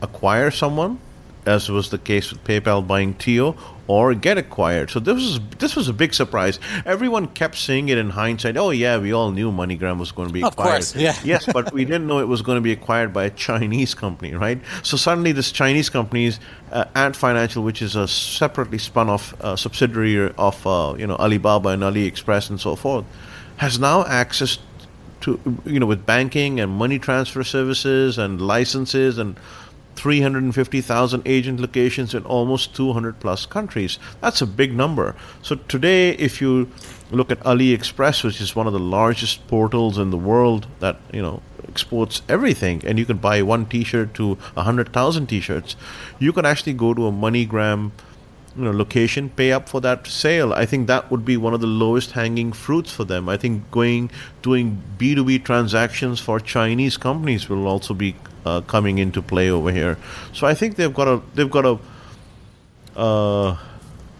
acquire 0.00 0.50
someone 0.50 0.98
as 1.44 1.68
was 1.68 1.90
the 1.90 1.98
case 1.98 2.32
with 2.32 2.42
PayPal 2.44 2.86
buying 2.86 3.14
Tio, 3.14 3.52
or 3.88 4.14
get 4.14 4.38
acquired. 4.38 4.90
So 4.90 5.00
this 5.00 5.16
was 5.16 5.40
this 5.58 5.74
was 5.74 5.88
a 5.88 5.92
big 5.92 6.14
surprise. 6.14 6.60
Everyone 6.86 7.26
kept 7.26 7.56
saying 7.56 7.88
it 7.88 7.98
in 7.98 8.10
hindsight. 8.10 8.56
Oh 8.56 8.70
yeah, 8.70 8.98
we 8.98 9.12
all 9.12 9.32
knew 9.32 9.50
MoneyGram 9.50 9.98
was 9.98 10.12
going 10.12 10.28
to 10.28 10.34
be 10.34 10.44
of 10.44 10.52
acquired. 10.52 10.70
Course, 10.70 10.94
yeah. 10.94 11.16
yes, 11.24 11.46
but 11.52 11.72
we 11.72 11.84
didn't 11.84 12.06
know 12.06 12.20
it 12.20 12.28
was 12.28 12.42
going 12.42 12.56
to 12.56 12.62
be 12.62 12.70
acquired 12.70 13.12
by 13.12 13.24
a 13.24 13.30
Chinese 13.30 13.94
company, 13.94 14.34
right? 14.34 14.60
So 14.82 14.96
suddenly 14.96 15.32
this 15.32 15.50
Chinese 15.50 15.88
company, 15.90 16.32
uh, 16.70 16.84
Ant 16.94 17.16
Financial, 17.16 17.64
which 17.64 17.82
is 17.82 17.96
a 17.96 18.06
separately 18.06 18.78
spun 18.78 19.08
off 19.08 19.34
uh, 19.40 19.56
subsidiary 19.56 20.32
of 20.36 20.64
uh, 20.66 20.94
you 20.98 21.06
know 21.06 21.16
Alibaba 21.16 21.70
and 21.70 21.82
AliExpress 21.82 22.50
and 22.50 22.60
so 22.60 22.76
forth, 22.76 23.06
has 23.56 23.78
now 23.78 24.04
access 24.04 24.58
to 25.22 25.40
you 25.64 25.80
know 25.80 25.86
with 25.86 26.04
banking 26.04 26.60
and 26.60 26.70
money 26.70 26.98
transfer 26.98 27.42
services 27.42 28.18
and 28.18 28.40
licenses 28.40 29.18
and 29.18 29.36
350,000 29.98 31.22
agent 31.26 31.60
locations 31.60 32.14
in 32.14 32.24
almost 32.24 32.74
200 32.74 33.18
plus 33.20 33.46
countries. 33.46 33.98
That's 34.20 34.40
a 34.40 34.46
big 34.46 34.74
number. 34.74 35.16
So 35.42 35.56
today, 35.56 36.10
if 36.10 36.40
you 36.40 36.70
look 37.10 37.30
at 37.30 37.40
AliExpress, 37.40 38.22
which 38.22 38.40
is 38.40 38.54
one 38.54 38.66
of 38.66 38.72
the 38.72 38.78
largest 38.78 39.46
portals 39.48 39.98
in 39.98 40.10
the 40.10 40.16
world 40.16 40.66
that 40.80 41.00
you 41.12 41.22
know 41.22 41.42
exports 41.68 42.22
everything, 42.28 42.82
and 42.84 42.98
you 42.98 43.04
can 43.04 43.18
buy 43.18 43.42
one 43.42 43.66
T-shirt 43.66 44.14
to 44.14 44.34
100,000 44.54 45.26
T-shirts, 45.26 45.76
you 46.18 46.32
can 46.32 46.46
actually 46.46 46.74
go 46.74 46.94
to 46.94 47.06
a 47.06 47.12
MoneyGram 47.12 47.90
you 48.58 48.64
know 48.64 48.72
location 48.72 49.30
pay 49.30 49.52
up 49.52 49.68
for 49.68 49.80
that 49.80 50.06
sale 50.06 50.52
i 50.52 50.66
think 50.66 50.86
that 50.88 51.10
would 51.10 51.24
be 51.24 51.36
one 51.36 51.54
of 51.54 51.60
the 51.60 51.66
lowest 51.66 52.12
hanging 52.12 52.52
fruits 52.52 52.92
for 52.92 53.04
them 53.04 53.28
i 53.28 53.36
think 53.36 53.70
going 53.70 54.10
doing 54.42 54.82
b2b 54.98 55.44
transactions 55.44 56.18
for 56.18 56.40
chinese 56.40 56.96
companies 56.96 57.48
will 57.48 57.66
also 57.66 57.94
be 57.94 58.14
uh, 58.48 58.60
coming 58.62 58.98
into 58.98 59.20
play 59.22 59.50
over 59.50 59.70
here. 59.70 59.98
So 60.32 60.46
I 60.46 60.54
think 60.54 60.76
they've 60.76 60.94
got 60.94 61.08
a 61.08 61.20
they've 61.34 61.50
got 61.50 61.66
a 61.66 61.78
uh, 62.98 63.56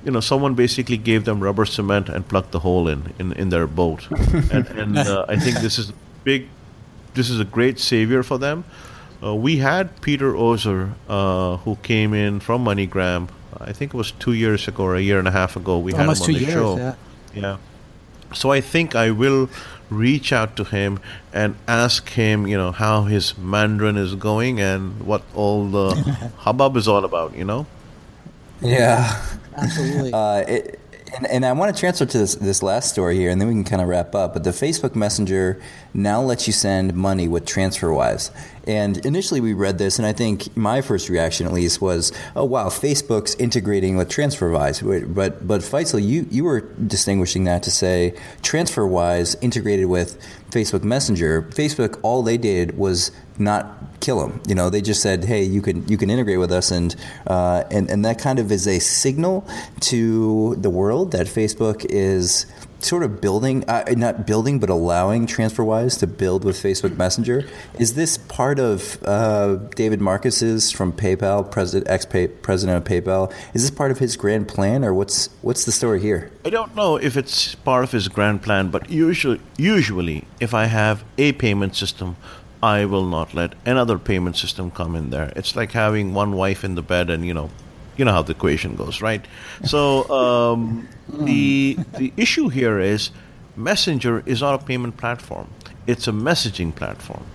you 0.04 0.10
know 0.10 0.20
someone 0.20 0.54
basically 0.54 0.96
gave 0.96 1.24
them 1.24 1.40
rubber 1.40 1.64
cement 1.64 2.08
and 2.08 2.26
plugged 2.26 2.52
the 2.52 2.60
hole 2.60 2.88
in 2.88 3.14
in, 3.18 3.32
in 3.32 3.48
their 3.48 3.66
boat, 3.66 4.10
and, 4.52 4.66
and 4.68 4.98
uh, 4.98 5.26
I 5.28 5.36
think 5.38 5.58
this 5.58 5.78
is 5.78 5.92
big. 6.24 6.48
This 7.14 7.30
is 7.30 7.40
a 7.40 7.44
great 7.44 7.78
savior 7.78 8.22
for 8.22 8.38
them. 8.38 8.64
Uh, 9.20 9.34
we 9.34 9.56
had 9.56 10.00
Peter 10.00 10.32
Ohser, 10.32 10.94
uh, 11.08 11.56
who 11.58 11.76
came 11.82 12.14
in 12.14 12.38
from 12.38 12.64
MoneyGram. 12.64 13.28
I 13.60 13.72
think 13.72 13.94
it 13.94 13.96
was 13.96 14.12
two 14.12 14.32
years 14.32 14.68
ago 14.68 14.84
or 14.84 14.96
a 14.96 15.00
year 15.00 15.18
and 15.18 15.28
a 15.28 15.30
half 15.30 15.56
ago. 15.56 15.78
We 15.78 15.92
Almost 15.92 16.26
had 16.26 16.28
him 16.28 16.34
on 16.34 16.40
the 16.40 16.46
years, 16.46 16.54
show. 16.54 16.76
Yeah. 16.76 16.94
yeah. 17.34 17.56
So 18.34 18.50
I 18.50 18.60
think 18.60 18.94
I 18.94 19.10
will 19.10 19.48
reach 19.90 20.32
out 20.32 20.56
to 20.56 20.64
him 20.64 21.00
and 21.32 21.56
ask 21.66 22.10
him, 22.10 22.46
you 22.46 22.56
know, 22.56 22.72
how 22.72 23.04
his 23.04 23.38
Mandarin 23.38 23.96
is 23.96 24.14
going 24.14 24.60
and 24.60 25.00
what 25.06 25.22
all 25.34 25.66
the 25.66 25.94
hubbub 26.38 26.76
is 26.76 26.86
all 26.86 27.04
about, 27.04 27.34
you 27.34 27.44
know? 27.44 27.66
Yeah. 28.60 29.24
Absolutely. 29.56 30.12
Uh, 30.18 30.44
it, 30.46 30.80
and, 31.16 31.26
and, 31.26 31.46
I 31.46 31.52
want 31.52 31.74
to 31.74 31.80
transfer 31.80 32.04
to 32.04 32.18
this, 32.18 32.34
this 32.34 32.62
last 32.62 32.90
story 32.90 33.16
here, 33.16 33.30
and 33.30 33.40
then 33.40 33.48
we 33.48 33.54
can 33.54 33.64
kind 33.64 33.80
of 33.80 33.88
wrap 33.88 34.14
up. 34.14 34.34
But 34.34 34.44
the 34.44 34.50
Facebook 34.50 34.94
Messenger 34.94 35.60
now 35.94 36.20
lets 36.20 36.46
you 36.46 36.52
send 36.52 36.94
money 36.94 37.28
with 37.28 37.44
TransferWise. 37.44 38.30
And 38.66 39.04
initially 39.06 39.40
we 39.40 39.54
read 39.54 39.78
this, 39.78 39.98
and 39.98 40.06
I 40.06 40.12
think 40.12 40.54
my 40.54 40.82
first 40.82 41.08
reaction, 41.08 41.46
at 41.46 41.54
least, 41.54 41.80
was, 41.80 42.12
"Oh 42.36 42.44
wow, 42.44 42.68
Facebook's 42.68 43.34
integrating 43.36 43.96
with 43.96 44.10
TransferWise." 44.10 45.14
But 45.14 45.46
but 45.46 45.62
Faisal, 45.62 46.06
you 46.06 46.26
you 46.30 46.44
were 46.44 46.60
distinguishing 46.60 47.44
that 47.44 47.62
to 47.62 47.70
say 47.70 48.14
TransferWise 48.42 49.36
integrated 49.40 49.86
with 49.86 50.18
Facebook 50.50 50.84
Messenger. 50.84 51.42
Facebook, 51.50 51.98
all 52.02 52.22
they 52.22 52.36
did 52.36 52.76
was 52.76 53.10
not 53.38 54.00
kill 54.00 54.20
them. 54.20 54.40
You 54.46 54.54
know, 54.54 54.68
they 54.68 54.82
just 54.82 55.00
said, 55.00 55.24
"Hey, 55.24 55.42
you 55.42 55.62
can 55.62 55.88
you 55.88 55.96
can 55.96 56.10
integrate 56.10 56.38
with 56.38 56.52
us," 56.52 56.70
and 56.70 56.94
uh, 57.26 57.64
and 57.70 57.90
and 57.90 58.04
that 58.04 58.18
kind 58.18 58.38
of 58.38 58.52
is 58.52 58.66
a 58.68 58.80
signal 58.80 59.46
to 59.80 60.56
the 60.56 60.70
world 60.70 61.12
that 61.12 61.26
Facebook 61.26 61.86
is 61.88 62.46
sort 62.80 63.02
of 63.02 63.20
building, 63.20 63.64
uh, 63.68 63.84
not 63.96 64.26
building, 64.26 64.58
but 64.58 64.70
allowing 64.70 65.26
TransferWise 65.26 65.98
to 66.00 66.06
build 66.06 66.44
with 66.44 66.56
Facebook 66.56 66.96
Messenger. 66.96 67.48
Is 67.78 67.94
this 67.94 68.18
part 68.18 68.58
of 68.58 69.02
uh, 69.04 69.56
David 69.74 70.00
Marcus's 70.00 70.70
from 70.70 70.92
PayPal, 70.92 71.50
president, 71.50 71.90
ex 71.90 72.06
president 72.06 72.78
of 72.78 72.84
PayPal? 72.84 73.32
Is 73.54 73.62
this 73.62 73.70
part 73.70 73.90
of 73.90 73.98
his 73.98 74.16
grand 74.16 74.48
plan, 74.48 74.84
or 74.84 74.94
what's 74.94 75.30
what's 75.42 75.64
the 75.64 75.72
story 75.72 76.00
here? 76.00 76.30
I 76.44 76.50
don't 76.50 76.74
know 76.74 76.96
if 76.96 77.16
it's 77.16 77.54
part 77.54 77.84
of 77.84 77.92
his 77.92 78.08
grand 78.08 78.42
plan, 78.42 78.70
but 78.70 78.90
usually, 78.90 79.40
usually, 79.56 80.24
if 80.40 80.54
I 80.54 80.66
have 80.66 81.04
a 81.16 81.32
payment 81.32 81.76
system. 81.76 82.16
I 82.60 82.86
will 82.86 83.06
not 83.06 83.34
let 83.34 83.54
another 83.64 84.00
payment 84.00 84.36
system 84.36 84.72
come 84.72 84.96
in 84.96 85.10
there. 85.10 85.32
It's 85.36 85.54
like 85.54 85.70
having 85.70 86.12
one 86.12 86.32
wife 86.32 86.64
in 86.64 86.74
the 86.74 86.82
bed 86.82 87.08
and, 87.08 87.24
you 87.24 87.32
know, 87.32 87.50
you 87.98 88.04
know 88.04 88.12
how 88.12 88.22
the 88.22 88.32
equation 88.32 88.76
goes, 88.76 89.02
right? 89.02 89.24
So 89.64 90.08
um, 90.08 90.88
the 91.08 91.76
the 91.98 92.12
issue 92.16 92.48
here 92.48 92.78
is 92.78 93.10
Messenger 93.56 94.22
is 94.24 94.40
not 94.40 94.54
a 94.54 94.64
payment 94.64 94.96
platform; 94.96 95.48
it's 95.86 96.08
a 96.08 96.12
messaging 96.12 96.74
platform, 96.74 97.26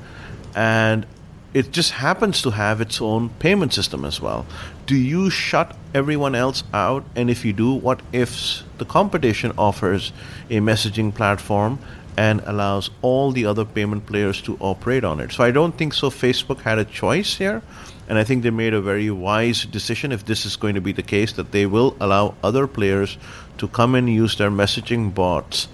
and 0.56 1.06
it 1.54 1.72
just 1.72 1.92
happens 1.92 2.42
to 2.42 2.50
have 2.52 2.82
its 2.82 3.00
own 3.02 3.30
payment 3.30 3.74
system 3.74 4.06
as 4.06 4.20
well. 4.20 4.46
Do 4.88 4.96
you 4.96 5.30
shut 5.30 5.76
everyone 5.94 6.34
else 6.34 6.64
out? 6.74 7.06
And 7.16 7.30
if 7.30 7.46
you 7.46 7.54
do, 7.54 7.74
what 7.74 8.02
if 8.12 8.64
the 8.80 8.86
competition 8.86 9.52
offers 9.58 10.12
a 10.50 10.58
messaging 10.58 11.14
platform 11.14 11.78
and 12.18 12.42
allows 12.46 12.90
all 13.02 13.32
the 13.32 13.46
other 13.46 13.66
payment 13.66 14.06
players 14.06 14.42
to 14.42 14.58
operate 14.60 15.04
on 15.04 15.20
it. 15.20 15.32
So 15.32 15.44
I 15.44 15.52
don't 15.52 15.76
think 15.78 15.94
so. 15.94 16.10
Facebook 16.10 16.62
had 16.62 16.78
a 16.78 16.86
choice 16.86 17.38
here, 17.38 17.62
and 18.08 18.18
I 18.18 18.24
think 18.24 18.44
they 18.44 18.50
made 18.50 18.74
a 18.74 18.82
very 18.82 19.10
wise 19.10 19.66
decision 19.66 20.12
if 20.12 20.26
this 20.26 20.46
is 20.46 20.56
going 20.56 20.76
to 20.76 20.82
be 20.82 20.92
the 20.92 21.04
case 21.04 21.34
that 21.34 21.52
they 21.52 21.66
will 21.66 21.96
allow 22.00 22.36
other 22.44 22.68
players 22.68 23.18
to 23.58 23.68
come 23.68 23.96
and 23.96 24.10
use 24.10 24.38
their 24.38 24.52
messaging 24.52 25.14
bots 25.14 25.68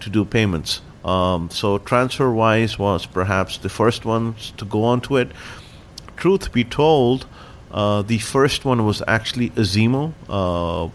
to 0.00 0.10
do 0.10 0.24
payments. 0.24 0.80
Um, 1.04 1.50
so 1.50 1.78
TransferWise 1.78 2.78
was 2.78 3.06
perhaps 3.06 3.58
the 3.58 3.68
first 3.68 4.04
ones 4.04 4.52
to 4.56 4.64
go 4.64 4.84
onto 4.84 5.16
it. 5.16 5.30
Truth 6.16 6.52
be 6.52 6.64
told, 6.64 7.26
uh, 7.70 8.02
the 8.02 8.18
first 8.18 8.64
one 8.64 8.84
was 8.84 9.02
actually 9.06 9.50
Azimo. 9.50 10.12
Uh, 10.28 10.90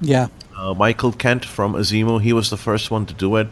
yeah. 0.00 0.28
Uh, 0.56 0.74
Michael 0.74 1.12
Kent 1.12 1.44
from 1.44 1.74
Azimo, 1.74 2.20
he 2.20 2.32
was 2.32 2.50
the 2.50 2.56
first 2.56 2.90
one 2.90 3.06
to 3.06 3.14
do 3.14 3.36
it. 3.36 3.48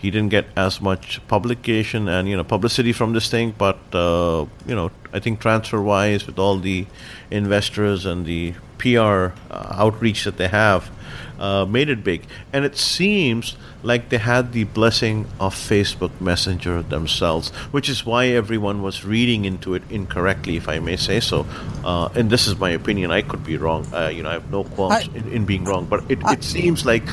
He 0.00 0.10
didn't 0.10 0.28
get 0.28 0.46
as 0.56 0.80
much 0.80 1.20
publication 1.28 2.08
and 2.08 2.28
you 2.28 2.36
know 2.36 2.44
publicity 2.44 2.92
from 2.92 3.12
this 3.12 3.28
thing, 3.28 3.54
but 3.56 3.78
uh, 3.92 4.46
you 4.66 4.74
know 4.74 4.90
I 5.12 5.18
think 5.18 5.40
TransferWise 5.40 6.26
with 6.26 6.38
all 6.38 6.58
the 6.58 6.86
investors 7.30 8.06
and 8.06 8.24
the 8.24 8.54
PR 8.78 9.34
uh, 9.50 9.74
outreach 9.74 10.24
that 10.24 10.36
they 10.36 10.48
have, 10.48 10.90
uh, 11.38 11.64
made 11.64 11.88
it 11.88 12.04
big. 12.04 12.22
And 12.52 12.64
it 12.64 12.76
seems 12.76 13.56
like 13.82 14.08
they 14.08 14.18
had 14.18 14.52
the 14.52 14.64
blessing 14.64 15.26
of 15.38 15.54
Facebook 15.54 16.20
Messenger 16.20 16.82
themselves, 16.82 17.50
which 17.70 17.88
is 17.88 18.04
why 18.04 18.26
everyone 18.26 18.82
was 18.82 19.04
reading 19.04 19.44
into 19.44 19.74
it 19.74 19.82
incorrectly, 19.90 20.56
if 20.56 20.68
I 20.68 20.78
may 20.78 20.96
say 20.96 21.20
so. 21.20 21.46
Uh, 21.84 22.08
and 22.14 22.30
this 22.30 22.46
is 22.46 22.58
my 22.58 22.70
opinion. 22.70 23.10
I 23.10 23.22
could 23.22 23.44
be 23.44 23.56
wrong. 23.56 23.86
Uh, 23.92 24.08
you 24.08 24.22
know, 24.22 24.30
I 24.30 24.34
have 24.34 24.50
no 24.50 24.64
qualms 24.64 25.08
I, 25.08 25.16
in, 25.16 25.32
in, 25.32 25.44
being 25.44 25.64
wrong. 25.64 25.86
But 25.86 26.10
it, 26.10 26.24
I, 26.24 26.34
it 26.34 26.44
seems 26.44 26.84
like 26.84 27.04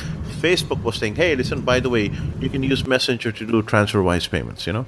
Facebook 0.46 0.82
was 0.82 0.96
saying, 0.96 1.16
"Hey, 1.16 1.34
listen. 1.34 1.60
By 1.72 1.80
the 1.80 1.90
way, 1.90 2.10
you 2.40 2.48
can 2.48 2.62
use 2.62 2.86
Messenger 2.86 3.32
to 3.32 3.46
do 3.46 3.62
TransferWise 3.62 4.30
payments." 4.30 4.66
You 4.66 4.74
know. 4.74 4.86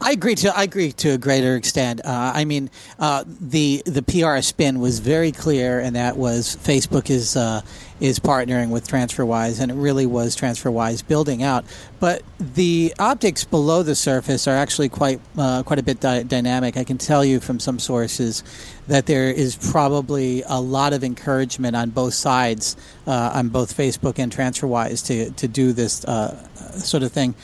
I 0.00 0.12
agree 0.12 0.34
to 0.36 0.56
I 0.56 0.62
agree 0.62 0.92
to 0.92 1.10
a 1.10 1.18
greater 1.18 1.56
extent. 1.56 2.00
Uh, 2.04 2.32
I 2.34 2.44
mean, 2.44 2.70
uh, 2.98 3.24
the 3.26 3.82
the 3.86 4.02
PR 4.02 4.40
spin 4.40 4.80
was 4.80 5.00
very 5.00 5.32
clear, 5.32 5.80
and 5.80 5.96
that 5.96 6.16
was 6.16 6.56
Facebook 6.56 7.10
is 7.10 7.36
uh, 7.36 7.60
is 8.00 8.18
partnering 8.18 8.70
with 8.70 8.86
TransferWise, 8.86 9.60
and 9.60 9.70
it 9.70 9.74
really 9.74 10.06
was 10.06 10.36
TransferWise 10.36 11.06
building 11.06 11.42
out. 11.42 11.64
But 11.98 12.22
the 12.38 12.94
optics 12.98 13.44
below 13.44 13.82
the 13.82 13.94
surface 13.94 14.46
are 14.46 14.56
actually 14.56 14.88
quite 14.88 15.20
uh, 15.38 15.62
quite 15.62 15.78
a 15.78 15.82
bit 15.82 16.00
di- 16.00 16.24
dynamic. 16.24 16.76
I 16.76 16.84
can 16.84 16.98
tell 16.98 17.24
you 17.24 17.40
from 17.40 17.58
some 17.60 17.78
sources 17.78 18.44
that 18.86 19.06
there 19.06 19.30
is 19.30 19.56
probably 19.70 20.42
a 20.46 20.60
lot 20.60 20.92
of 20.92 21.02
encouragement 21.02 21.74
on 21.74 21.90
both 21.90 22.14
sides, 22.14 22.76
uh, 23.06 23.32
on 23.34 23.48
both 23.48 23.76
Facebook 23.76 24.18
and 24.18 24.34
TransferWise, 24.34 25.06
to 25.06 25.30
to 25.30 25.48
do 25.48 25.72
this 25.72 26.04
uh, 26.04 26.36
sort 26.78 27.02
of 27.02 27.12
thing 27.12 27.34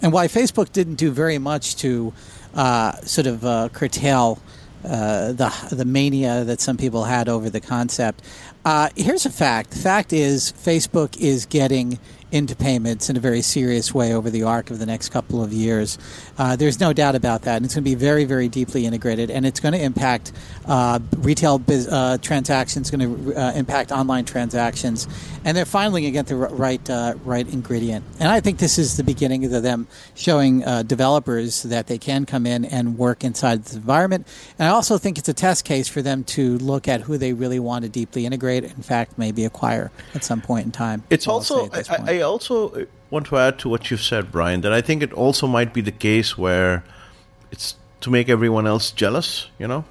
and 0.00 0.12
why 0.12 0.28
Facebook 0.28 0.72
didn't 0.72 0.96
do 0.96 1.10
very 1.10 1.38
much 1.38 1.76
to 1.76 2.12
uh, 2.54 2.92
sort 3.02 3.26
of 3.26 3.44
uh, 3.44 3.68
curtail 3.72 4.38
uh, 4.84 5.32
the 5.32 5.68
the 5.70 5.84
mania 5.84 6.44
that 6.44 6.60
some 6.60 6.76
people 6.76 7.04
had 7.04 7.28
over 7.28 7.48
the 7.48 7.60
concept. 7.60 8.22
Uh, 8.64 8.88
here's 8.96 9.26
a 9.26 9.30
fact: 9.30 9.70
the 9.70 9.78
fact 9.78 10.12
is, 10.12 10.52
Facebook 10.52 11.16
is 11.18 11.46
getting 11.46 11.98
into 12.32 12.56
payments 12.56 13.10
in 13.10 13.16
a 13.16 13.20
very 13.20 13.42
serious 13.42 13.94
way 13.94 14.14
over 14.14 14.30
the 14.30 14.42
arc 14.42 14.70
of 14.70 14.78
the 14.78 14.86
next 14.86 15.10
couple 15.10 15.44
of 15.44 15.52
years. 15.52 15.98
Uh, 16.38 16.56
there's 16.56 16.80
no 16.80 16.92
doubt 16.92 17.14
about 17.14 17.42
that. 17.42 17.56
And 17.56 17.64
it's 17.64 17.74
going 17.74 17.84
to 17.84 17.90
be 17.90 17.94
very, 17.94 18.24
very 18.24 18.48
deeply 18.48 18.86
integrated, 18.86 19.30
and 19.30 19.46
it's 19.46 19.60
going 19.60 19.74
to 19.74 19.80
impact 19.80 20.32
uh, 20.66 20.98
retail 21.18 21.58
biz, 21.58 21.86
uh, 21.88 22.18
transactions, 22.22 22.90
going 22.90 23.26
to 23.26 23.34
uh, 23.34 23.52
impact 23.52 23.92
online 23.92 24.24
transactions, 24.24 25.06
and 25.44 25.56
they're 25.56 25.64
finally 25.66 26.00
going 26.00 26.12
to 26.12 26.18
get 26.18 26.26
the 26.26 26.36
right 26.36 26.90
uh, 26.90 27.14
right 27.24 27.46
ingredient. 27.52 28.04
And 28.18 28.28
I 28.28 28.40
think 28.40 28.58
this 28.58 28.78
is 28.78 28.96
the 28.96 29.04
beginning 29.04 29.44
of 29.44 29.62
them 29.62 29.86
showing 30.14 30.64
uh, 30.64 30.82
developers 30.82 31.62
that 31.64 31.86
they 31.86 31.98
can 31.98 32.24
come 32.24 32.46
in 32.46 32.64
and 32.64 32.96
work 32.96 33.24
inside 33.24 33.64
this 33.64 33.74
environment. 33.74 34.26
And 34.58 34.68
I 34.68 34.70
also 34.70 34.96
think 34.96 35.18
it's 35.18 35.28
a 35.28 35.34
test 35.34 35.66
case 35.66 35.88
for 35.88 36.00
them 36.00 36.24
to 36.24 36.56
look 36.58 36.88
at 36.88 37.02
who 37.02 37.18
they 37.18 37.34
really 37.34 37.60
want 37.60 37.84
to 37.84 37.90
deeply 37.90 38.24
integrate. 38.24 38.64
In 38.64 38.82
fact, 38.82 39.18
maybe 39.18 39.44
acquire 39.44 39.90
at 40.14 40.24
some 40.24 40.40
point 40.40 40.64
in 40.64 40.72
time. 40.72 41.02
It's 41.10 41.28
also 41.28 41.68
I, 41.72 41.82
I, 41.88 42.21
also 42.22 42.86
want 43.10 43.26
to 43.26 43.36
add 43.36 43.58
to 43.60 43.68
what 43.68 43.90
you've 43.90 44.02
said, 44.02 44.32
Brian, 44.32 44.62
that 44.62 44.72
I 44.72 44.80
think 44.80 45.02
it 45.02 45.12
also 45.12 45.46
might 45.46 45.72
be 45.74 45.80
the 45.80 45.92
case 45.92 46.38
where 46.38 46.82
it's 47.50 47.76
to 48.00 48.10
make 48.10 48.28
everyone 48.28 48.66
else 48.66 48.90
jealous, 48.90 49.48
you 49.58 49.68
know, 49.68 49.84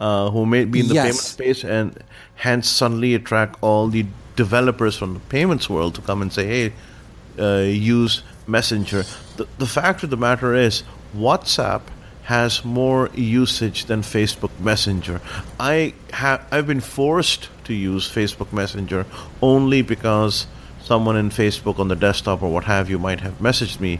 uh, 0.00 0.30
who 0.30 0.44
may 0.44 0.64
be 0.64 0.80
in 0.80 0.88
the 0.88 0.94
yes. 0.94 1.04
payment 1.04 1.20
space 1.20 1.64
and 1.64 2.02
hence 2.34 2.68
suddenly 2.68 3.14
attract 3.14 3.56
all 3.62 3.88
the 3.88 4.04
developers 4.36 4.96
from 4.96 5.14
the 5.14 5.20
payments 5.20 5.70
world 5.70 5.94
to 5.94 6.02
come 6.02 6.20
and 6.20 6.32
say, 6.32 6.46
hey, 6.46 6.72
uh, 7.38 7.62
use 7.62 8.22
Messenger. 8.46 9.04
The, 9.36 9.46
the 9.58 9.66
fact 9.66 10.02
of 10.02 10.10
the 10.10 10.16
matter 10.16 10.54
is, 10.54 10.82
WhatsApp 11.16 11.82
has 12.24 12.64
more 12.64 13.08
usage 13.14 13.84
than 13.86 14.02
Facebook 14.02 14.50
Messenger. 14.58 15.20
I 15.60 15.94
have 16.12 16.44
I've 16.50 16.66
been 16.66 16.80
forced 16.80 17.48
to 17.64 17.72
use 17.72 18.08
Facebook 18.12 18.52
Messenger 18.52 19.06
only 19.40 19.82
because 19.82 20.46
someone 20.86 21.16
in 21.16 21.30
Facebook 21.30 21.80
on 21.80 21.88
the 21.88 21.96
desktop 21.96 22.42
or 22.42 22.50
what 22.50 22.64
have 22.64 22.88
you 22.88 22.98
might 22.98 23.20
have 23.20 23.38
messaged 23.40 23.80
me. 23.80 23.98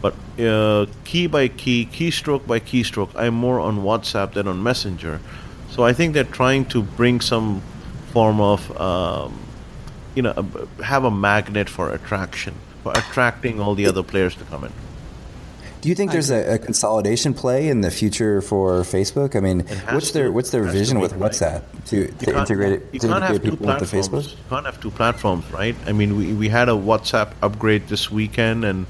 But 0.00 0.14
uh, 0.38 0.86
key 1.04 1.26
by 1.26 1.48
key, 1.48 1.88
keystroke 1.92 2.46
by 2.46 2.60
keystroke, 2.60 3.10
I'm 3.16 3.34
more 3.34 3.58
on 3.58 3.78
WhatsApp 3.78 4.32
than 4.34 4.46
on 4.46 4.62
Messenger. 4.62 5.20
So 5.70 5.84
I 5.84 5.92
think 5.92 6.14
they're 6.14 6.24
trying 6.24 6.64
to 6.66 6.82
bring 6.82 7.20
some 7.20 7.62
form 8.12 8.40
of, 8.40 8.80
um, 8.80 9.38
you 10.14 10.22
know, 10.22 10.32
have 10.84 11.04
a 11.04 11.10
magnet 11.10 11.68
for 11.68 11.92
attraction, 11.92 12.54
for 12.82 12.92
attracting 12.92 13.60
all 13.60 13.74
the 13.74 13.86
other 13.86 14.02
players 14.02 14.34
to 14.36 14.44
come 14.44 14.64
in. 14.64 14.72
Do 15.80 15.88
you 15.88 15.94
think 15.94 16.12
there's 16.12 16.30
a, 16.30 16.54
a, 16.54 16.58
consolidation 16.58 17.32
play 17.32 17.68
in 17.68 17.80
the 17.80 17.90
future 17.90 18.42
for 18.42 18.80
Facebook? 18.82 19.34
I 19.34 19.40
mean, 19.40 19.60
what's 19.90 20.10
their 20.10 20.30
what's 20.30 20.50
their 20.50 20.64
vision 20.64 21.00
with 21.00 21.14
WhatsApp 21.14 21.62
to, 21.86 22.08
to 22.08 22.38
integrate 22.38 22.72
it? 22.72 22.88
You 22.92 23.00
to 23.00 23.08
can't 23.08 23.24
have 23.24 23.42
two 23.42 23.56
platforms. 23.56 24.32
You 24.32 24.38
can't 24.50 24.66
have 24.66 24.80
two 24.80 24.90
platforms, 24.90 25.50
right? 25.50 25.74
I 25.86 25.92
mean, 25.92 26.16
we 26.16 26.34
we 26.34 26.48
had 26.48 26.68
a 26.68 26.72
WhatsApp 26.72 27.32
upgrade 27.42 27.88
this 27.88 28.10
weekend, 28.10 28.64
and 28.64 28.86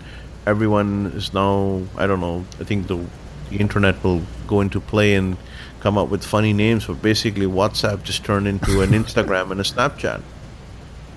everyone 0.47 1.12
is 1.14 1.32
now 1.32 1.82
I 1.97 2.07
don't 2.07 2.20
know. 2.20 2.45
I 2.59 2.64
think 2.64 2.88
the 2.88 2.99
the 3.51 3.59
internet 3.59 4.03
will 4.03 4.22
go 4.47 4.61
into 4.61 4.80
play 4.80 5.14
and 5.14 5.36
come 5.80 5.97
up 5.97 6.09
with 6.09 6.24
funny 6.24 6.53
names, 6.53 6.86
but 6.86 7.01
basically 7.03 7.47
WhatsApp 7.47 8.03
just 8.03 8.24
turned 8.24 8.47
into 8.49 8.80
an 8.82 8.91
Instagram 9.01 9.51
and 9.51 9.61
a 9.61 9.64
Snapchat. 9.64 10.22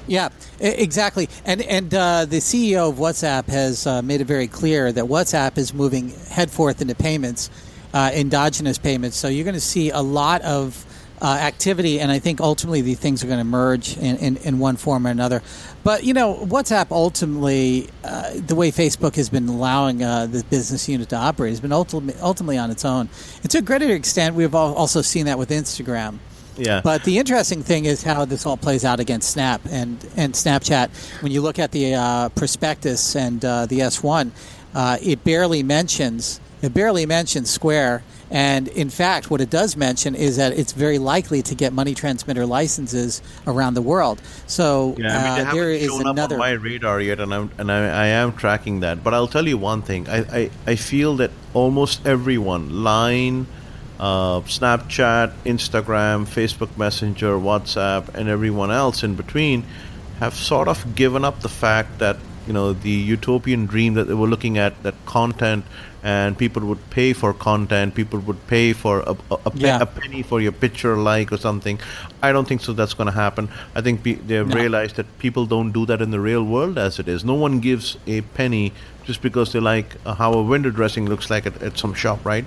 Yeah, 0.07 0.29
exactly. 0.59 1.29
And 1.45 1.61
and 1.61 1.93
uh, 1.93 2.25
the 2.25 2.37
CEO 2.37 2.89
of 2.89 2.97
WhatsApp 2.97 3.47
has 3.47 3.87
uh, 3.87 4.01
made 4.01 4.21
it 4.21 4.25
very 4.25 4.47
clear 4.47 4.91
that 4.91 5.05
WhatsApp 5.05 5.57
is 5.57 5.73
moving 5.73 6.09
headforth 6.29 6.81
into 6.81 6.95
payments, 6.95 7.49
uh, 7.93 8.11
endogenous 8.13 8.77
payments. 8.77 9.15
So 9.15 9.29
you're 9.29 9.45
going 9.45 9.53
to 9.53 9.61
see 9.61 9.91
a 9.91 10.01
lot 10.01 10.41
of 10.41 10.85
uh, 11.21 11.37
activity, 11.39 12.01
and 12.01 12.11
I 12.11 12.19
think 12.19 12.41
ultimately 12.41 12.81
these 12.81 12.99
things 12.99 13.23
are 13.23 13.27
going 13.27 13.39
to 13.39 13.45
merge 13.45 13.95
in, 13.97 14.17
in, 14.17 14.37
in, 14.37 14.59
one 14.59 14.75
form 14.75 15.07
or 15.07 15.09
another. 15.09 15.41
But 15.85 16.03
you 16.03 16.13
know, 16.13 16.35
WhatsApp 16.35 16.87
ultimately, 16.91 17.89
uh, 18.03 18.31
the 18.35 18.55
way 18.55 18.71
Facebook 18.71 19.15
has 19.15 19.29
been 19.29 19.47
allowing 19.47 20.03
uh, 20.03 20.25
the 20.25 20.43
business 20.49 20.89
unit 20.89 21.07
to 21.09 21.15
operate, 21.15 21.51
has 21.51 21.61
been 21.61 21.71
ultimately, 21.71 22.21
ultimately 22.21 22.57
on 22.57 22.71
its 22.71 22.83
own. 22.83 23.07
And 23.41 23.49
to 23.51 23.59
a 23.59 23.61
greater 23.61 23.89
extent, 23.91 24.35
we've 24.35 24.53
also 24.53 25.01
seen 25.01 25.27
that 25.27 25.37
with 25.37 25.49
Instagram. 25.49 26.19
Yeah. 26.57 26.81
But 26.83 27.03
the 27.03 27.17
interesting 27.17 27.63
thing 27.63 27.85
is 27.85 28.03
how 28.03 28.25
this 28.25 28.45
all 28.45 28.57
plays 28.57 28.85
out 28.85 28.99
against 28.99 29.31
Snap 29.31 29.61
and, 29.69 29.97
and 30.15 30.33
Snapchat. 30.33 31.21
When 31.21 31.31
you 31.31 31.41
look 31.41 31.59
at 31.59 31.71
the 31.71 31.95
uh, 31.95 32.29
prospectus 32.29 33.15
and 33.15 33.43
uh, 33.43 33.65
the 33.65 33.79
S1, 33.79 34.31
uh, 34.75 34.97
it 35.01 35.23
barely 35.23 35.63
mentions 35.63 36.39
it 36.63 36.73
barely 36.73 37.05
mentions 37.05 37.49
Square. 37.49 38.03
And 38.31 38.69
in 38.69 38.89
fact, 38.89 39.29
what 39.29 39.41
it 39.41 39.49
does 39.49 39.75
mention 39.75 40.15
is 40.15 40.37
that 40.37 40.53
it's 40.53 40.71
very 40.71 40.97
likely 40.97 41.41
to 41.43 41.55
get 41.55 41.73
money 41.73 41.93
transmitter 41.93 42.45
licenses 42.45 43.21
around 43.45 43.73
the 43.73 43.81
world. 43.81 44.21
So 44.47 44.95
yeah, 44.97 45.17
I 45.17 45.37
mean, 45.37 45.47
uh, 45.47 45.53
there 45.53 45.69
is 45.69 45.93
another. 45.99 46.35
on 46.35 46.39
my 46.39 46.51
radar 46.51 47.01
yet, 47.01 47.19
and 47.19 47.33
I'm 47.33 47.51
and 47.57 47.69
I, 47.69 48.05
I, 48.05 48.05
am 48.07 48.31
tracking 48.33 48.79
that. 48.79 49.03
But 49.03 49.13
I'll 49.13 49.27
tell 49.27 49.45
you 49.45 49.57
one 49.57 49.81
thing: 49.81 50.07
I, 50.07 50.19
I, 50.19 50.51
I 50.65 50.75
feel 50.77 51.17
that 51.17 51.31
almost 51.53 52.07
everyone, 52.07 52.83
Line, 52.83 53.45
uh, 53.99 54.41
Snapchat, 54.41 55.33
Instagram, 55.45 56.25
Facebook 56.25 56.75
Messenger, 56.77 57.33
WhatsApp, 57.37 58.13
and 58.15 58.29
everyone 58.29 58.71
else 58.71 59.03
in 59.03 59.15
between 59.15 59.65
have 60.19 60.33
sort 60.33 60.67
of 60.67 60.95
given 60.95 61.25
up 61.25 61.41
the 61.41 61.49
fact 61.49 61.99
that 61.99 62.17
you 62.47 62.53
know 62.53 62.73
the 62.73 62.89
utopian 62.89 63.65
dream 63.65 63.93
that 63.93 64.05
they 64.05 64.13
were 64.13 64.27
looking 64.27 64.57
at 64.57 64.81
that 64.83 64.95
content 65.05 65.65
and 66.03 66.37
people 66.37 66.65
would 66.65 66.89
pay 66.89 67.13
for 67.13 67.33
content 67.33 67.95
people 67.95 68.19
would 68.19 68.45
pay 68.47 68.73
for 68.73 68.99
a, 69.01 69.15
a, 69.31 69.35
a, 69.45 69.51
yeah. 69.55 69.81
a 69.81 69.85
penny 69.85 70.21
for 70.21 70.41
your 70.41 70.51
picture 70.51 70.97
like 70.97 71.31
or 71.31 71.37
something 71.37 71.79
i 72.21 72.31
don't 72.31 72.47
think 72.47 72.61
so 72.61 72.73
that's 72.73 72.93
going 72.93 73.07
to 73.07 73.13
happen 73.13 73.47
i 73.75 73.81
think 73.81 74.03
pe- 74.03 74.15
they've 74.15 74.47
no. 74.47 74.55
realized 74.55 74.97
that 74.97 75.07
people 75.19 75.45
don't 75.45 75.71
do 75.71 75.85
that 75.85 76.01
in 76.01 76.11
the 76.11 76.19
real 76.19 76.43
world 76.43 76.77
as 76.77 76.99
it 76.99 77.07
is 77.07 77.23
no 77.23 77.33
one 77.33 77.59
gives 77.59 77.97
a 78.07 78.19
penny 78.21 78.73
just 79.05 79.21
because 79.21 79.53
they 79.53 79.59
like 79.59 79.95
uh, 80.05 80.13
how 80.13 80.33
a 80.33 80.43
window 80.43 80.69
dressing 80.69 81.07
looks 81.07 81.29
like 81.29 81.45
at, 81.45 81.61
at 81.63 81.77
some 81.77 81.93
shop 81.93 82.25
right 82.25 82.45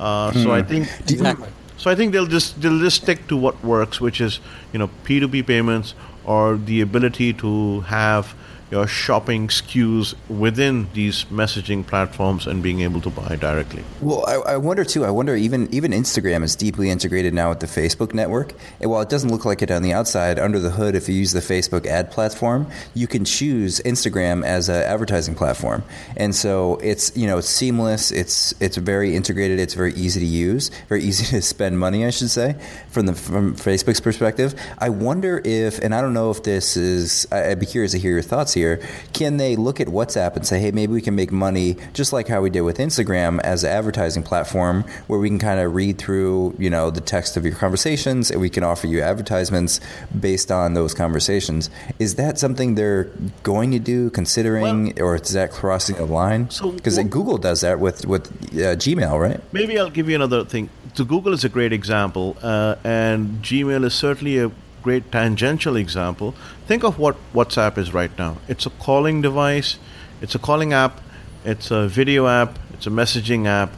uh, 0.00 0.32
So 0.32 0.50
I 0.52 0.62
hmm. 0.62 0.68
think 0.68 0.88
exactly. 1.08 1.48
So 1.76 1.90
I 1.90 1.94
think 1.94 2.12
they'll 2.12 2.26
just 2.26 2.60
they'll 2.60 2.78
just 2.78 3.02
stick 3.02 3.26
to 3.28 3.36
what 3.36 3.62
works, 3.64 4.00
which 4.00 4.20
is 4.20 4.40
you 4.72 4.78
know 4.78 4.90
P2P 5.04 5.46
payments 5.46 5.94
or 6.24 6.56
the 6.56 6.80
ability 6.80 7.32
to 7.34 7.80
have 7.82 8.34
your 8.70 8.86
shopping 8.86 9.48
SKUs 9.48 10.14
within 10.28 10.88
these 10.92 11.24
messaging 11.24 11.84
platforms 11.84 12.46
and 12.46 12.62
being 12.62 12.80
able 12.82 13.00
to 13.00 13.10
buy 13.10 13.36
directly. 13.36 13.82
Well, 14.00 14.24
I, 14.28 14.52
I, 14.52 14.56
wonder 14.58 14.84
too. 14.84 15.04
I 15.04 15.10
wonder 15.10 15.34
even 15.34 15.72
even 15.74 15.90
Instagram 15.90 16.44
is 16.44 16.54
deeply 16.54 16.88
integrated 16.88 17.34
now 17.34 17.48
with 17.48 17.60
the 17.60 17.66
Facebook 17.66 18.14
network. 18.14 18.54
And 18.80 18.90
while 18.90 19.00
it 19.00 19.08
doesn't 19.08 19.30
look 19.30 19.44
like 19.44 19.62
it 19.62 19.70
on 19.70 19.82
the 19.82 19.92
outside, 19.92 20.38
under 20.38 20.60
the 20.60 20.70
hood, 20.70 20.94
if 20.94 21.08
you 21.08 21.14
use 21.16 21.32
the 21.32 21.40
Facebook 21.40 21.84
ad 21.86 22.10
platform, 22.12 22.70
you 22.94 23.08
can 23.08 23.24
choose 23.24 23.80
Instagram 23.80 24.44
as 24.44 24.68
an 24.68 24.82
advertising 24.82 25.34
platform. 25.34 25.82
And 26.16 26.34
so 26.34 26.76
it's 26.76 27.16
you 27.16 27.26
know 27.26 27.38
it's 27.38 27.48
seamless. 27.48 28.12
It's 28.12 28.54
it's 28.60 28.76
very 28.76 29.16
integrated. 29.16 29.58
It's 29.58 29.74
very 29.74 29.94
easy 29.94 30.20
to 30.20 30.26
use. 30.26 30.70
Very 30.88 31.02
easy 31.10 31.24
to 31.26 31.42
spend 31.42 31.78
money, 31.78 32.06
I 32.06 32.10
should 32.10 32.30
say, 32.30 32.54
from 32.88 33.06
the 33.06 33.14
from 33.14 33.56
Facebook's 33.56 34.00
perspective. 34.00 34.54
I 34.78 34.90
wonder 34.90 35.42
if, 35.44 35.80
and 35.80 35.92
I 35.92 36.00
don't 36.00 36.14
know 36.14 36.30
if 36.30 36.44
this 36.44 36.76
is. 36.76 37.26
I'd 37.32 37.58
be 37.58 37.66
curious 37.66 37.92
to 37.92 37.98
hear 37.98 38.12
your 38.12 38.22
thoughts 38.22 38.54
here 38.54 38.59
here, 38.60 38.80
can 39.12 39.36
they 39.36 39.56
look 39.56 39.80
at 39.80 39.88
WhatsApp 39.88 40.36
and 40.36 40.46
say, 40.46 40.60
hey, 40.60 40.70
maybe 40.70 40.92
we 40.92 41.00
can 41.00 41.14
make 41.14 41.32
money 41.32 41.76
just 41.92 42.12
like 42.12 42.28
how 42.28 42.40
we 42.40 42.50
did 42.50 42.62
with 42.62 42.78
Instagram 42.78 43.40
as 43.40 43.64
an 43.64 43.70
advertising 43.70 44.22
platform 44.22 44.84
where 45.06 45.18
we 45.18 45.28
can 45.28 45.38
kind 45.38 45.60
of 45.60 45.74
read 45.74 45.98
through, 45.98 46.54
you 46.58 46.70
know, 46.70 46.90
the 46.90 47.00
text 47.00 47.36
of 47.36 47.44
your 47.44 47.54
conversations 47.54 48.30
and 48.30 48.40
we 48.40 48.50
can 48.50 48.62
offer 48.62 48.86
you 48.86 49.00
advertisements 49.00 49.80
based 50.18 50.50
on 50.52 50.74
those 50.74 50.94
conversations. 50.94 51.70
Is 51.98 52.14
that 52.16 52.38
something 52.38 52.74
they're 52.74 53.04
going 53.42 53.70
to 53.72 53.78
do, 53.78 54.10
considering, 54.10 54.94
well, 54.94 55.04
or 55.04 55.16
is 55.16 55.32
that 55.32 55.50
crossing 55.50 55.96
a 55.96 56.04
line? 56.04 56.44
Because 56.44 56.96
so, 56.96 57.04
Google 57.04 57.38
does 57.38 57.62
that 57.62 57.80
with, 57.80 58.06
with 58.06 58.26
uh, 58.52 58.76
Gmail, 58.76 59.18
right? 59.18 59.40
Maybe 59.52 59.78
I'll 59.78 59.90
give 59.90 60.08
you 60.08 60.14
another 60.14 60.44
thing. 60.44 60.68
So 60.94 61.04
Google 61.04 61.32
is 61.32 61.44
a 61.44 61.48
great 61.48 61.72
example, 61.72 62.36
uh, 62.42 62.74
and 62.84 63.42
Gmail 63.42 63.84
is 63.84 63.94
certainly 63.94 64.38
a 64.38 64.50
great 64.82 65.10
tangential 65.12 65.76
example. 65.76 66.34
Think 66.66 66.84
of 66.84 66.98
what 66.98 67.16
WhatsApp 67.34 67.78
is 67.78 67.92
right 67.92 68.16
now. 68.18 68.38
It's 68.48 68.66
a 68.66 68.70
calling 68.70 69.22
device, 69.22 69.78
it's 70.20 70.34
a 70.34 70.38
calling 70.38 70.72
app, 70.72 71.00
it's 71.44 71.70
a 71.70 71.88
video 71.88 72.26
app, 72.26 72.58
it's 72.74 72.86
a 72.86 72.90
messaging 72.90 73.46
app, 73.46 73.72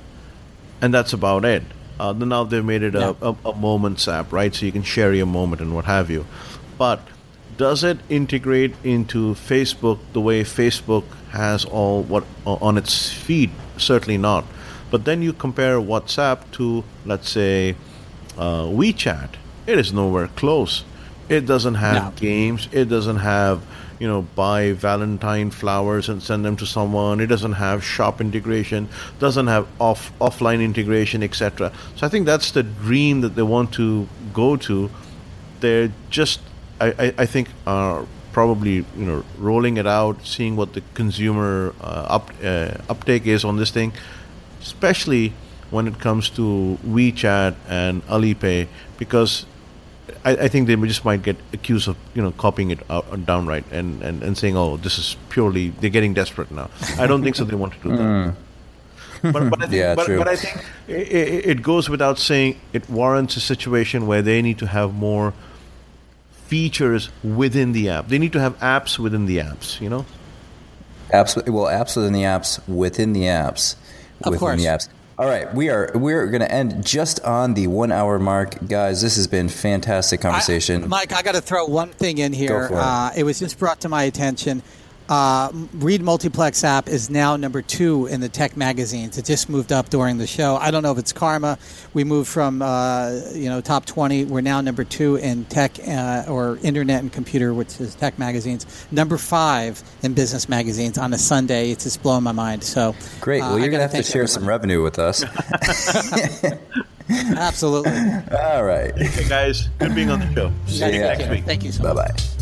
and 0.81 0.93
that's 0.93 1.13
about 1.13 1.45
it. 1.45 1.63
Uh, 2.01 2.13
now 2.13 2.43
they've 2.43 2.65
made 2.65 2.83
it 2.83 2.95
a, 2.95 3.15
a, 3.23 3.37
a 3.45 3.55
moments 3.55 4.09
app, 4.09 4.33
right? 4.33 4.55
So 4.55 4.67
you 4.67 4.73
can 4.73 4.83
share 4.83 5.13
your 5.13 5.27
moment 5.27 5.61
and 5.61 5.75
what 5.75 5.85
have 5.85 6.11
you. 6.11 6.27
But 6.79 7.01
does 7.57 7.85
it 7.85 7.99
integrate 8.09 8.75
into 8.83 9.35
Facebook 9.35 10.01
the 10.13 10.21
way 10.21 10.43
Facebook 10.43 11.05
has 11.31 11.65
all 11.65 12.03
what 12.03 12.25
on 12.45 12.77
its 12.79 13.13
feed? 13.13 13.51
Certainly 13.77 14.19
not. 14.19 14.45
But 14.91 15.05
then 15.05 15.23
you 15.23 15.33
compare 15.33 15.77
WhatsApp 15.77 16.51
to, 16.53 16.85
let's 17.07 17.31
say, 17.31 17.77
uh, 18.37 18.65
WeChat. 18.65 19.31
It 19.67 19.79
is 19.79 19.93
nowhere 19.93 20.29
close. 20.29 20.85
It 21.33 21.47
doesn't 21.47 21.77
have 21.77 22.15
no. 22.15 22.21
games. 22.21 22.69
It 22.73 22.91
doesn't 22.91 23.17
have, 23.17 23.65
you 23.99 24.07
know, 24.07 24.21
buy 24.37 24.73
Valentine 24.73 25.51
flowers 25.51 26.11
and 26.11 26.23
send 26.23 26.45
them 26.45 26.57
to 26.57 26.67
someone. 26.67 27.21
It 27.21 27.29
doesn't 27.29 27.53
have 27.53 27.83
shop 27.83 28.21
integration. 28.21 28.87
Doesn't 29.19 29.47
have 29.47 29.67
off 29.81 30.13
offline 30.19 30.63
integration, 30.63 31.23
etc. 31.23 31.73
So 31.97 32.07
I 32.07 32.11
think 32.11 32.27
that's 32.27 32.51
the 32.51 32.63
dream 32.63 33.23
that 33.23 33.35
they 33.35 33.43
want 33.43 33.73
to 33.75 34.07
go 34.35 34.57
to. 34.57 34.91
They're 35.61 35.91
just, 36.11 36.41
I, 36.79 36.89
I, 36.99 37.15
I 37.19 37.27
think, 37.27 37.49
are 37.67 38.07
probably 38.33 38.85
you 38.97 39.07
know 39.07 39.25
rolling 39.39 39.79
it 39.79 39.87
out, 39.87 40.27
seeing 40.27 40.55
what 40.55 40.75
the 40.75 40.83
consumer 40.93 41.75
uh, 41.81 42.17
up, 42.17 42.31
uh, 42.45 42.75
uptake 42.91 43.27
is 43.27 43.43
on 43.43 43.57
this 43.57 43.71
thing, 43.71 43.93
especially 44.61 45.33
when 45.71 45.89
it 45.89 45.99
comes 45.99 46.29
to 46.29 46.79
WeChat 46.87 47.55
and 47.69 48.07
Alipay, 48.07 48.69
because 48.99 49.47
I, 50.25 50.31
I, 50.33 50.49
think 50.49 50.67
they 50.67 50.77
just 50.77 51.05
might 51.05 51.23
get 51.23 51.37
accused 51.53 51.89
of 51.89 51.97
you 52.15 52.23
know 52.23 52.33
copying 52.33 52.71
it 52.71 52.81
out, 52.91 53.25
downright 53.25 53.65
and, 53.71 54.03
and, 54.03 54.23
and 54.23 54.37
saying 54.37 54.57
oh 54.57 54.77
this 54.77 54.99
is 54.99 55.17
purely 55.29 55.71
they're 55.71 55.91
getting 55.91 56.15
desperate 56.15 56.51
now. 56.51 56.71
I 56.99 57.07
don't 57.07 57.23
think 57.23 57.37
so. 57.37 57.45
They 57.45 57.55
want 57.55 57.75
to 57.75 57.79
do 57.81 57.97
that. 57.97 58.03
Mm. 58.03 58.35
But, 59.23 59.51
but, 59.51 59.63
I 59.63 59.67
think, 59.67 59.73
yeah, 59.73 59.95
but, 59.95 60.09
but, 60.09 60.29
I 60.29 60.37
think 60.37 60.65
it, 60.89 61.47
it, 61.47 61.63
goes 61.63 61.89
without 61.89 62.19
saying 62.19 62.61
it 62.73 62.91
warrants 62.91 63.37
a 63.37 63.41
situation 63.41 64.09
where 64.09 64.21
they 64.21 64.43
need 64.43 64.59
to 64.59 64.67
have 64.67 64.95
more 64.95 65.33
features 66.47 67.09
within 67.23 67.71
the 67.71 67.89
app. 67.89 68.09
They 68.09 68.19
need 68.19 68.33
to 68.33 68.41
have 68.41 68.59
apps 68.59 68.99
within 68.99 69.27
the 69.27 69.39
apps. 69.39 69.81
You 69.81 69.91
know. 69.91 70.07
Absolutely. 71.13 71.53
Well, 71.53 71.67
apps 71.67 71.97
within 71.97 72.13
the 72.13 72.23
apps 72.23 72.67
within 72.69 73.13
the 73.13 73.23
apps 73.23 73.77
of 74.25 74.33
within 74.33 74.39
course. 74.39 74.61
the 74.61 74.67
apps. 74.67 74.89
All 75.23 75.29
right, 75.29 75.55
we 75.55 75.69
are 75.69 75.89
we're 75.95 76.27
going 76.27 76.41
to 76.41 76.51
end 76.51 76.85
just 76.85 77.21
on 77.21 77.55
the 77.55 77.69
one 77.69 77.93
hour 77.93 78.19
mark, 78.19 78.57
guys. 78.67 79.03
This 79.03 79.15
has 79.15 79.29
been 79.29 79.49
fantastic 79.49 80.21
conversation. 80.21 80.83
I, 80.83 80.87
Mike, 80.89 81.13
I 81.13 81.23
got 81.23 81.37
to 81.37 81.41
throw 81.41 81.65
one 81.65 81.91
thing 81.91 82.19
in 82.19 82.33
here. 82.33 82.65
It. 82.65 82.73
Uh, 82.73 83.11
it 83.17 83.23
was 83.23 83.39
just 83.39 83.57
brought 83.57 83.83
to 83.83 83.89
my 83.89 84.03
attention. 84.03 84.65
Uh, 85.09 85.51
Read 85.75 86.03
Multiplex 86.03 86.65
app 86.65 86.89
is 86.89 87.11
now 87.11 87.37
number 87.37 87.63
two 87.63 88.07
in 88.07 88.21
the 88.21 88.29
tech 88.29 88.57
magazines. 88.57 89.19
It 89.19 89.25
just 89.25 89.49
moved 89.49 89.73
up 89.73 89.91
during 89.91 90.19
the 90.19 90.27
show. 90.27 90.57
I 90.57 90.71
don't 90.71 90.83
know 90.83 90.93
if 90.93 90.99
it's 90.99 91.13
karma. 91.13 91.59
We 91.93 92.05
moved 92.05 92.29
from 92.29 92.63
uh, 92.63 93.21
you 93.33 93.49
know 93.49 93.61
top 93.61 93.85
twenty. 93.85 94.25
We're 94.25 94.41
now 94.41 94.61
number 94.61 94.85
two 94.85 95.17
in 95.17 95.45
tech 95.47 95.79
uh, 95.87 96.25
or 96.29 96.59
internet 96.63 97.03
and 97.03 97.13
computer, 97.13 97.53
which 97.53 97.81
is 97.81 97.95
tech 97.95 98.19
magazines. 98.19 98.67
Number 98.91 99.19
five 99.19 99.83
in 100.03 100.15
business 100.15 100.49
magazines 100.49 100.99
on 100.99 101.13
a 101.13 101.19
Sunday. 101.19 101.71
It's 101.71 101.85
just 101.85 102.03
blowing 102.03 102.23
my 102.23 102.33
mind. 102.33 102.65
So 102.65 102.95
great. 103.21 103.41
Well, 103.41 103.55
uh, 103.55 103.57
you're 103.59 103.71
gonna 103.71 103.83
have 103.83 103.91
to 103.93 104.03
share 104.03 104.23
everybody. 104.23 104.33
some 104.33 104.49
revenue 104.49 104.83
with 104.83 104.99
us. 104.99 105.25
Absolutely. 107.11 107.93
All 108.39 108.65
right. 108.65 108.97
Hey 108.97 109.29
guys, 109.29 109.69
good 109.79 109.95
being 109.95 110.11
on 110.11 110.21
the 110.21 110.33
show. 110.35 110.53
See 110.67 110.85
you 110.87 111.01
next 111.01 111.29
week. 111.29 111.45
Thank 111.45 111.65
you 111.65 111.73
so 111.73 111.83
bye 111.83 111.93
much. 111.93 112.07
Bye 112.07 112.37
bye. 112.37 112.42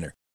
winner. 0.00 0.14